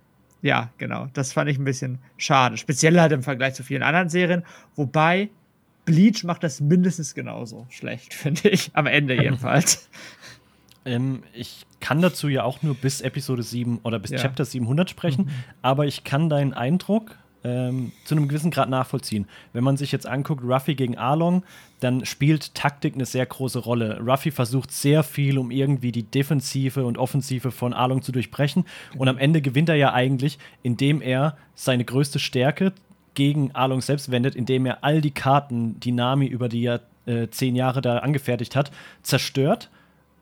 [0.40, 1.08] ja, genau.
[1.12, 2.56] Das fand ich ein bisschen schade.
[2.56, 4.42] Speziell halt im Vergleich zu vielen anderen Serien.
[4.74, 5.28] Wobei,
[5.84, 8.70] Bleach macht das mindestens genauso schlecht, finde ich.
[8.74, 9.88] Am Ende jedenfalls.
[10.84, 14.18] Ähm, ich kann dazu ja auch nur bis Episode 7 oder bis ja.
[14.18, 15.30] Chapter 700 sprechen, mhm.
[15.62, 19.26] aber ich kann deinen Eindruck ähm, zu einem gewissen Grad nachvollziehen.
[19.52, 21.42] Wenn man sich jetzt anguckt, Ruffy gegen Arlong,
[21.80, 24.00] dann spielt Taktik eine sehr große Rolle.
[24.00, 28.64] Ruffy versucht sehr viel, um irgendwie die Defensive und Offensive von Arlong zu durchbrechen.
[28.96, 32.72] Und am Ende gewinnt er ja eigentlich, indem er seine größte Stärke
[33.14, 37.56] gegen Arlong selbst wendet, indem er all die Karten, die Nami über die äh, zehn
[37.56, 38.70] Jahre da angefertigt hat,
[39.02, 39.68] zerstört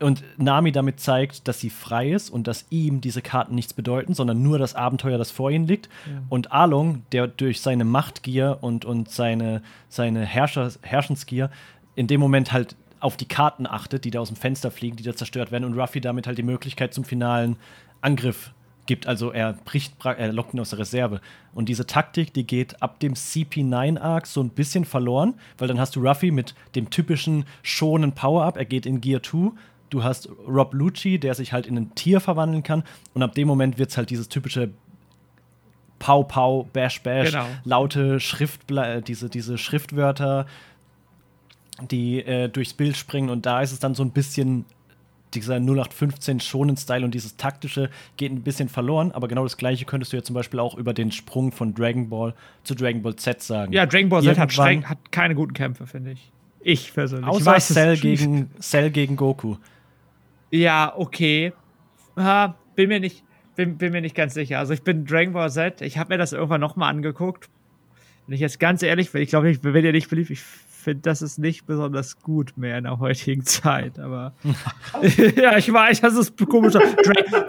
[0.01, 4.13] und Nami damit zeigt, dass sie frei ist und dass ihm diese Karten nichts bedeuten,
[4.13, 5.89] sondern nur das Abenteuer, das vor ihnen liegt.
[6.05, 6.21] Ja.
[6.29, 11.49] Und Along, der durch seine Machtgier und, und seine, seine Herrscher, Herrschensgier
[11.95, 15.03] in dem Moment halt auf die Karten achtet, die da aus dem Fenster fliegen, die
[15.03, 17.57] da zerstört werden und Ruffy damit halt die Möglichkeit zum finalen
[17.99, 18.53] Angriff
[18.85, 19.07] gibt.
[19.07, 21.21] Also er bricht, er lockt ihn aus der Reserve.
[21.53, 25.95] Und diese Taktik, die geht ab dem CP9-Arc so ein bisschen verloren, weil dann hast
[25.95, 28.57] du Ruffy mit dem typischen schonen Power-Up.
[28.57, 29.51] Er geht in Gear 2.
[29.91, 32.83] Du hast Rob Lucci, der sich halt in ein Tier verwandeln kann.
[33.13, 34.69] Und ab dem Moment wird es halt dieses typische
[35.99, 37.45] Pau, Pau, Bash, Bash, genau.
[37.63, 40.47] laute Schriftble äh, diese, diese Schriftwörter,
[41.91, 43.29] die äh, durchs Bild springen.
[43.29, 44.65] Und da ist es dann so ein bisschen
[45.33, 49.85] dieser 0815 schonen Style und dieses taktische geht ein bisschen verloren, aber genau das gleiche
[49.85, 52.33] könntest du ja zum Beispiel auch über den Sprung von Dragon Ball
[52.63, 53.71] zu Dragon Ball Z sagen.
[53.71, 56.31] Ja, Dragon Ball Z hat, streng, hat keine guten Kämpfe, finde ich.
[56.59, 57.27] Ich persönlich.
[57.27, 59.55] Außer ich Cell, gegen, Cell gegen Goku.
[60.51, 61.53] Ja, okay.
[62.17, 63.23] Ha, bin mir nicht,
[63.55, 64.59] bin, bin mir nicht ganz sicher.
[64.59, 67.49] Also ich bin Dragon Ball Z, ich habe mir das irgendwann nochmal angeguckt.
[68.27, 71.01] Wenn ich jetzt ganz ehrlich bin, ich glaube, ich bin dir nicht beliebt, ich finde,
[71.01, 73.97] das ist nicht besonders gut mehr in der heutigen Zeit.
[73.99, 74.33] Aber
[75.35, 76.73] ja, ich weiß, das ist komisch.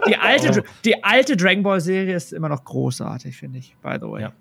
[0.07, 4.07] die, alte, die alte Dragon Ball Serie ist immer noch großartig, finde ich, by the
[4.07, 4.21] way.
[4.23, 4.33] Ja.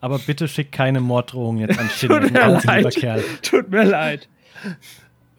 [0.00, 2.08] Aber bitte schick keine Morddrohungen jetzt an Shin.
[2.08, 2.94] Tut mir leid.
[2.94, 3.24] Kerl.
[3.42, 4.28] Tut mir leid.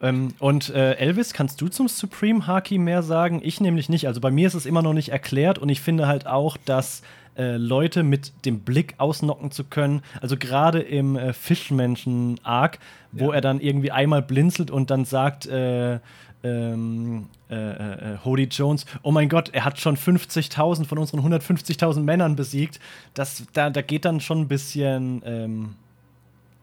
[0.02, 3.42] Ähm, und äh, Elvis, kannst du zum Supreme Haki mehr sagen?
[3.44, 4.08] Ich nämlich nicht.
[4.08, 7.04] Also bei mir ist es immer noch nicht erklärt und ich finde halt auch, dass
[7.38, 10.02] äh, Leute mit dem Blick ausnocken zu können.
[10.20, 12.80] Also gerade im äh, Fischmenschen-Arc,
[13.12, 13.36] wo ja.
[13.36, 16.00] er dann irgendwie einmal blinzelt und dann sagt, äh,
[16.44, 22.02] ähm, äh, äh, Hody Jones, oh mein Gott, er hat schon 50.000 von unseren 150.000
[22.02, 22.80] Männern besiegt.
[23.14, 25.76] Das, da, da geht dann schon ein bisschen ähm,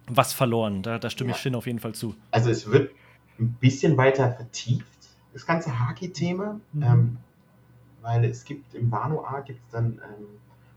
[0.08, 0.82] was verloren.
[0.82, 1.36] Da, da stimme ja.
[1.36, 2.14] ich Shin auf jeden Fall zu.
[2.30, 2.90] Also es wird
[3.38, 4.86] ein bisschen weiter vertieft,
[5.32, 6.60] das ganze Haki-Thema.
[6.72, 6.82] Mhm.
[6.82, 7.16] Ähm,
[8.02, 10.26] weil es gibt im Wano-Arc gibt es dann ähm,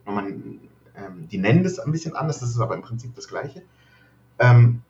[0.06, 3.62] nochmal, ähm, die nennen das ein bisschen anders, das ist aber im Prinzip das Gleiche.
[4.40, 4.82] Ähm,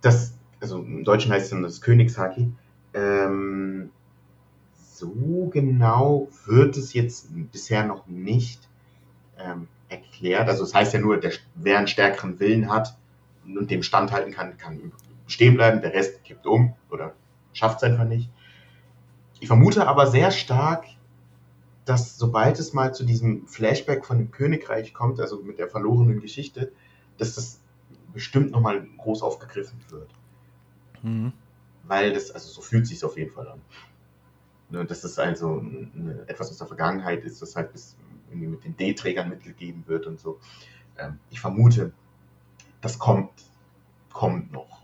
[0.00, 2.52] das, also im Deutschen heißt es dann das Königshaki.
[2.94, 3.90] Ähm,
[4.94, 8.66] so genau wird es jetzt bisher noch nicht
[9.38, 10.48] ähm, erklärt.
[10.48, 12.96] Also es das heißt ja nur, der, wer einen stärkeren Willen hat
[13.44, 14.92] und dem standhalten kann, kann
[15.26, 17.14] stehen bleiben, der Rest kippt um oder
[17.52, 18.30] schafft es einfach nicht.
[19.40, 20.86] Ich vermute aber sehr stark,
[21.84, 26.20] dass sobald es mal zu diesem Flashback von dem Königreich kommt, also mit der verlorenen
[26.20, 26.72] Geschichte,
[27.18, 27.60] dass das
[28.12, 30.10] bestimmt nochmal groß aufgegriffen wird.
[31.02, 31.32] Mhm.
[31.84, 33.60] Weil das, also so fühlt sich auf jeden Fall an.
[34.68, 37.96] Ne, dass das also eine, etwas aus der Vergangenheit ist, das halt bis
[38.30, 40.40] irgendwie mit den D-Trägern mitgegeben wird und so.
[40.98, 41.92] Ähm, ich vermute,
[42.80, 43.30] das kommt,
[44.12, 44.75] kommt noch.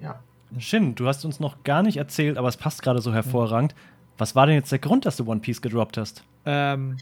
[0.00, 0.20] Ja.
[0.58, 3.74] Shin, du hast uns noch gar nicht erzählt, aber es passt gerade so hervorragend.
[4.18, 6.24] Was war denn jetzt der Grund, dass du One Piece gedroppt hast?
[6.44, 6.96] Ähm,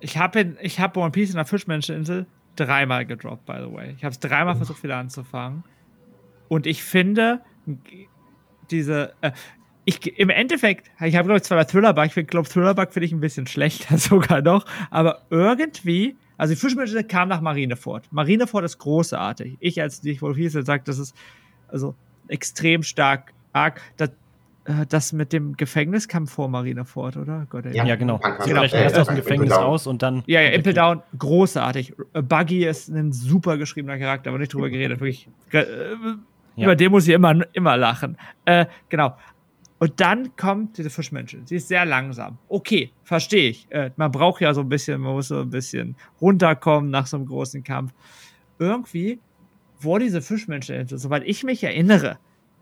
[0.00, 2.26] ich habe ich hab One Piece in der Fischmenscheninsel
[2.56, 3.94] dreimal gedroppt, by the way.
[3.96, 5.64] Ich habe es dreimal versucht, wieder anzufangen.
[6.48, 7.40] Und ich finde,
[8.70, 9.14] diese.
[9.20, 9.32] Äh,
[9.84, 13.12] ich, Im Endeffekt, ich habe, glaube ich, zwar bei Thrillerbug, ich glaube, Thrillerbug finde ich
[13.12, 18.06] ein bisschen schlechter sogar noch, aber irgendwie, also die Fischmenscheninsel kam nach Marineford.
[18.12, 19.56] Marineford ist großartig.
[19.58, 21.16] Ich als nicht Wolf Hiesel sagt, das ist
[21.72, 21.94] also
[22.28, 23.80] extrem stark arg.
[23.96, 24.10] Das,
[24.64, 27.46] äh, das mit dem Gefängnis kam vor Marineford, oder?
[27.50, 28.20] Gott, ja, ja, genau.
[28.44, 30.22] Sie brechen erst aus dem Gefängnis raus und dann.
[30.26, 31.94] Ja, ja, Impel Down, großartig.
[32.12, 35.00] Buggy ist ein super geschriebener Charakter, aber nicht drüber geredet.
[35.00, 35.28] Wirklich.
[35.50, 35.64] Äh,
[36.54, 36.64] ja.
[36.64, 38.18] Über den muss ich immer, immer lachen.
[38.44, 39.16] Äh, genau.
[39.78, 41.44] Und dann kommt diese Fischmenschen.
[41.46, 42.38] Sie ist sehr langsam.
[42.48, 43.66] Okay, verstehe ich.
[43.70, 47.16] Äh, man braucht ja so ein bisschen, man muss so ein bisschen runterkommen nach so
[47.16, 47.92] einem großen Kampf.
[48.60, 49.18] Irgendwie
[49.84, 52.18] wurde diese Fischmenschen, soweit ich mich erinnere,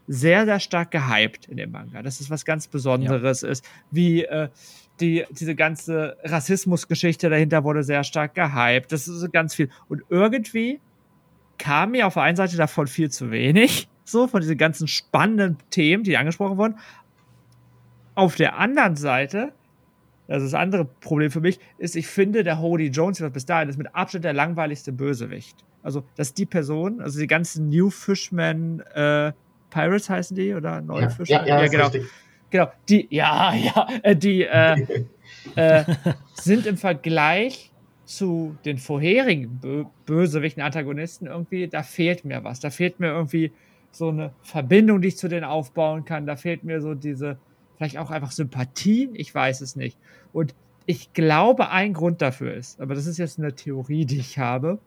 [0.06, 2.02] sehr, sehr stark gehypt in dem Manga.
[2.02, 3.48] Das ist was ganz Besonderes ja.
[3.48, 3.64] ist.
[3.90, 4.48] Wie äh,
[5.01, 8.92] die, diese ganze Rassismusgeschichte dahinter wurde sehr stark gehypt.
[8.92, 9.70] Das ist ganz viel.
[9.88, 10.80] Und irgendwie
[11.59, 15.59] kam mir auf der einen Seite davon viel zu wenig, so von diesen ganzen spannenden
[15.70, 16.78] Themen, die angesprochen wurden.
[18.14, 19.52] Auf der anderen Seite,
[20.31, 23.69] das ist das andere Problem für mich, ist, ich finde, der Hody Jones, bis dahin
[23.69, 25.57] ist mit Abstand der langweiligste Bösewicht.
[25.82, 29.32] Also, dass die Person, also die ganzen New Fishman, äh,
[29.70, 31.32] Pirates heißen die oder Neufische?
[31.32, 31.90] Ja, ja, ja, ja genau.
[32.51, 35.02] Genau, die, ja, ja, äh, die äh,
[35.57, 35.85] äh,
[36.35, 37.73] sind im Vergleich
[38.05, 42.61] zu den vorherigen Bö bösewichten Antagonisten irgendwie, da fehlt mir was.
[42.61, 43.52] Da fehlt mir irgendwie
[43.90, 46.27] so eine Verbindung, die ich zu denen aufbauen kann.
[46.27, 47.39] Da fehlt mir so diese,
[47.81, 49.98] vielleicht auch einfach Sympathie, ich weiß es nicht.
[50.35, 50.55] Und
[50.85, 54.78] ich glaube, ein Grund dafür ist, aber das ist jetzt eine Theorie, die ich habe,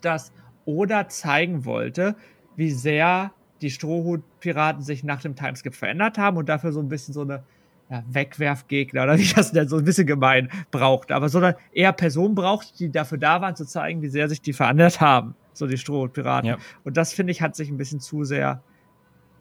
[0.00, 0.32] dass
[0.64, 2.16] Oda zeigen wollte,
[2.56, 7.12] wie sehr die Strohhut-Piraten sich nach dem Timeskip verändert haben und dafür so ein bisschen
[7.12, 7.42] so eine
[7.90, 12.34] ja, Wegwerfgegner oder wie das denn so ein bisschen gemein braucht, aber sondern eher Personen
[12.34, 15.76] braucht, die dafür da waren, zu zeigen, wie sehr sich die verändert haben, so die
[15.76, 16.48] Strohhut-Piraten.
[16.48, 16.56] Ja.
[16.84, 18.62] Und das, finde ich, hat sich ein bisschen zu sehr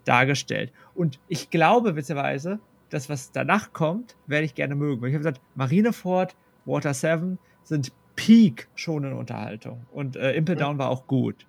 [0.03, 0.73] dargestellt.
[0.93, 2.59] Und ich glaube, witzigerweise,
[2.93, 5.05] das, was danach kommt, werde ich gerne mögen.
[5.05, 9.85] Ich habe gesagt, Marineford, Water 7 sind Peak schon in Unterhaltung.
[9.91, 11.45] Und äh, Impel Down war auch gut.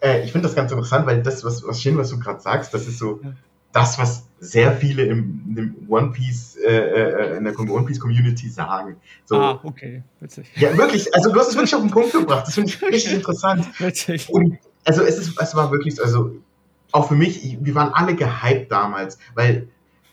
[0.00, 2.72] Äh, ich finde das ganz interessant, weil das, was, was schön, was du gerade sagst,
[2.72, 3.32] das ist so ja.
[3.72, 8.48] das, was sehr viele im, im One Piece, äh, äh in der One Piece Community
[8.48, 8.96] sagen.
[9.24, 10.50] So, ah, okay, witzig.
[10.56, 12.46] Ja, wirklich, also du hast es wirklich auf den Punkt gebracht.
[12.46, 13.66] Das finde ich richtig interessant.
[13.80, 14.28] Witzig.
[14.30, 16.36] Und also es ist, es war wirklich, also
[16.92, 19.68] auch für mich, wir waren alle gehypt damals, weil,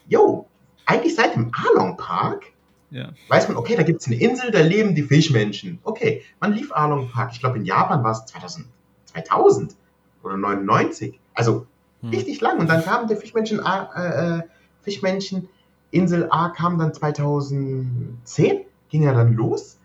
[0.08, 0.48] yo,
[0.86, 2.46] eigentlich seit dem Arlong Park
[2.92, 3.10] ja.
[3.28, 5.80] weiß man, okay, da gibt es eine Insel, da leben die Fischmenschen.
[5.84, 7.32] Okay, man lief Arlong Park.
[7.34, 8.68] Ich glaube, in Japan war es 2000,
[9.06, 9.76] 2000
[10.24, 11.20] oder 99.
[11.34, 11.68] Also
[12.02, 12.10] hm.
[12.10, 12.60] richtig lang.
[12.60, 14.42] Und dann kam der Fischmenschen, äh, äh,
[14.82, 15.50] Fischmenschen
[15.92, 19.78] Insel A kam dann 2010, ging ja dann los.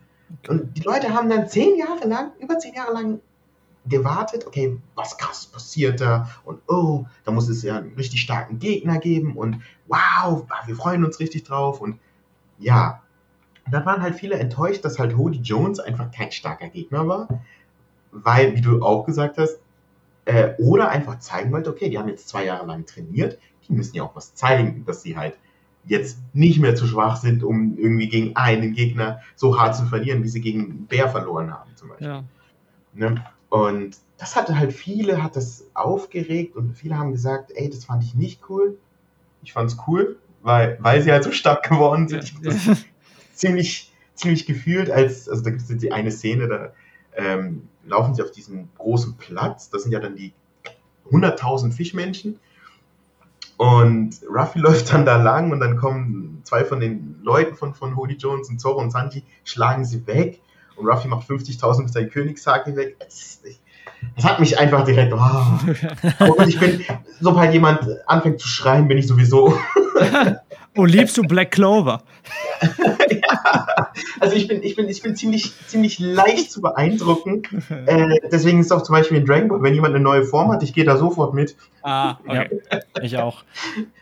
[0.49, 3.21] Und die Leute haben dann zehn Jahre lang, über zehn Jahre lang
[3.87, 8.59] gewartet, okay, was krass passiert da und oh, da muss es ja einen richtig starken
[8.59, 11.99] Gegner geben und wow, wir freuen uns richtig drauf und
[12.59, 13.03] ja,
[13.71, 17.29] dann waren halt viele enttäuscht, dass halt Hody Jones einfach kein starker Gegner war,
[18.13, 19.59] weil, wie du auch gesagt hast,
[20.25, 23.39] äh, oder einfach zeigen wollte, okay, die haben jetzt zwei Jahre lang trainiert,
[23.69, 25.35] die müssen ja auch was zeigen, dass sie halt
[25.87, 30.23] jetzt nicht mehr zu schwach sind, um irgendwie gegen einen Gegner so hart zu verlieren,
[30.23, 32.07] wie sie gegen Bär verloren haben, zum Beispiel.
[32.07, 32.25] Ja.
[32.93, 33.25] Ne?
[33.51, 38.03] Und das hatte halt viele, hat das aufgeregt und viele haben gesagt, ey, das fand
[38.05, 38.79] ich nicht cool.
[39.43, 42.33] Ich fand es cool, weil, weil sie halt so stark geworden sind.
[42.43, 42.77] Ja, ja.
[43.35, 46.73] ziemlich, ziemlich gefühlt, als, also da gibt es die eine Szene, da
[47.17, 50.33] ähm, laufen sie auf diesem großen Platz, das sind ja dann die
[51.11, 52.39] 100.000 Fischmenschen.
[53.57, 57.97] Und Ruffy läuft dann da lang und dann kommen zwei von den Leuten von, von
[57.97, 60.41] Holy Jones und Zoro und Sanji, schlagen sie weg
[60.81, 62.97] und Ruffy macht 50.000 mit seinem Königshake weg.
[62.99, 63.41] Das,
[64.17, 65.19] das, hat mich einfach direkt, oh.
[66.37, 66.85] Und ich bin,
[67.21, 69.59] sobald jemand anfängt zu schreien, bin ich sowieso.
[70.77, 72.03] oh, liebst du Black Clover?
[74.21, 77.43] also ich bin, ich bin, ich bin ziemlich, ziemlich leicht zu beeindrucken.
[77.87, 80.63] Äh, deswegen ist auch zum Beispiel in Dragon Ball, wenn jemand eine neue Form hat,
[80.63, 81.57] ich gehe da sofort mit.
[81.83, 82.61] Ah, okay.
[82.71, 83.43] Ja, ich auch.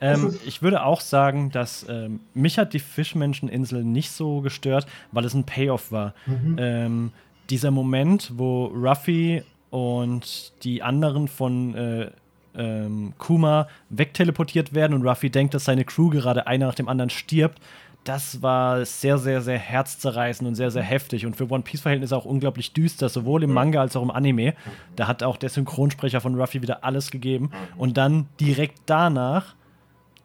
[0.00, 5.24] Ähm, ich würde auch sagen, dass ähm, mich hat die Fischmenscheninsel nicht so gestört, weil
[5.24, 6.14] es ein Payoff war.
[6.26, 6.56] Mhm.
[6.58, 7.12] Ähm,
[7.50, 12.10] dieser Moment, wo Ruffy und die anderen von äh,
[12.56, 17.10] ähm, Kuma wegteleportiert werden und Ruffy denkt, dass seine Crew gerade einer nach dem anderen
[17.10, 17.60] stirbt
[18.08, 21.26] das war sehr, sehr, sehr herzzerreißend und sehr, sehr heftig.
[21.26, 24.54] Und für One Piece-Verhältnisse auch unglaublich düster, sowohl im Manga als auch im Anime.
[24.96, 27.50] Da hat auch der Synchronsprecher von Ruffy wieder alles gegeben.
[27.76, 29.54] Und dann direkt danach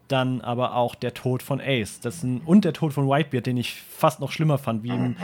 [0.07, 1.99] dann aber auch der Tod von Ace.
[1.99, 5.15] Das ein, und der Tod von Whitebeard, den ich fast noch schlimmer fand, wie ihm,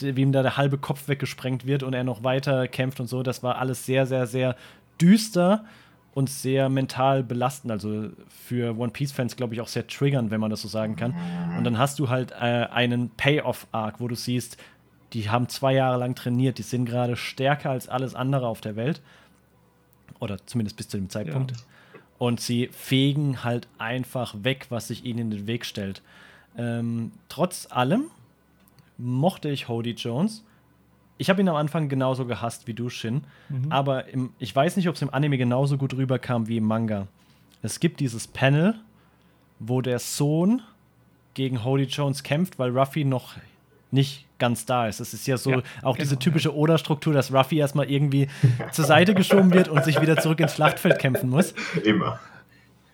[0.00, 3.06] äh, wie ihm da der halbe Kopf weggesprengt wird und er noch weiter kämpft und
[3.08, 3.22] so.
[3.22, 4.54] Das war alles sehr, sehr, sehr
[5.00, 5.64] düster
[6.14, 7.70] und sehr mental belastend.
[7.70, 11.14] Also für One Piece-Fans, glaube ich, auch sehr triggernd, wenn man das so sagen kann.
[11.56, 14.56] Und dann hast du halt äh, einen Payoff-Arc, wo du siehst,
[15.12, 18.76] die haben zwei Jahre lang trainiert, die sind gerade stärker als alles andere auf der
[18.76, 19.00] Welt.
[20.18, 21.52] Oder zumindest bis zu dem Zeitpunkt.
[21.52, 21.56] Ja.
[22.18, 26.02] Und sie fegen halt einfach weg, was sich ihnen in den Weg stellt.
[26.56, 28.06] Ähm, trotz allem
[28.96, 30.44] mochte ich Hody Jones
[31.18, 33.24] ich habe ihn am Anfang genauso gehasst wie du, Shin.
[33.48, 33.70] Mhm.
[33.70, 37.08] Aber im, ich weiß nicht, ob es im Anime genauso gut rüberkam wie im Manga.
[37.60, 38.74] Es gibt dieses Panel,
[39.58, 40.62] wo der Sohn
[41.34, 43.34] gegen Holy Jones kämpft, weil Ruffy noch
[43.90, 45.00] nicht ganz da ist.
[45.00, 48.28] Es ist ja so ja, auch genau, diese typische Oda-Struktur, dass Ruffy erstmal irgendwie
[48.72, 51.54] zur Seite geschoben wird und sich wieder zurück ins Schlachtfeld kämpfen muss.
[51.84, 52.20] Immer.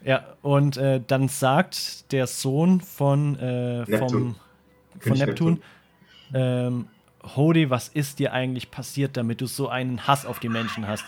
[0.03, 4.09] Ja, und äh, dann sagt der Sohn von, äh, Neptun.
[4.09, 4.37] vom,
[5.01, 5.63] von Neptun, Neptun.
[6.35, 6.87] Ähm,
[7.37, 11.05] Hody, was ist dir eigentlich passiert, damit du so einen Hass auf die Menschen hast?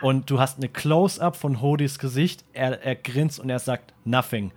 [0.00, 4.52] Und du hast eine Close-up von Hodys Gesicht, er, er grinst und er sagt nothing.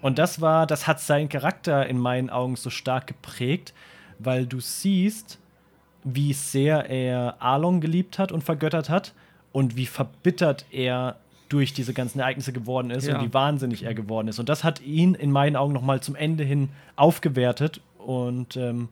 [0.00, 3.74] Und das war, das hat seinen Charakter in meinen Augen so stark geprägt,
[4.18, 5.38] weil du siehst,
[6.04, 9.12] wie sehr er Arlong geliebt hat und vergöttert hat
[9.52, 11.16] und wie verbittert er
[11.48, 13.18] durch diese ganzen Ereignisse geworden ist ja.
[13.18, 14.38] und wie wahnsinnig er geworden ist.
[14.38, 18.88] Und das hat ihn in meinen Augen nochmal zum Ende hin aufgewertet und ähm,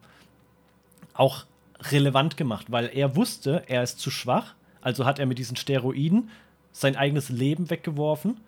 [1.15, 1.47] auch
[1.91, 6.31] relevant gemacht, weil er wusste, er ist zu schwach, also hat er mit diesen Steroiden
[6.73, 8.39] sein eigenes Leben weggeworfen,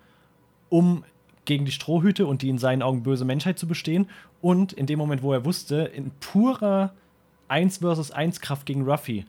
[0.69, 1.03] um
[1.45, 4.09] gegen die Strohhüte und die in seinen Augen böse Menschheit zu bestehen.
[4.41, 6.93] Und in dem Moment, wo er wusste, in purer
[7.47, 9.25] 1 versus 1 Kraft gegen Ruffy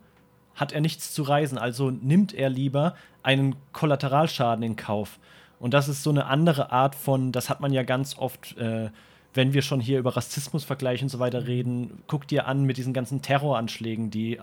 [0.57, 5.21] hat er nichts zu reisen, also nimmt er lieber einen Kollateralschaden in Kauf.
[5.61, 8.91] Und das ist so eine andere Art von, das hat man ja ganz oft äh,
[9.39, 12.93] wenn wir schon hier über Rassismusvergleich und so weiter reden, guck dir an mit diesen
[12.93, 14.41] ganzen Terroranschlägen, die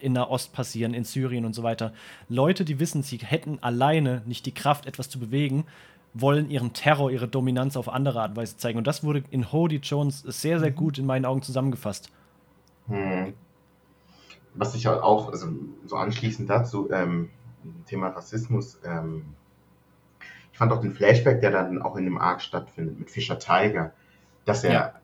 [0.00, 1.92] in der Ost passieren, in Syrien und so weiter.
[2.28, 5.64] Leute, die wissen, sie hätten alleine nicht die Kraft, etwas zu bewegen,
[6.12, 8.78] wollen ihren Terror, ihre Dominanz auf andere Art und Weise zeigen.
[8.78, 10.76] Und das wurde in Hody Jones sehr, sehr mhm.
[10.76, 12.10] gut in meinen Augen zusammengefasst.
[12.88, 13.34] Hm.
[14.54, 15.50] Was ich auch, also
[15.86, 17.30] so anschließend dazu, ähm,
[17.86, 19.22] Thema Rassismus, ähm,
[20.50, 23.92] ich fand auch den Flashback, der dann auch in dem Arc stattfindet, mit Fischer Tiger,
[24.44, 24.94] dass er ja.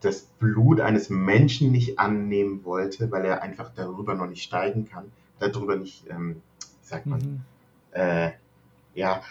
[0.00, 5.12] das Blut eines Menschen nicht annehmen wollte, weil er einfach darüber noch nicht steigen kann,
[5.38, 7.40] darüber nicht, ähm, wie sagt man, mhm.
[7.92, 8.30] äh,
[8.94, 9.22] ja,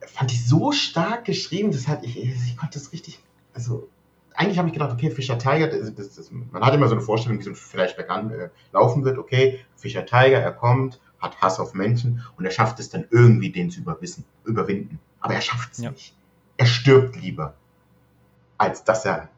[0.00, 3.20] fand ich so stark geschrieben, das hat ich, ich konnte das richtig,
[3.54, 3.88] also
[4.36, 7.02] eigentlich habe ich gedacht, okay, Fischer Tiger, das, das, das, man hat immer so eine
[7.02, 11.58] Vorstellung, wie so ein Flashback anlaufen äh, wird, okay, Fischer Tiger, er kommt, hat Hass
[11.58, 14.98] auf Menschen und er schafft es dann irgendwie, den zu überwissen, überwinden.
[15.20, 15.90] Aber er schafft es ja.
[15.90, 16.14] nicht.
[16.56, 17.54] Er stirbt lieber,
[18.58, 19.28] als dass er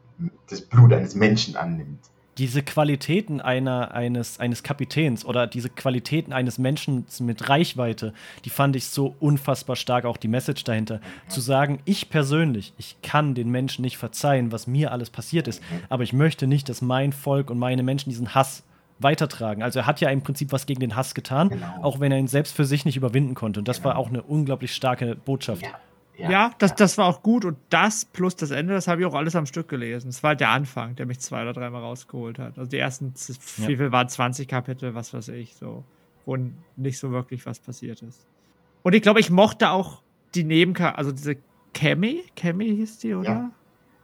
[0.49, 2.09] das Blut eines Menschen annimmt
[2.39, 8.13] diese Qualitäten einer, eines, eines Kapitäns oder diese Qualitäten eines Menschen mit Reichweite,
[8.45, 11.01] die fand ich so unfassbar stark, auch die Message dahinter.
[11.27, 15.61] Zu sagen, ich persönlich, ich kann den Menschen nicht verzeihen, was mir alles passiert ist,
[15.89, 18.63] aber ich möchte nicht, dass mein Volk und meine Menschen diesen Hass
[18.99, 19.61] weitertragen.
[19.61, 21.67] Also er hat ja im Prinzip was gegen den Hass getan, genau.
[21.81, 23.59] auch wenn er ihn selbst für sich nicht überwinden konnte.
[23.59, 23.89] Und das genau.
[23.89, 25.63] war auch eine unglaublich starke Botschaft.
[25.63, 25.71] Ja.
[26.19, 29.07] Ja, ja das, das war auch gut und das plus das Ende, das habe ich
[29.07, 30.07] auch alles am Stück gelesen.
[30.07, 32.57] Das war halt der Anfang, der mich zwei oder dreimal rausgeholt hat.
[32.57, 33.13] Also die ersten,
[33.57, 33.67] ja.
[33.67, 35.83] wie viel waren 20 Kapitel, was weiß ich, so,
[36.25, 36.37] wo
[36.75, 38.25] nicht so wirklich was passiert ist.
[38.83, 40.01] Und ich glaube, ich mochte auch
[40.35, 41.37] die Nebencharakter, also diese
[41.73, 43.51] Cammy, Cammy hieß die, oder?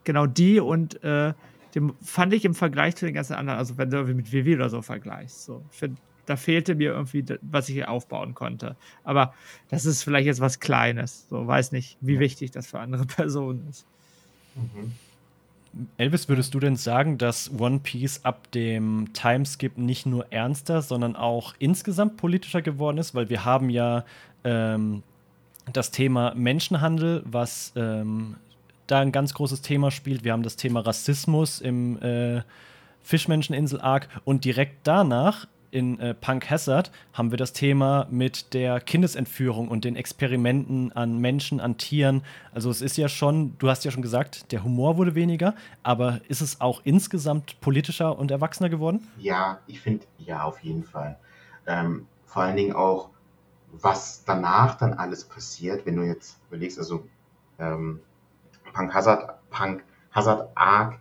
[0.03, 1.33] Genau, die und äh,
[1.73, 4.69] dem fand ich im Vergleich zu den ganzen anderen, also wenn du mit Vivi oder
[4.69, 8.75] so vergleichst, so, finde da fehlte mir irgendwie, was ich hier aufbauen konnte.
[9.03, 9.33] Aber
[9.69, 11.27] das ist vielleicht jetzt was Kleines.
[11.29, 13.85] So, weiß nicht, wie wichtig das für andere Personen ist.
[14.55, 14.91] Mhm.
[15.97, 21.17] Elvis, würdest du denn sagen, dass One Piece ab dem Timeskip nicht nur ernster, sondern
[21.17, 23.13] auch insgesamt politischer geworden ist?
[23.13, 24.05] Weil wir haben ja
[24.45, 25.03] ähm,
[25.73, 28.37] das Thema Menschenhandel, was ähm,
[28.87, 30.23] da ein ganz großes Thema spielt.
[30.23, 32.41] Wir haben das Thema Rassismus im äh,
[33.01, 39.67] Fischmenscheninsel-Arc und direkt danach in äh, Punk Hazard haben wir das Thema mit der Kindesentführung
[39.67, 42.23] und den Experimenten an Menschen, an Tieren.
[42.53, 46.21] Also es ist ja schon, du hast ja schon gesagt, der Humor wurde weniger, aber
[46.27, 49.07] ist es auch insgesamt politischer und erwachsener geworden?
[49.17, 51.17] Ja, ich finde, ja, auf jeden Fall.
[51.67, 53.09] Ähm, vor allen Dingen auch,
[53.71, 57.05] was danach dann alles passiert, wenn du jetzt überlegst, also
[57.59, 57.99] ähm,
[58.73, 60.99] Punk Hazard, Punk Hazard Arc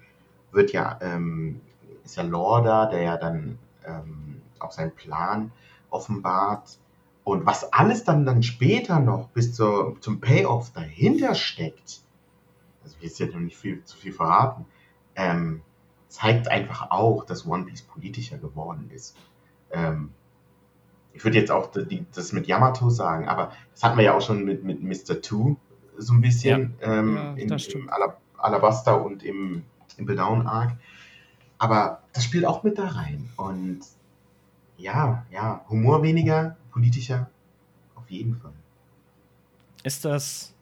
[0.53, 1.61] wird ja, ähm,
[2.05, 4.24] ist ja Lorda, der ja dann ähm,
[4.65, 5.53] auch seinen Plan
[5.91, 6.78] offenbart.
[7.23, 12.03] Und was alles dann, dann später noch bis zur, zum Payoff dahinter steckt,
[12.82, 14.66] also wir jetzt noch nicht viel zu viel verraten,
[15.15, 15.62] ähm,
[16.09, 19.16] zeigt einfach auch, dass One Piece politischer geworden ist.
[19.70, 20.11] Ähm,
[21.15, 24.20] ich würde jetzt auch die, das mit Yamato sagen, aber das hatten wir ja auch
[24.20, 25.23] schon mit, mit Mr.
[25.23, 25.57] Two
[25.97, 26.99] so ein bisschen ja.
[26.99, 29.65] Ähm, ja, in, im Alab Alabasta und im
[29.97, 30.73] Impel Down Arc.
[31.57, 33.31] Aber das spielt auch mit da rein.
[33.36, 33.81] Und
[34.77, 37.31] ja, ja, Humor weniger, politischer,
[37.95, 38.53] auf jeden Fall.
[39.83, 40.55] Ist das,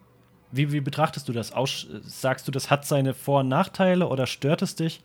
[0.50, 1.52] wie, wie betrachtest du das?
[1.52, 5.02] Aus, sagst du, das hat seine Vor- und Nachteile oder stört es dich?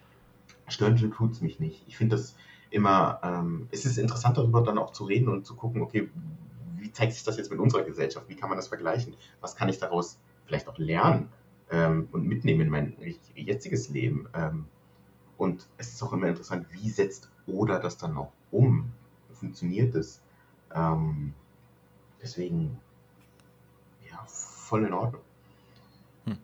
[0.68, 1.84] Stört tut es mich nicht.
[1.88, 2.36] Ich finde das
[2.70, 6.10] immer, ähm, es ist interessant darüber dann auch zu reden und zu gucken, okay,
[6.76, 8.28] wie zeigt sich das jetzt mit unserer Gesellschaft?
[8.28, 9.16] Wie kann man das vergleichen?
[9.40, 11.30] Was kann ich daraus vielleicht auch lernen
[11.72, 12.98] ähm, und mitnehmen in mein
[13.36, 14.28] jetziges Leben?
[14.34, 14.66] Ähm,
[15.38, 18.92] und es ist auch immer interessant, wie setzt Oda das dann auch um?
[19.40, 20.22] Funktioniert es?
[20.74, 21.34] Ähm,
[22.22, 22.78] deswegen,
[24.10, 25.22] ja, voll in Ordnung.
[26.26, 26.38] Hm.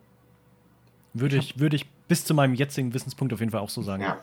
[1.12, 4.02] Würde ich, würde ich bis zu meinem jetzigen Wissenspunkt auf jeden Fall auch so sagen.
[4.02, 4.18] Ja.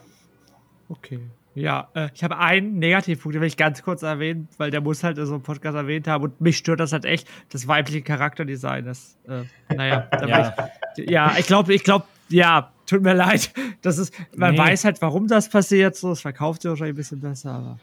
[0.88, 1.20] Okay.
[1.54, 5.04] Ja, äh, ich habe einen Negativpunkt, den will ich ganz kurz erwähnen, weil der muss
[5.04, 8.00] halt in so einem Podcast erwähnt haben und mich stört das halt echt, das weibliche
[8.02, 8.86] Charakterdesign.
[8.86, 9.44] Das, äh,
[9.74, 10.70] naja, ja.
[10.96, 13.52] Ich, ja, ich glaube, ich glaube, ja, tut mir leid.
[13.82, 14.58] Das ist, man nee.
[14.58, 17.78] weiß halt, warum das passiert, so, es verkauft sich wahrscheinlich ein bisschen besser, aber.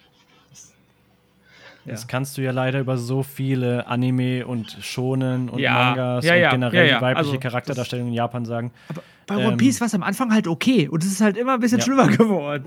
[1.92, 6.36] Das kannst du ja leider über so viele Anime und Shonen und ja, Mangas ja,
[6.36, 8.72] und generell ja, die weibliche also, Charakterdarstellung in Japan sagen.
[8.90, 11.38] Aber bei One ähm, Piece war es am Anfang halt okay und es ist halt
[11.38, 12.66] immer ein bisschen schlimmer geworden.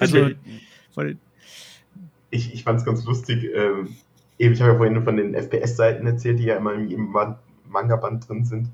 [0.00, 0.30] Also,
[2.30, 3.48] ich, ich fand es ganz lustig.
[3.54, 3.96] Ähm,
[4.36, 7.14] ich habe ja vorhin von den FPS-Seiten erzählt, die ja immer im
[7.68, 8.68] Manga-Band drin sind.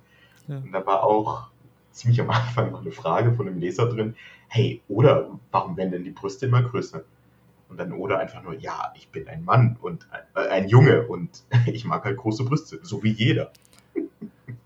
[0.47, 1.49] Und da war auch
[1.93, 4.15] ziemlich am Anfang noch eine Frage von einem Leser drin.
[4.49, 7.03] Hey, oder warum werden denn die Brüste immer größer?
[7.69, 11.45] Und dann oder einfach nur, ja, ich bin ein Mann und äh, ein Junge und
[11.67, 13.53] ich mag halt große Brüste, so wie jeder.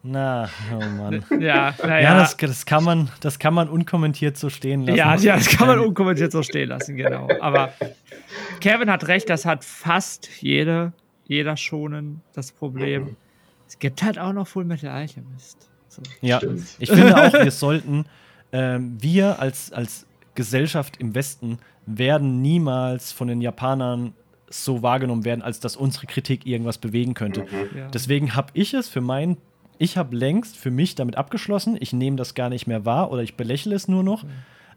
[0.02, 1.24] Na, oh Mann.
[1.40, 4.96] ja, ja, ja das, das, kann man, das kann man unkommentiert so stehen lassen.
[4.96, 7.28] Ja, ja, das kann man unkommentiert so stehen lassen, genau.
[7.40, 7.72] Aber
[8.60, 10.92] Kevin hat recht, das hat fast jede,
[11.24, 13.16] jeder schonen das Problem.
[13.66, 15.68] Es gibt halt auch noch Full Metal Alchemist.
[15.88, 16.02] So.
[16.20, 16.64] Ja, Stimmt.
[16.78, 18.06] ich finde auch, wir sollten,
[18.52, 20.06] ähm, wir als, als
[20.39, 24.15] Gesellschaft im Westen werden niemals von den Japanern
[24.48, 27.40] so wahrgenommen werden, als dass unsere Kritik irgendwas bewegen könnte.
[27.40, 27.77] Mhm.
[27.77, 27.89] Ja.
[27.89, 29.39] Deswegen habe ich es für meinen,
[29.78, 33.24] ich habe längst für mich damit abgeschlossen, ich nehme das gar nicht mehr wahr oder
[33.24, 34.23] ich belächle es nur noch.
[34.23, 34.28] Mhm.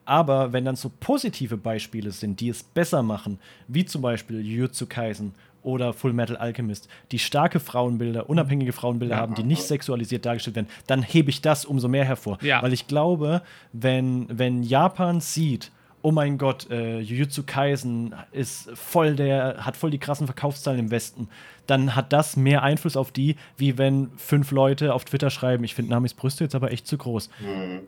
[0.03, 4.87] Aber wenn dann so positive Beispiele sind, die es besser machen, wie zum Beispiel Jujutsu
[4.87, 9.21] Kaisen oder Full Metal Alchemist, die starke Frauenbilder, unabhängige Frauenbilder ja.
[9.21, 12.37] haben, die nicht sexualisiert dargestellt werden, dann hebe ich das umso mehr hervor.
[12.41, 12.61] Ja.
[12.61, 13.41] Weil ich glaube,
[13.73, 15.71] wenn, wenn Japan sieht,
[16.01, 20.91] oh mein Gott, äh, Jujutsu Kaisen ist voll der, hat voll die krassen Verkaufszahlen im
[20.91, 21.29] Westen,
[21.67, 25.75] dann hat das mehr Einfluss auf die, wie wenn fünf Leute auf Twitter schreiben, ich
[25.75, 27.29] finde Namis Brüste jetzt aber echt zu groß.
[27.39, 27.81] Mhm.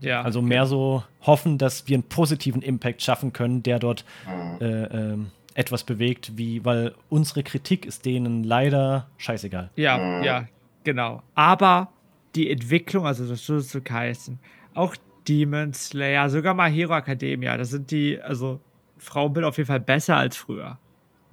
[0.00, 0.22] Ja.
[0.22, 4.66] Also mehr so hoffen, dass wir einen positiven Impact schaffen können, der dort mhm.
[4.66, 5.18] äh, äh,
[5.60, 9.70] etwas bewegt, wie, weil unsere Kritik ist denen leider scheißegal.
[9.76, 10.48] Ja, ja,
[10.84, 11.22] genau.
[11.34, 11.92] Aber
[12.34, 14.38] die Entwicklung, also das Jujutsu Kaisen,
[14.72, 14.96] auch
[15.28, 18.58] Demon Slayer, sogar mal Hero Academia, das sind die, also
[18.96, 20.78] Frauenbild auf jeden Fall besser als früher.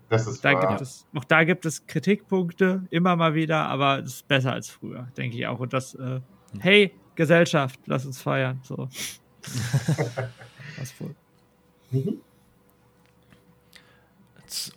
[0.10, 0.68] Das ist da wahr.
[0.68, 4.70] Gibt es, auch da gibt es Kritikpunkte, immer mal wieder, aber es ist besser als
[4.70, 5.60] früher, denke ich auch.
[5.60, 6.20] Und das, äh,
[6.60, 8.60] hey, Gesellschaft, lass uns feiern.
[8.64, 8.90] So.
[10.78, 11.16] Was wohl.
[11.92, 12.20] Mhm.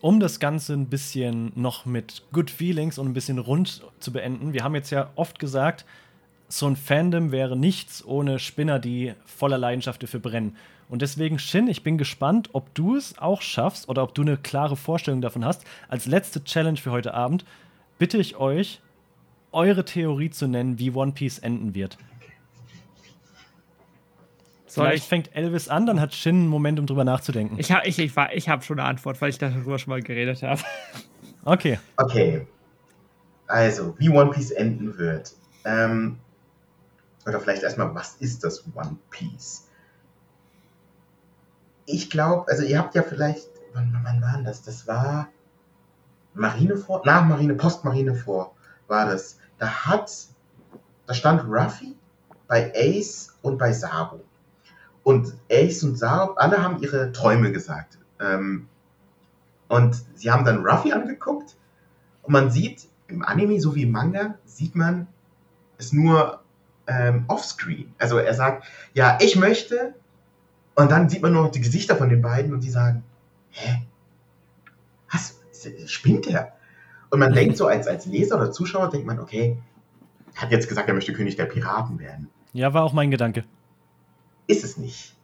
[0.00, 4.52] Um das Ganze ein bisschen noch mit Good Feelings und ein bisschen rund zu beenden,
[4.52, 5.84] wir haben jetzt ja oft gesagt,
[6.48, 10.56] so ein Fandom wäre nichts ohne Spinner, die voller Leidenschaft dafür brennen.
[10.88, 14.36] Und deswegen, Shin, ich bin gespannt, ob du es auch schaffst oder ob du eine
[14.36, 15.64] klare Vorstellung davon hast.
[15.88, 17.44] Als letzte Challenge für heute Abend
[17.98, 18.80] bitte ich euch,
[19.52, 21.96] eure Theorie zu nennen, wie One Piece enden wird.
[24.74, 27.58] Vielleicht fängt Elvis an, dann hat Shin einen Moment, um drüber nachzudenken.
[27.58, 30.42] Ich habe ich, ich, ich hab schon eine Antwort, weil ich darüber schon mal geredet
[30.42, 30.60] habe.
[31.44, 31.78] Okay.
[31.96, 32.46] Okay.
[33.46, 35.34] Also, wie One Piece enden wird.
[35.64, 36.18] Ähm,
[37.26, 39.68] oder vielleicht erstmal, was ist das One Piece?
[41.86, 44.62] Ich glaube, also ihr habt ja vielleicht, wann, wann war das?
[44.62, 45.28] Das war
[46.34, 48.52] Marineford, nach Marine, Postmarineford
[48.86, 49.38] war das.
[49.58, 50.10] Da hat,
[51.06, 51.96] da stand Ruffy
[52.46, 54.18] bei Ace und bei Sabu.
[55.10, 57.98] Und Ace und Saab, alle haben ihre Träume gesagt.
[58.20, 58.68] Ähm,
[59.66, 61.56] und sie haben dann Ruffy angeguckt
[62.22, 65.08] und man sieht im Anime so wie im Manga, sieht man
[65.78, 66.40] es nur
[66.86, 67.92] ähm, offscreen.
[67.98, 69.94] Also er sagt, ja, ich möchte
[70.76, 73.02] und dann sieht man nur die Gesichter von den beiden und die sagen,
[73.50, 73.82] hä?
[75.12, 75.40] Was?
[75.86, 76.52] Spinnt er?
[77.10, 79.58] Und man denkt so als, als Leser oder Zuschauer, denkt man, okay,
[80.36, 82.28] er hat jetzt gesagt, er möchte König der Piraten werden.
[82.52, 83.42] Ja, war auch mein Gedanke.
[84.50, 85.14] Ist es nicht.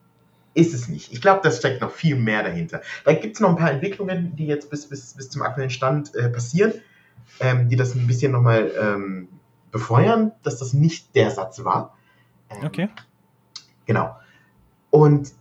[0.54, 1.12] Ist es nicht.
[1.12, 2.80] Ich glaube, das steckt noch viel mehr dahinter.
[3.04, 6.14] Da gibt es noch ein paar Entwicklungen, die jetzt bis, bis, bis zum aktuellen Stand
[6.14, 6.74] äh, passieren,
[7.40, 9.28] ähm, die das ein bisschen nochmal ähm,
[9.72, 11.96] befeuern, dass das nicht der Satz war.
[12.50, 12.88] Ähm, okay.
[13.84, 14.16] Genau.
[14.90, 15.32] Und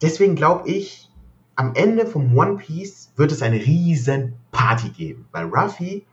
[0.00, 1.10] deswegen glaube ich,
[1.56, 6.06] am Ende vom One Piece wird es eine riesen Party geben, weil Ruffy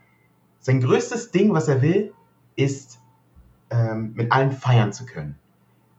[0.59, 2.15] sein größtes Ding, was er will,
[2.55, 2.99] ist
[3.69, 5.37] ähm, mit allen feiern zu können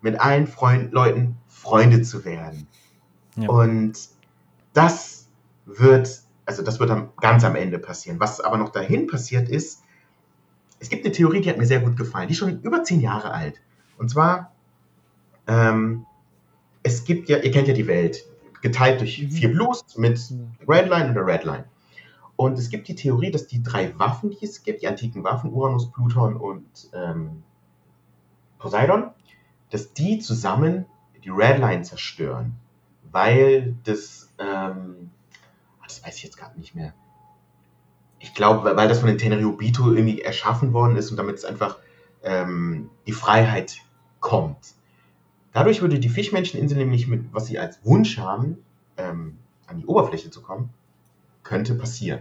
[0.04, 2.68] mit allen Freund Leuten Freunde zu werden.
[3.36, 3.48] Ja.
[3.48, 3.94] Und
[4.74, 5.28] das
[5.64, 8.20] wird, also das wird am, ganz am Ende passieren.
[8.20, 9.82] Was aber noch dahin passiert ist,
[10.78, 13.00] es gibt eine Theorie, die hat mir sehr gut gefallen, die ist schon über zehn
[13.00, 13.62] Jahre alt.
[13.96, 14.52] Und zwar,
[15.46, 16.04] ähm,
[16.82, 18.26] es gibt ja, ihr kennt ja die Welt,
[18.60, 19.30] geteilt durch mhm.
[19.30, 20.20] vier Blues mit
[20.68, 21.64] Red Line und der Red Line.
[22.36, 25.50] Und es gibt die Theorie, dass die drei Waffen, die es gibt, die antiken Waffen,
[25.50, 27.42] Uranus, Pluton und ähm,
[28.58, 29.12] Poseidon,
[29.74, 30.86] dass die zusammen
[31.24, 32.54] die Redline zerstören,
[33.10, 35.10] weil das, ähm,
[35.80, 36.94] ah, das weiß ich jetzt gerade nicht mehr.
[38.20, 41.78] Ich glaube, weil das von den Tenryubito irgendwie erschaffen worden ist und damit es einfach
[42.22, 43.78] ähm, die Freiheit
[44.20, 44.74] kommt.
[45.52, 48.58] Dadurch würde die Fischmenscheninsel nämlich mit, was sie als Wunsch haben,
[48.96, 50.70] ähm, an die Oberfläche zu kommen,
[51.42, 52.20] könnte passieren.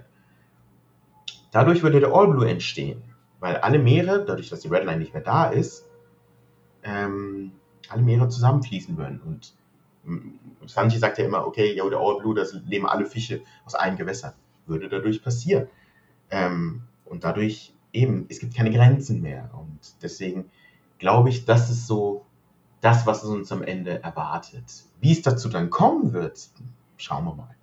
[1.52, 3.04] Dadurch würde der All Blue entstehen,
[3.40, 5.86] weil alle Meere, dadurch, dass die Redline nicht mehr da ist,
[6.84, 7.52] ähm,
[7.90, 9.22] alle Meere zusammenfließen würden.
[9.22, 9.54] Und
[10.70, 13.98] Sanji sagt ja immer, okay, ja, der All Blue, das leben alle Fische aus einem
[13.98, 14.36] Gewässer.
[14.66, 15.68] Würde dadurch passieren.
[16.30, 19.50] Ähm, und dadurch eben, es gibt keine Grenzen mehr.
[19.54, 20.50] Und deswegen
[21.00, 22.26] glaube ich, das ist so
[22.82, 24.84] das, was uns am Ende erwartet.
[25.00, 26.50] Wie es dazu dann kommen wird,
[26.98, 27.56] schauen wir mal.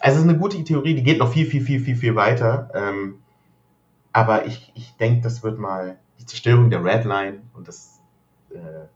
[0.00, 2.70] Also es ist eine gute Theorie, die geht noch viel, viel, viel, viel, viel weiter.
[2.72, 3.18] Ähm,
[4.12, 7.97] aber ich, ich denke, das wird mal die Zerstörung der Redline und das
[8.50, 8.86] äh,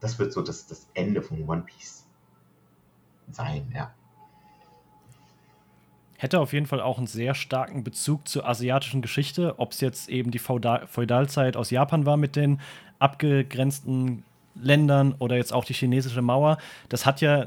[0.00, 2.06] das wird so das, das Ende von One Piece
[3.30, 3.92] sein, ja.
[6.16, 10.08] hätte auf jeden Fall auch einen sehr starken Bezug zur asiatischen Geschichte, ob es jetzt
[10.08, 12.60] eben die Feudal Feudalzeit aus Japan war mit den
[12.98, 14.22] abgegrenzten
[14.54, 16.58] Ländern oder jetzt auch die chinesische Mauer.
[16.88, 17.46] Das hat ja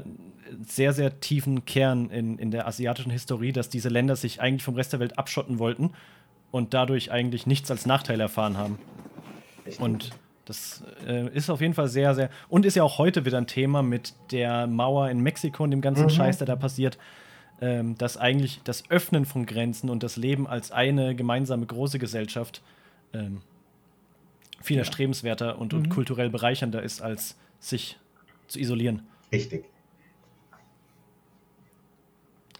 [0.62, 4.74] sehr, sehr tiefen Kern in, in der asiatischen Historie, dass diese Länder sich eigentlich vom
[4.74, 5.92] Rest der Welt abschotten wollten
[6.50, 8.78] und dadurch eigentlich nichts als Nachteil erfahren haben.
[9.78, 10.10] Und
[10.50, 12.30] das äh, ist auf jeden Fall sehr, sehr.
[12.48, 15.80] Und ist ja auch heute wieder ein Thema mit der Mauer in Mexiko und dem
[15.80, 16.10] ganzen mhm.
[16.10, 16.98] Scheiß, der da passiert
[17.60, 22.62] ähm, dass eigentlich das Öffnen von Grenzen und das Leben als eine gemeinsame große Gesellschaft
[23.12, 23.42] ähm,
[24.62, 24.80] viel ja.
[24.80, 25.90] erstrebenswerter und, und mhm.
[25.90, 27.98] kulturell bereichernder ist, als sich
[28.48, 29.02] zu isolieren.
[29.30, 29.66] Richtig.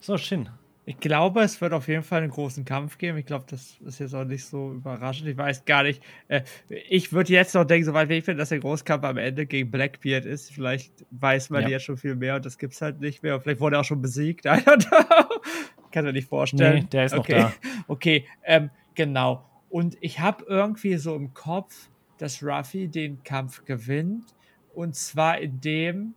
[0.00, 0.50] So, Shin.
[0.86, 3.18] Ich glaube, es wird auf jeden Fall einen großen Kampf geben.
[3.18, 5.28] Ich glaube, das ist jetzt auch nicht so überraschend.
[5.28, 6.02] Ich weiß gar nicht.
[6.28, 9.70] Äh, ich würde jetzt noch denken, soweit ich finde, dass der Großkampf am Ende gegen
[9.70, 10.50] Blackbeard ist.
[10.50, 11.68] Vielleicht weiß man ja.
[11.68, 13.40] jetzt schon viel mehr und das gibt es halt nicht mehr.
[13.40, 14.44] vielleicht wurde er auch schon besiegt.
[15.92, 16.84] Kann mir nicht vorstellen.
[16.84, 17.42] Nee, der ist okay.
[17.42, 17.54] noch da.
[17.88, 19.44] Okay, ähm, genau.
[19.68, 21.88] Und ich habe irgendwie so im Kopf,
[22.18, 24.34] dass Ruffy den Kampf gewinnt.
[24.74, 26.14] Und zwar indem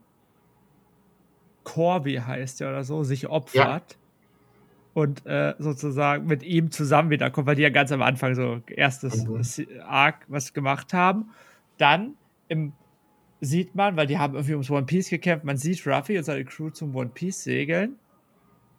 [1.63, 3.91] Corby heißt er oder so, sich opfert.
[3.91, 3.97] Ja
[4.93, 9.25] und äh, sozusagen mit ihm zusammen wiederkommt, weil die ja ganz am Anfang so erstes
[9.25, 9.81] mhm.
[9.81, 11.31] Arc was gemacht haben.
[11.77, 12.13] Dann
[12.47, 12.73] im,
[13.41, 16.45] sieht man, weil die haben irgendwie ums One Piece gekämpft, man sieht Ruffy und seine
[16.45, 17.95] Crew zum One Piece segeln.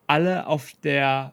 [0.06, 1.32] Alle auf der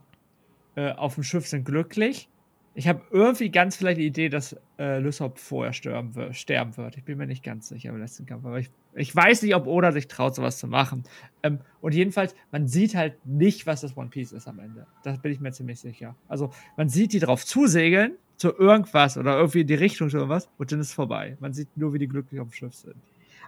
[0.76, 2.30] äh, auf dem Schiff sind glücklich
[2.74, 6.98] ich habe irgendwie ganz vielleicht die Idee, dass äh, Lysop vorher sterben, wird.
[6.98, 8.46] Ich bin mir nicht ganz sicher im letzten Kampf.
[8.46, 11.04] Aber ich, ich weiß nicht, ob Oda sich traut, sowas zu machen.
[11.44, 14.88] Ähm, und jedenfalls, man sieht halt nicht, was das One Piece ist am Ende.
[15.04, 16.16] Da bin ich mir ziemlich sicher.
[16.30, 20.50] Also, man sieht die drauf zusegeln, zu irgendwas oder irgendwie in die Richtung zu irgendwas
[20.58, 21.38] und dann ist es vorbei.
[21.40, 22.96] Man sieht nur, wie die glücklich auf dem Schiff sind.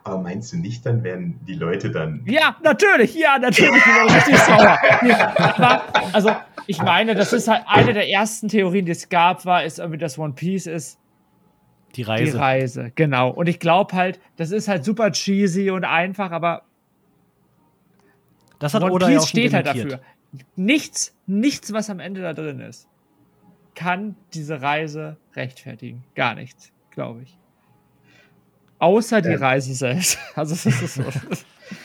[0.05, 2.23] Aber meinst du nicht, dann werden die Leute dann.
[2.25, 4.77] Ja, natürlich, ja, natürlich, die werden richtig sauer.
[5.07, 6.31] Ja, also,
[6.67, 9.97] ich meine, das ist halt eine der ersten Theorien, die es gab, war, ist irgendwie,
[9.97, 10.99] dass One Piece ist.
[11.95, 12.31] Die Reise.
[12.31, 13.29] Die Reise, genau.
[13.29, 16.63] Und ich glaube halt, das ist halt super cheesy und einfach, aber.
[18.59, 20.01] Das hat One Oda Piece ja steht halt dafür.
[20.55, 22.89] Nichts, nichts, was am Ende da drin ist,
[23.75, 26.03] kann diese Reise rechtfertigen.
[26.15, 27.37] Gar nichts, glaube ich.
[28.83, 30.17] Außer die Reise selbst.
[30.35, 31.03] Also es ist so.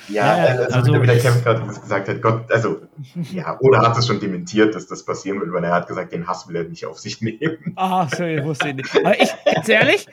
[0.08, 2.82] Ja, ja also, also wie der Kevin gerade gesagt hat, Gott, also,
[3.30, 6.26] ja, oder hat es schon dementiert, dass das passieren wird, weil er hat gesagt, den
[6.26, 7.72] Hass will er nicht auf sich nehmen.
[7.76, 8.96] Ah, sorry, wusste ich nicht.
[8.96, 10.06] Aber ich, ganz ehrlich,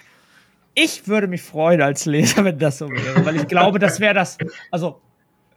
[0.75, 4.13] ich würde mich freuen als Leser, wenn das so wäre, weil ich glaube, das wäre
[4.13, 4.37] das,
[4.71, 5.01] also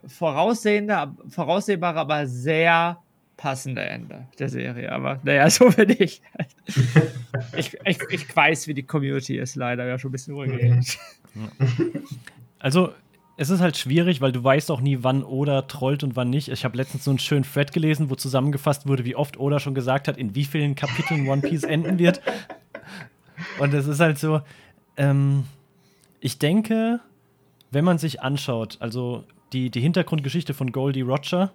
[0.05, 2.97] voraussehende, voraussehbare, aber sehr
[3.39, 4.91] passende Ende der Serie.
[4.91, 6.21] Aber naja, so bin ich.
[7.57, 7.99] ich, ich.
[8.11, 9.87] Ich weiß, wie die Community ist, leider.
[9.87, 10.99] Ja, schon ein bisschen ruhig.
[12.59, 12.93] Also,
[13.37, 16.49] es ist halt schwierig, weil du weißt auch nie, wann Oda trollt und wann nicht.
[16.49, 19.73] Ich habe letztens so einen schönen Thread gelesen, wo zusammengefasst wurde, wie oft Oda schon
[19.73, 22.21] gesagt hat, in wie vielen Kapiteln One Piece enden wird.
[23.59, 24.41] Und es ist halt so,
[24.97, 25.45] ähm,
[26.19, 26.99] ich denke,
[27.71, 31.53] wenn man sich anschaut, also die, die Hintergrundgeschichte von Goldie Roger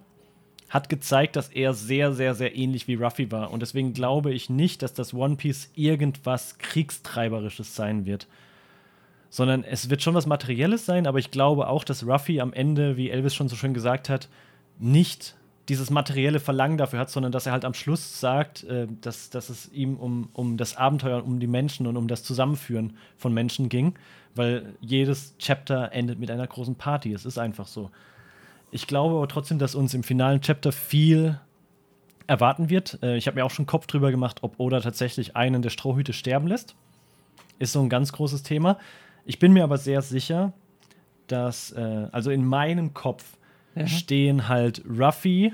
[0.69, 3.51] hat gezeigt, dass er sehr, sehr, sehr ähnlich wie Ruffy war.
[3.51, 8.27] Und deswegen glaube ich nicht, dass das One Piece irgendwas Kriegstreiberisches sein wird
[9.35, 12.95] sondern es wird schon was Materielles sein, aber ich glaube auch, dass Ruffy am Ende,
[12.95, 14.29] wie Elvis schon so schön gesagt hat,
[14.79, 15.35] nicht
[15.67, 19.49] dieses materielle Verlangen dafür hat, sondern dass er halt am Schluss sagt, äh, dass, dass
[19.49, 23.67] es ihm um, um das Abenteuer, um die Menschen und um das Zusammenführen von Menschen
[23.67, 23.95] ging,
[24.35, 27.11] weil jedes Chapter endet mit einer großen Party.
[27.11, 27.91] Es ist einfach so.
[28.71, 31.39] Ich glaube aber trotzdem, dass uns im finalen Chapter viel
[32.27, 32.99] erwarten wird.
[33.01, 36.13] Äh, ich habe mir auch schon Kopf drüber gemacht, ob Oda tatsächlich einen der Strohhüte
[36.13, 36.75] sterben lässt.
[37.59, 38.77] Ist so ein ganz großes Thema.
[39.25, 40.53] Ich bin mir aber sehr sicher,
[41.27, 43.37] dass, äh, also in meinem Kopf
[43.75, 43.87] ja.
[43.87, 45.53] stehen halt Ruffy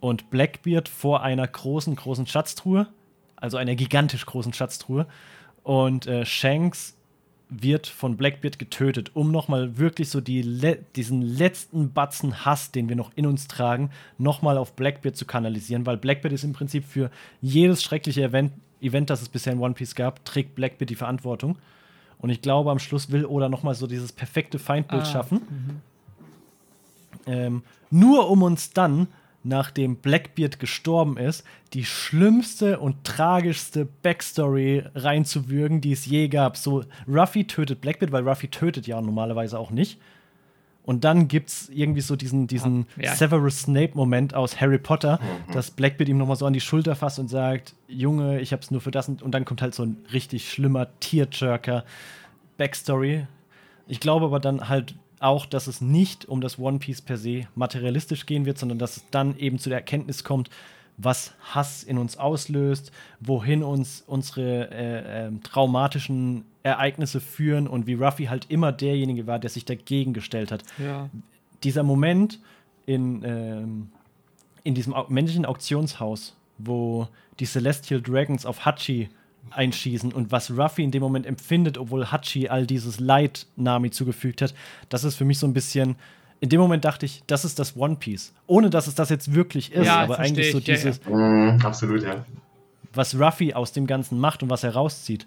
[0.00, 2.88] und Blackbeard vor einer großen, großen Schatztruhe,
[3.36, 5.06] also einer gigantisch großen Schatztruhe.
[5.62, 6.96] Und äh, Shanks
[7.50, 12.88] wird von Blackbeard getötet, um nochmal wirklich so die le diesen letzten Batzen Hass, den
[12.88, 16.84] wir noch in uns tragen, nochmal auf Blackbeard zu kanalisieren, weil Blackbeard ist im Prinzip
[16.84, 17.10] für
[17.42, 21.58] jedes schreckliche Event, Event, das es bisher in One Piece gab, trägt Blackbeard die Verantwortung.
[22.18, 25.40] Und ich glaube, am Schluss will Oda nochmal so dieses perfekte Feindbild ah, schaffen.
[25.48, 25.80] Mhm.
[27.26, 29.08] Ähm, nur um uns dann,
[29.42, 36.56] nachdem Blackbeard gestorben ist, die schlimmste und tragischste Backstory reinzuwürgen, die es je gab.
[36.56, 39.98] So, Ruffy tötet Blackbeard, weil Ruffy tötet ja normalerweise auch nicht.
[40.82, 43.14] Und dann gibt es irgendwie so diesen, diesen ja.
[43.14, 45.52] Severus Snape-Moment aus Harry Potter, mhm.
[45.52, 48.80] dass Blackbeard ihm nochmal so an die Schulter fasst und sagt: Junge, ich hab's nur
[48.80, 49.08] für das.
[49.08, 51.84] Und, dann kommt halt so ein richtig schlimmer Tierjerker
[52.56, 53.26] Backstory.
[53.88, 57.46] Ich glaube aber dann halt auch, dass es nicht um das One Piece per se
[57.54, 60.50] materialistisch gehen wird, sondern dass es dann eben zu der Erkenntnis kommt,
[60.96, 62.90] was Hass in uns auslöst,
[63.20, 69.38] wohin uns unsere äh, äh, traumatischen Ereignisse führen und wie Ruffy halt immer derjenige war,
[69.38, 70.62] der sich dagegen gestellt hat.
[70.78, 71.08] Ja.
[71.62, 72.40] Dieser Moment
[72.86, 73.88] in, ähm,
[74.62, 79.08] in diesem männlichen Auktionshaus, wo die Celestial Dragons auf Hachi
[79.50, 84.42] einschießen und was Ruffy in dem Moment empfindet, obwohl Hachi all dieses Leid Nami zugefügt
[84.42, 84.54] hat,
[84.88, 85.96] das ist für mich so ein bisschen.
[86.42, 88.32] In dem Moment dachte ich, das ist das One Piece.
[88.46, 91.60] Ohne dass es das jetzt wirklich ist, Ja, aber eigentlich so ich, ja, dieses, Mhm,
[91.62, 92.24] absolut, ja.
[92.94, 95.26] was Ruffy aus dem Ganzen macht und was er rauszieht.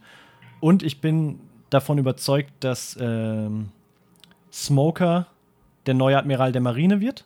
[0.59, 3.69] Und ich bin davon überzeugt, dass ähm,
[4.51, 5.27] Smoker
[5.85, 7.25] der neue Admiral der Marine wird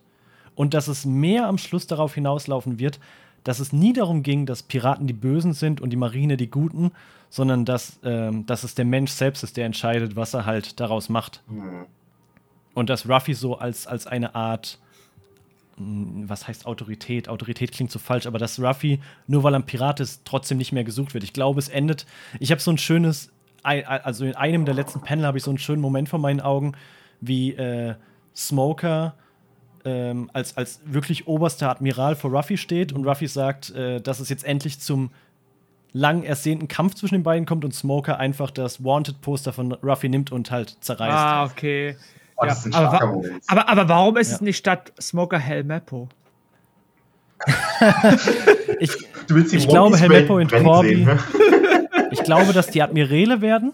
[0.55, 2.99] und dass es mehr am Schluss darauf hinauslaufen wird,
[3.47, 6.91] dass es nie darum ging, dass Piraten die Bösen sind und die Marine die Guten,
[7.29, 11.07] sondern dass, ähm, dass es der Mensch selbst ist, der entscheidet, was er halt daraus
[11.07, 11.41] macht.
[11.47, 11.85] Mhm.
[12.73, 14.79] Und dass Ruffy so als, als eine Art,
[15.77, 17.29] mh, was heißt Autorität?
[17.29, 20.73] Autorität klingt so falsch, aber dass Ruffy, nur weil er ein Pirat ist, trotzdem nicht
[20.73, 21.23] mehr gesucht wird.
[21.23, 22.05] Ich glaube, es endet.
[22.41, 23.31] Ich habe so ein schönes,
[23.63, 26.73] also in einem der letzten Panel habe ich so einen schönen Moment vor meinen Augen,
[27.21, 27.95] wie äh,
[28.35, 29.15] Smoker
[29.85, 34.29] ähm, als, als wirklich oberster Admiral vor Ruffy steht und Ruffy sagt, äh, dass es
[34.29, 35.09] jetzt endlich zum
[35.93, 40.31] lang ersehnten Kampf zwischen den beiden kommt und Smoker einfach das Wanted-Poster von Ruffy nimmt
[40.31, 41.11] und halt zerreißt.
[41.17, 41.95] Ah, okay.
[42.35, 44.35] Oh, Ja, aber, aber, aber warum ist Ja.
[44.35, 46.07] es nicht statt Smoker Hell Mappo?
[48.79, 48.91] Ich,
[49.27, 51.19] Du willst die ich glaube, Helmeppo und Corby- sehen, ne?
[52.11, 53.73] ich glaube, dass die Admirale werden.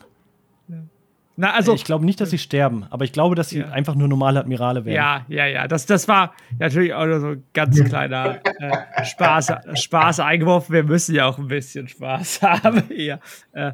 [1.35, 3.69] Na, Also, also, ich glaube nicht, dass sie sterben, aber ich glaube, dass sie Ja.
[3.69, 4.95] einfach nur normale Admirale werden.
[4.95, 5.67] ja, ja, ja.
[5.67, 10.73] Das, das war natürlich auch nur so ein ganz kleiner äh, Spaß, Spaß eingeworfen.
[10.73, 13.19] Wir müssen ja auch ein bisschen Spaß haben hier.
[13.53, 13.71] Äh,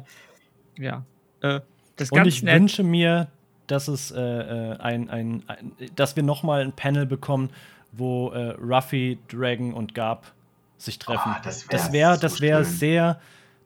[0.78, 1.04] ja.
[1.42, 1.60] Äh,
[1.96, 2.54] das Und ganz ich nett.
[2.54, 3.28] wünsche mir,
[3.66, 7.50] dass es äh, äh, ein, ein, ein, dass wir noch mal ein Panel bekommen,
[7.92, 10.32] wo äh, Ruffy, Dragon und Garp
[10.78, 11.32] sich treffen.
[11.36, 12.72] Ah, das wär das wäre, so das wäre schön.
[12.72, 13.20] sehr,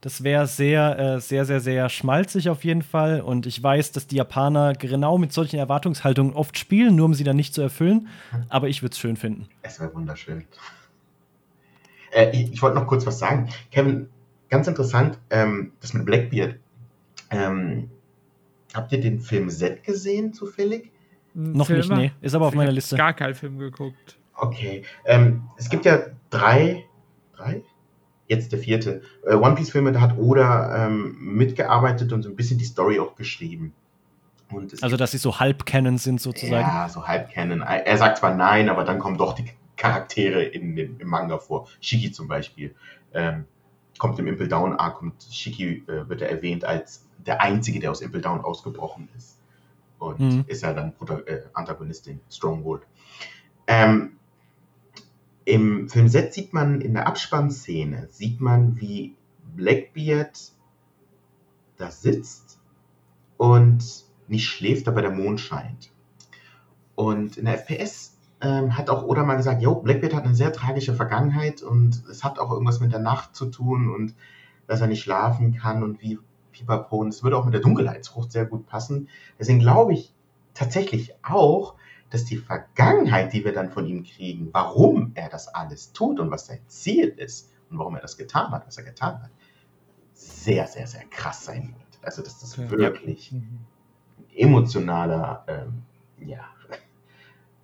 [0.04, 3.22] das wäre sehr, äh, sehr, sehr, sehr schmalzig auf jeden Fall.
[3.22, 7.24] Und ich weiß, dass die Japaner genau mit solchen Erwartungshaltungen oft spielen, nur um sie
[7.24, 8.08] dann nicht zu erfüllen.
[8.50, 9.48] Aber ich würde es schön finden.
[9.62, 10.44] Es wäre wunderschön.
[12.12, 13.48] Äh, ich ich wollte noch kurz was sagen.
[13.70, 14.10] Kevin,
[14.50, 16.56] ganz interessant, ähm, das mit Blackbeard.
[17.30, 17.88] Ähm,
[18.74, 20.92] habt ihr den Film Z gesehen, zufällig?
[21.32, 22.02] Noch nicht, Filme?
[22.02, 22.12] nee.
[22.20, 22.96] Ist aber auf Ich meiner Liste.
[22.96, 24.18] Gar keinen Film geguckt.
[24.34, 24.82] Okay.
[25.06, 25.98] Ähm, es gibt ja
[26.28, 26.84] drei,
[27.34, 27.62] drei?
[28.26, 29.02] Jetzt der vierte.
[29.26, 33.14] Äh, One Piece-Filme, da hat Oda ähm, mitgearbeitet und so ein bisschen die Story auch
[33.16, 33.74] geschrieben.
[34.82, 36.66] Also, dass sie so halb kennen sind sozusagen.
[36.66, 37.60] Ja, so halb kennen.
[37.62, 39.46] Er sagt zwar nein, aber dann kommen doch die
[39.76, 41.66] Charaktere in dem, im Manga vor.
[41.80, 42.74] Shiki zum Beispiel.
[43.12, 43.46] Ähm,
[43.98, 47.90] kommt im Impel Down Arc und Shiki äh, wird er erwähnt als der Einzige, der
[47.90, 49.38] aus Impel Down ausgebrochen ist.
[49.98, 50.44] Und Mhm.
[50.46, 52.82] ist er dann Prota äh, Antagonist in Stronghold.
[53.66, 54.12] Ähm,
[55.44, 59.14] Im Film Set sieht man in der Abspannszene, sieht man, wie
[59.56, 60.52] Blackbeard
[61.76, 62.58] da sitzt
[63.36, 65.90] und nicht schläft, aber der Mond scheint.
[66.94, 70.52] Und in der FPS ähm, hat auch Oda mal gesagt, jo, Blackbeard hat eine sehr
[70.52, 74.14] tragische Vergangenheit und es hat auch irgendwas mit der Nacht zu tun und
[74.66, 76.18] dass er nicht schlafen kann und wie
[76.52, 76.96] Pipapo.
[76.96, 79.08] Und es würde auch mit der Dunkelheitsfrucht sehr gut passen.
[79.38, 80.14] Deswegen glaube ich
[80.54, 81.74] tatsächlich auch,
[82.14, 86.30] dass die Vergangenheit, die wir dann von ihm kriegen, warum er das alles tut und
[86.30, 89.30] was sein Ziel ist und warum er das getan hat, was er getan hat,
[90.12, 92.04] sehr, sehr, sehr krass sein wird.
[92.04, 92.70] Also, dass das Ja.
[92.70, 93.58] wirklich Mhm.
[94.34, 95.82] emotionaler, ähm,
[96.26, 96.44] ja.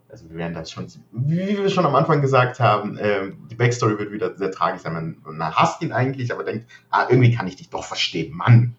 [0.09, 3.97] Also wir werden das schon, wie wir schon am Anfang gesagt haben, ähm, die Backstory
[3.97, 4.93] wird wieder sehr tragisch sein.
[4.93, 8.75] Man, man hasst ihn eigentlich, aber denkt, ah, irgendwie kann ich dich doch verstehen, Mann.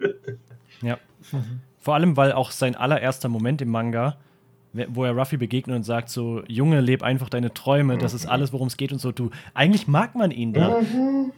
[0.82, 1.62] Mhm.
[1.80, 4.18] Vor allem, weil auch sein allererster Moment im Manga,
[4.90, 8.32] wo er Ruffy begegnet und sagt so, Junge, leb einfach deine Träume, das ist Mhm.
[8.32, 9.12] alles, worum es geht und so.
[9.12, 10.80] Du, eigentlich mag man ihn da.
[10.80, 11.34] Mhm.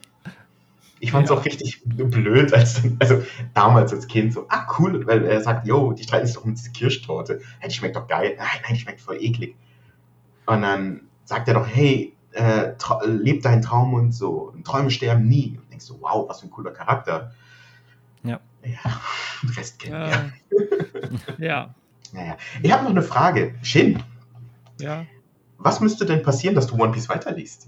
[0.99, 1.37] Ich fand es Ja.
[1.37, 3.23] auch richtig blöd, als also
[3.53, 6.53] damals als Kind so, ah cool, weil er sagt, yo, die streiten sich doch um
[6.55, 7.41] diese Kirschtorte.
[7.59, 8.35] Hey, die schmeckt doch geil.
[8.37, 9.55] Nein, nein, die schmeckt voll eklig.
[10.45, 12.71] Und dann sagt er doch, hey, äh,
[13.05, 14.51] leb deinen Traum und so.
[14.53, 15.57] Und Träume sterben nie.
[15.61, 17.33] Und denkst so, wow, was für ein cooler Charakter.
[18.23, 18.39] Ja.
[18.63, 19.01] Ja,
[19.57, 21.37] Rest kennen wir.
[21.37, 21.45] Ja.
[21.45, 21.75] ja.
[22.13, 22.37] Naja.
[22.61, 23.55] Ich habe noch eine Frage.
[23.61, 24.01] Shin,
[24.79, 25.05] Ja.
[25.57, 27.67] was müsste denn passieren, dass du One Piece weiterliest?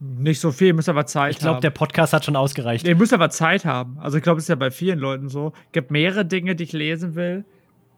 [0.00, 1.62] Nicht so viel, muss aber Zeit Ich glaube, haben.
[1.62, 2.86] der Podcast hat schon ausgereicht.
[2.86, 3.98] Nee, muss aber Zeit haben.
[3.98, 5.52] Also ich glaube, es ist ja bei vielen Leuten so.
[5.66, 7.44] Es gibt mehrere Dinge, die ich lesen will.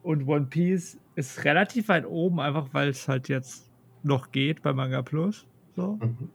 [0.03, 3.71] Und One Piece ist relativ weit oben, einfach weil es halt jetzt
[4.03, 5.47] noch geht bei Manga Plus.
[5.77, 5.99] So.
[6.01, 6.31] Mhm.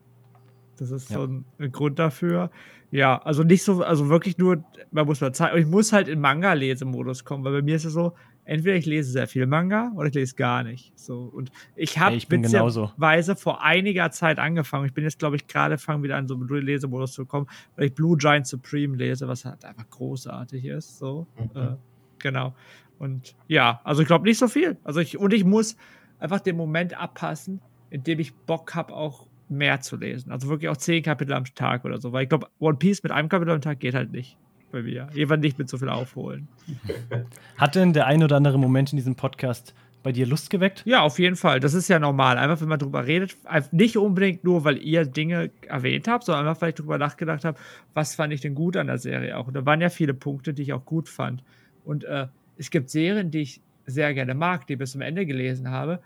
[0.77, 1.17] Das ist ja.
[1.17, 2.51] so ein, ein, Grund dafür.
[2.91, 6.19] Ja, also nicht so, also wirklich nur, man muss mal zeigen, ich muss halt in
[6.19, 8.13] Manga-Lesemodus kommen, weil bei mir ist es so,
[8.45, 10.97] entweder ich lese sehr viel Manga oder ich lese gar nicht.
[10.97, 14.85] So und ich habe hey, witzigerweise vor einiger Zeit angefangen.
[14.85, 17.87] Ich bin jetzt glaube ich gerade fangen wieder an so einen Lesemodus zu kommen, weil
[17.87, 20.97] ich Blue Giant Supreme lese, was halt einfach großartig ist.
[20.97, 21.61] So mhm.
[21.61, 21.75] äh,
[22.19, 22.55] genau.
[22.97, 24.77] Und ja, also ich glaube nicht so viel.
[24.83, 25.75] Also ich und ich muss
[26.19, 27.59] einfach den Moment abpassen,
[27.89, 30.31] in dem ich Bock habe auch mehr zu lesen.
[30.31, 32.13] Also wirklich auch zehn Kapitel am Tag oder so.
[32.13, 34.37] Weil ich glaube, One Piece mit einem Kapitel am Tag geht halt nicht
[34.75, 35.07] bei mir.
[35.13, 36.49] Jemand nicht mit so viel aufholen.
[37.57, 39.73] Hat denn der ein oder andere Moment in diesem Podcast
[40.03, 40.83] bei dir Lust geweckt?
[40.85, 41.61] Ja, auf jeden Fall.
[41.61, 42.37] Das ist ja normal.
[42.37, 43.37] Einfach, wenn man drüber redet,
[43.71, 47.57] nicht unbedingt nur, weil ihr Dinge erwähnt habt, sondern einfach, weil ich drüber nachgedacht habe,
[47.93, 49.47] was fand ich denn gut an der Serie auch.
[49.47, 51.41] Und da waren ja viele Punkte, die ich auch gut fand.
[51.85, 52.27] Und äh,
[52.57, 56.01] es gibt Serien, die ich sehr gerne mag, die ich bis zum Ende gelesen habe,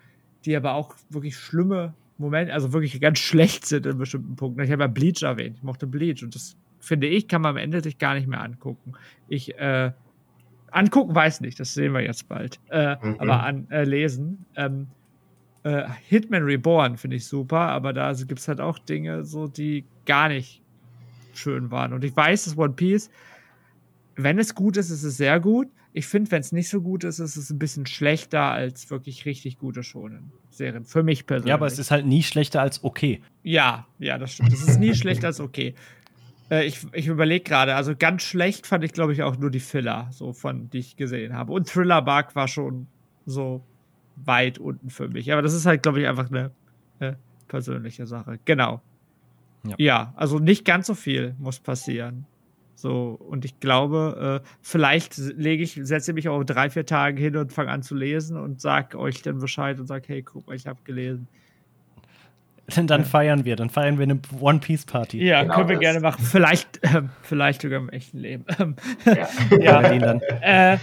[0.46, 4.62] die aber auch wirklich schlimme Moment, also wirklich ganz schlecht sind in bestimmten Punkten.
[4.62, 5.56] Ich habe ja Bleach erwähnt.
[5.58, 8.42] Ich mochte Bleach und das finde ich, kann man am Ende sich gar nicht mehr
[8.42, 8.94] angucken.
[9.28, 9.92] Ich, äh,
[10.72, 12.60] angucken weiß nicht, das sehen wir jetzt bald.
[12.70, 13.16] Äh, mhm.
[13.20, 14.46] Aber an äh, lesen.
[14.56, 14.88] Ähm,
[15.64, 19.48] äh, Hitman Reborn finde ich super, aber da also, gibt es halt auch Dinge, so
[19.48, 20.62] die gar nicht
[21.34, 21.94] schön waren.
[21.94, 23.10] Und ich weiß, dass One Piece,
[24.16, 25.68] wenn es gut ist, ist es sehr gut.
[25.92, 29.26] Ich finde, wenn es nicht so gut ist, ist es ein bisschen schlechter als wirklich
[29.26, 30.86] richtig gute Shonen-Serien.
[30.86, 31.50] Für mich persönlich.
[31.50, 33.22] Ja, aber es ist halt nie schlechter als okay.
[33.44, 34.54] Ja, ja, das stimmt.
[34.54, 35.74] Es ist nie schlechter als okay.
[36.50, 39.60] Äh, ich ich überlege gerade, also ganz schlecht fand ich, glaube ich, auch nur die
[39.60, 41.52] Filler, so von, die ich gesehen habe.
[41.52, 42.88] Und Thriller Bark war schon
[43.26, 43.64] so
[44.16, 45.32] weit unten für mich.
[45.32, 46.52] Aber das ist halt, glaube ich, einfach eine,
[47.00, 47.18] eine
[47.48, 48.40] persönliche Sache.
[48.46, 48.82] Genau.
[49.66, 49.76] Ja.
[49.78, 50.14] ja.
[50.16, 52.26] also nicht ganz so viel muss passieren.
[52.76, 57.36] So, und ich glaube, äh, vielleicht lege ich, setze mich auch drei, vier Tage hin
[57.36, 60.56] und fange an zu lesen und sage euch dann Bescheid und sage, hey, guck mal,
[60.56, 61.28] ich habe gelesen.
[62.76, 63.04] Dann ja.
[63.04, 65.24] feiern wir, dann feiern wir eine One Piece Party.
[65.24, 65.82] Ja, genau können wir das.
[65.82, 66.24] gerne machen.
[66.24, 68.46] Vielleicht, äh, vielleicht sogar im echten Leben.
[69.06, 69.28] ja.
[69.60, 69.94] ja.
[69.94, 70.74] ja.
[70.74, 70.78] Äh,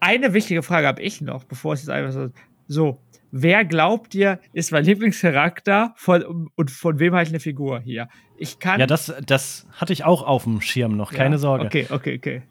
[0.00, 2.30] eine wichtige Frage habe ich noch, bevor es jetzt einfach so.
[2.66, 2.98] So,
[3.30, 8.08] wer glaubt ihr, ist mein Lieblingscharakter von, und von wem habe ich eine Figur hier?
[8.36, 8.80] Ich kann.
[8.80, 11.66] Ja, das, das hatte ich auch auf dem Schirm noch, keine ja, Sorge.
[11.66, 12.42] Okay, okay, okay.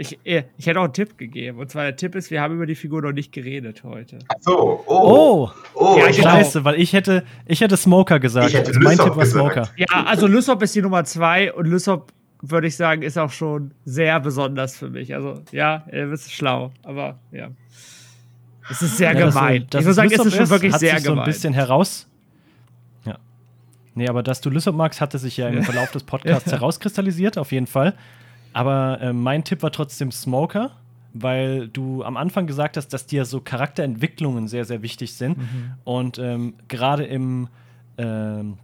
[0.00, 1.58] Ich, äh, ich hätte auch einen Tipp gegeben.
[1.58, 4.18] Und zwar der Tipp ist, wir haben über die Figur noch nicht geredet heute.
[4.28, 4.86] Ach so, oh.
[4.86, 6.22] Oh, oh ja, genau.
[6.22, 8.48] scheiße, weil ich hätte, ich hätte Smoker gesagt.
[8.48, 9.68] Ich hätte also mein Tipp war Smoker.
[9.76, 13.74] Ja, also Lysop ist die Nummer zwei und Lysop, würde ich sagen, ist auch schon
[13.84, 15.14] sehr besonders für mich.
[15.14, 17.50] Also, ja, er ist schlau, aber ja.
[18.70, 19.66] Es ist sehr ja, gemein.
[19.68, 21.04] Das, das ich würde sagen, es ist schon wirklich sehr gemein.
[21.04, 22.08] so ein bisschen heraus.
[23.04, 23.18] Ja.
[23.94, 27.52] Nee, aber dass du Lysop magst, hatte sich ja im Verlauf des Podcasts herauskristallisiert, auf
[27.52, 27.94] jeden Fall.
[28.52, 30.72] Aber äh, mein Tipp war trotzdem Smoker,
[31.12, 35.38] weil du am Anfang gesagt hast, dass dir so Charakterentwicklungen sehr, sehr wichtig sind.
[35.38, 35.74] Mhm.
[35.84, 37.48] Und ähm, gerade im
[37.98, 38.58] ähm,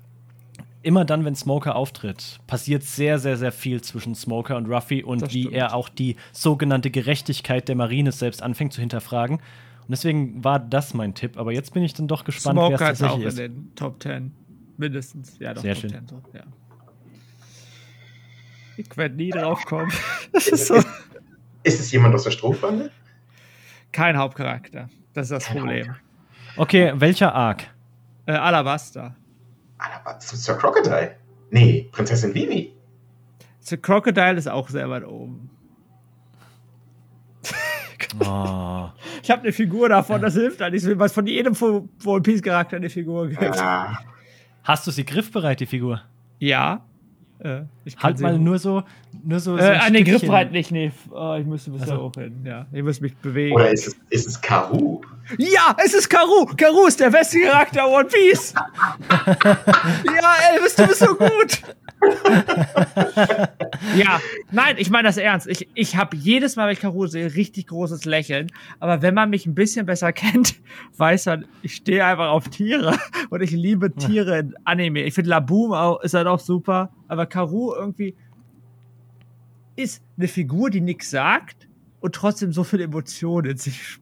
[0.86, 5.34] immer dann, wenn Smoker auftritt, passiert sehr, sehr, sehr viel zwischen Smoker und Ruffy und
[5.34, 9.38] wie er auch die sogenannte Gerechtigkeit der Marine selbst anfängt zu hinterfragen.
[9.38, 11.38] Und deswegen war das mein Tipp.
[11.38, 13.34] Aber jetzt bin ich dann doch gespannt, wer es tatsächlich ist.
[13.34, 14.32] Smoker ist auch in den Top 10.
[14.76, 15.38] Mindestens.
[15.40, 15.90] Ja, doch, Sehr Top schön.
[15.90, 16.42] 10 so, ja.
[18.76, 19.92] Ich werde nie drauf kommen.
[20.32, 20.74] Das ist, so.
[21.62, 22.90] ist es jemand aus der Strohbande?
[23.92, 24.90] Kein Hauptcharakter.
[25.14, 25.94] Das ist das Kein Problem.
[26.56, 27.64] Okay, welcher Arc?
[28.26, 29.14] Äh, Alabasta.
[29.78, 30.36] Alabasta.
[30.36, 31.16] Sir Crocodile?
[31.50, 32.72] Nee, Prinzessin Vivi.
[33.60, 35.50] Sir Crocodile ist auch sehr weit oben.
[38.20, 38.90] Oh.
[39.22, 41.56] Ich habe eine Figur davon, das hilft halt nicht, was von jedem
[42.04, 43.42] One Piece Charakter eine Figur gibt.
[43.42, 43.98] Ja.
[44.62, 46.00] Hast du sie griffbereit, die Figur?
[46.38, 46.84] Ja.
[47.38, 47.62] Äh,
[47.98, 48.82] halt mal nur so,
[49.22, 49.56] nur so.
[49.56, 50.90] so äh, an den Griffbreit nicht, nee.
[51.10, 52.10] Oh, ich müsste bis also.
[52.14, 52.42] da hin.
[52.44, 53.54] Ja, ich muss mich bewegen.
[53.54, 55.02] Oder ist es, ist es Karu?
[55.36, 56.46] Ja, es ist Karu.
[56.56, 58.54] Karu ist der beste Charakter One Piece.
[59.10, 61.62] ja, Elvis, du bist so gut.
[63.96, 64.20] ja,
[64.50, 65.46] nein, ich meine das ernst.
[65.46, 68.48] Ich, ich habe jedes Mal, wenn ich Karu sehe, richtig großes Lächeln.
[68.80, 70.56] Aber wenn man mich ein bisschen besser kennt,
[70.96, 72.98] weiß man, ich stehe einfach auf Tiere
[73.30, 75.02] und ich liebe Tiere in Anime.
[75.02, 78.14] Ich finde Laboom auch, ist halt auch super, aber Karu irgendwie
[79.76, 81.65] ist eine Figur, die nichts sagt
[82.06, 83.98] und trotzdem so viele Emotionen in sich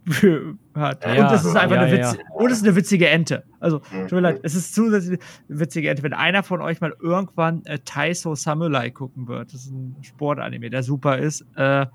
[0.74, 1.06] hat.
[1.06, 2.34] Ja, und das ist einfach ja, eine, Witz ja.
[2.34, 3.44] und es ist eine witzige Ente.
[3.60, 6.02] Also, tut mir leid, es ist zusätzlich eine witzige Ente.
[6.02, 10.68] Wenn einer von euch mal irgendwann äh, Taiso Samurai gucken wird, das ist ein Sportanime,
[10.68, 11.86] der super ist, äh,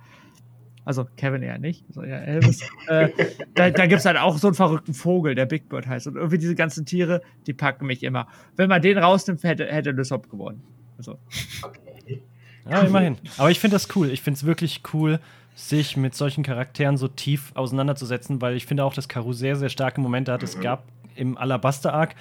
[0.83, 3.09] also Kevin eher nicht, also ja, Elvis, äh,
[3.53, 6.07] da, da gibt es halt auch so einen verrückten Vogel, der Big Bird heißt.
[6.07, 8.27] Und irgendwie diese ganzen Tiere, die packen mich immer.
[8.55, 10.63] Wenn man den rausnimmt, hätte, hätte Lysop gewonnen.
[10.97, 11.19] Also.
[11.61, 12.23] Okay.
[12.67, 13.17] Ja, immerhin.
[13.37, 14.09] Aber ich finde das cool.
[14.09, 15.19] Ich finde es wirklich cool,
[15.59, 19.69] sich mit solchen Charakteren so tief auseinanderzusetzen, weil ich finde auch, dass Karu sehr, sehr
[19.69, 20.41] starke Momente hat.
[20.41, 20.83] Es gab
[21.15, 22.15] im Alabaster-Arc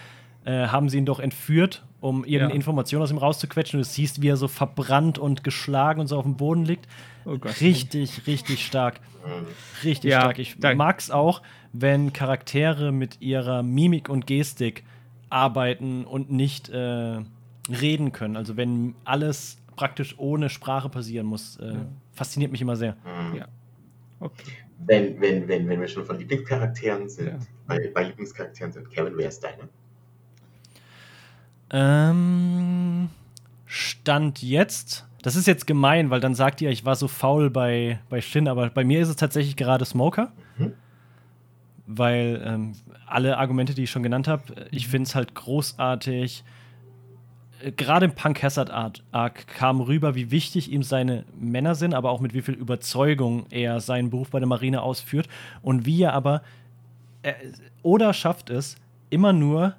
[0.45, 2.57] äh, haben sie ihn doch entführt, um irgendeine Ja.
[2.57, 3.79] Information aus ihm rauszuquetschen.
[3.79, 6.89] Du siehst, wie er so verbrannt und geschlagen und so auf dem Boden liegt.
[7.25, 7.61] Oh Gott.
[7.61, 9.01] Richtig, richtig stark.
[9.85, 10.39] Richtig Ja, stark.
[10.39, 11.43] Ich mag es auch,
[11.73, 14.85] wenn Charaktere mit ihrer Mimik und Gestik
[15.31, 17.19] arbeiten und nicht äh,
[17.69, 18.37] reden können.
[18.37, 21.57] Also wenn alles praktisch ohne Sprache passieren muss.
[21.59, 21.75] Äh,
[22.19, 22.97] Fasziniert mich immer sehr.
[23.05, 23.37] Mhm.
[23.37, 23.47] Ja.
[24.19, 24.51] Okay.
[24.85, 27.39] Wenn, wenn, wenn, wenn wir schon von Lieblingscharakteren sind, Ja.
[27.69, 29.69] bei, bei Lieblingscharakteren sind, Kevin, wer ist deiner?
[31.71, 33.09] Ähm,
[33.67, 35.07] Stand jetzt.
[35.23, 38.49] Das ist jetzt gemein, weil dann sagt ihr, ich war so faul bei, bei Shin,
[38.49, 40.33] aber bei mir ist es tatsächlich gerade Smoker.
[40.57, 40.73] Mhm.
[41.87, 42.73] Weil ähm,
[43.07, 46.45] alle Argumente, die ich schon genannt habe, ich finde es halt großartig.
[47.77, 52.21] Gerade im Punk Hazard Arc kam rüber, wie wichtig ihm seine Männer sind, aber auch
[52.21, 55.29] mit wie viel Überzeugung er seinen Beruf bei der Marine ausführt.
[55.63, 56.43] Und wie er aber
[57.23, 57.35] äh,
[57.83, 58.77] oder schafft es,
[59.11, 59.75] immer nur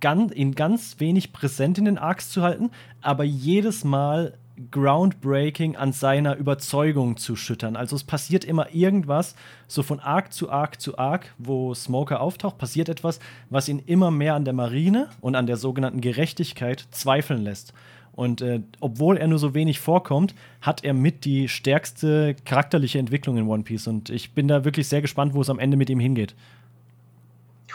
[0.00, 2.70] ganz, ihn ganz wenig präsent in den Arcs zu halten,
[3.00, 4.38] aber jedes Mal
[4.70, 7.76] groundbreaking an seiner Überzeugung zu schüttern.
[7.76, 9.34] Also es passiert immer irgendwas,
[9.66, 13.20] so von Arc zu Arc zu Arc, wo Smoker auftaucht, passiert etwas,
[13.50, 17.72] was ihn immer mehr an der Marine und an der sogenannten Gerechtigkeit zweifeln lässt.
[18.12, 23.38] Und äh, obwohl er nur so wenig vorkommt, hat er mit die stärkste charakterliche Entwicklung
[23.38, 23.86] in One Piece.
[23.86, 26.34] Und ich bin da wirklich sehr gespannt, wo es am Ende mit ihm hingeht.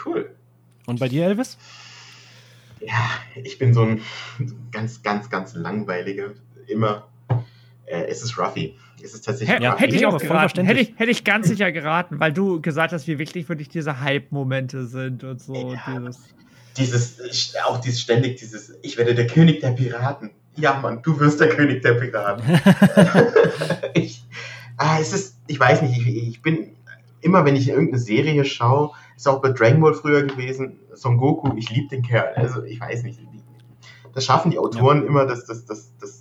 [0.04, 0.30] Cool.
[0.86, 1.58] Und bei dir, Elvis?
[2.80, 3.10] Ja,
[3.42, 4.00] ich bin so ein
[4.70, 6.30] ganz, ganz, ganz langweiliger.
[6.68, 7.08] Immer.
[7.86, 8.76] Äh, es ist Ruffy.
[9.02, 9.82] Es ist tatsächlich Hätte, Ja, Ruffy.
[9.84, 10.64] hätte ich auch geraten.
[10.64, 13.68] Hätte ich, hätte ich ganz sicher geraten, weil du gesagt hast, wie wichtig für dich
[13.68, 15.54] diese Hype-Momente sind und so.
[15.54, 16.10] Ja.
[16.76, 20.30] Dieses, Dieses, auch dieses ständig, dieses, ich werde der König der Piraten.
[20.56, 22.42] Ja, Mann, du wirst der König der Piraten.
[23.94, 24.24] ich,
[24.76, 26.72] ah, es ist, ich weiß nicht, ich, ich bin
[27.20, 31.56] immer, wenn ich irgendeine Serie schaue, ist auch bei Dragon Ball früher gewesen, Son Goku,
[31.56, 32.32] ich liebe den Kerl.
[32.34, 33.20] Also, ich weiß nicht.
[34.14, 36.17] Das schaffen die Autoren immer, dass das, das, das,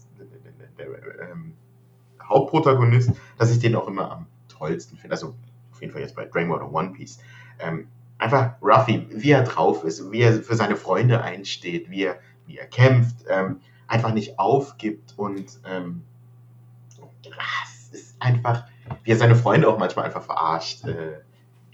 [2.29, 5.15] Hauptprotagonist, dass ich den auch immer am tollsten finde.
[5.15, 5.35] Also,
[5.71, 7.19] auf jeden Fall jetzt bei Dragon Ball oder One Piece.
[7.59, 7.87] Ähm,
[8.17, 12.57] einfach Ruffy, wie er drauf ist, wie er für seine Freunde einsteht, wie er, wie
[12.57, 16.03] er kämpft, ähm, einfach nicht aufgibt und ähm,
[16.99, 18.65] ah, ist einfach,
[19.03, 20.85] wie er seine Freunde auch manchmal einfach verarscht.
[20.85, 21.21] Äh,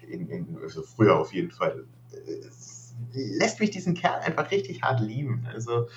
[0.07, 1.85] in, in, also früher auf jeden Fall.
[2.47, 5.47] Es lässt mich diesen Kerl einfach richtig hart lieben.
[5.51, 5.87] Also,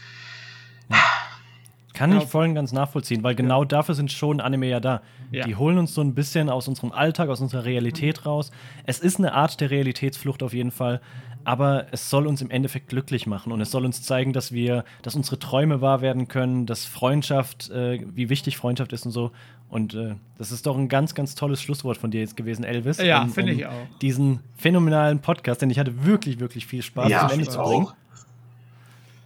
[1.96, 2.26] Kann ich Ja.
[2.26, 5.00] voll und ganz nachvollziehen, weil genau dafür sind schon Anime ja da.
[5.32, 5.44] Ja.
[5.46, 8.50] Die holen uns so ein bisschen aus unserem Alltag, aus unserer Realität raus.
[8.84, 11.00] Es ist eine Art der Realitätsflucht auf jeden Fall,
[11.44, 14.84] aber es soll uns im Endeffekt glücklich machen und es soll uns zeigen, dass wir,
[15.02, 19.30] dass unsere Träume wahr werden können, dass Freundschaft, äh, wie wichtig Freundschaft ist und so.
[19.68, 22.98] Und äh, das ist doch ein ganz, ganz tolles Schlusswort von dir jetzt gewesen, Elvis.
[22.98, 23.72] Ja, um- finde um ich auch.
[24.02, 27.58] Diesen phänomenalen Podcast, denn ich hatte wirklich, wirklich viel Spaß, ja, zum Ende ich zu
[27.58, 27.86] bringen.
[27.86, 27.94] auch.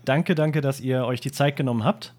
[0.05, 2.15] Danke, danke, dass ihr euch die Zeit genommen habt.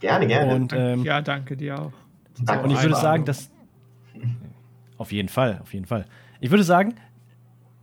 [0.00, 0.54] Gerne, gerne.
[0.54, 1.92] Und ähm, ja, danke dir auch.
[2.40, 3.50] Danke Und ich würde sagen, dass.
[4.98, 6.06] Auf jeden Fall, auf jeden Fall.
[6.40, 6.94] Ich würde sagen,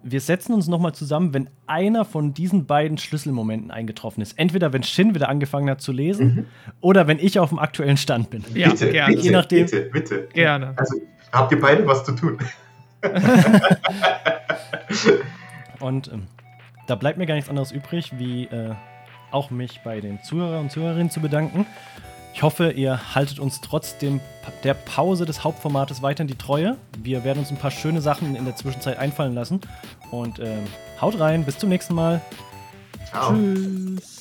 [0.03, 4.37] wir setzen uns nochmal zusammen, wenn einer von diesen beiden Schlüsselmomenten eingetroffen ist.
[4.37, 6.47] Entweder wenn Shin wieder angefangen hat zu lesen
[6.81, 8.43] oder wenn ich auf dem aktuellen Stand bin.
[8.53, 9.15] Ja, bitte, gerne.
[9.15, 9.65] bitte, Je nachdem.
[9.65, 10.27] bitte, bitte.
[10.33, 10.73] Gerne.
[10.75, 10.99] Also,
[11.31, 12.37] habt ihr beide was zu tun?
[15.79, 16.23] Und ähm,
[16.87, 18.75] da bleibt mir gar nichts anderes übrig, wie äh,
[19.31, 21.65] auch mich bei den Zuhörer und Zuhörerinnen zu bedanken.
[22.33, 24.19] Ich hoffe, ihr haltet uns trotz dem,
[24.63, 26.77] der Pause des Hauptformates weiterhin die Treue.
[26.97, 29.61] Wir werden uns ein paar schöne Sachen in der Zwischenzeit einfallen lassen.
[30.11, 30.63] Und ähm,
[30.99, 32.21] haut rein, bis zum nächsten Mal.
[33.09, 33.33] Ciao.
[33.33, 34.12] Tschüss.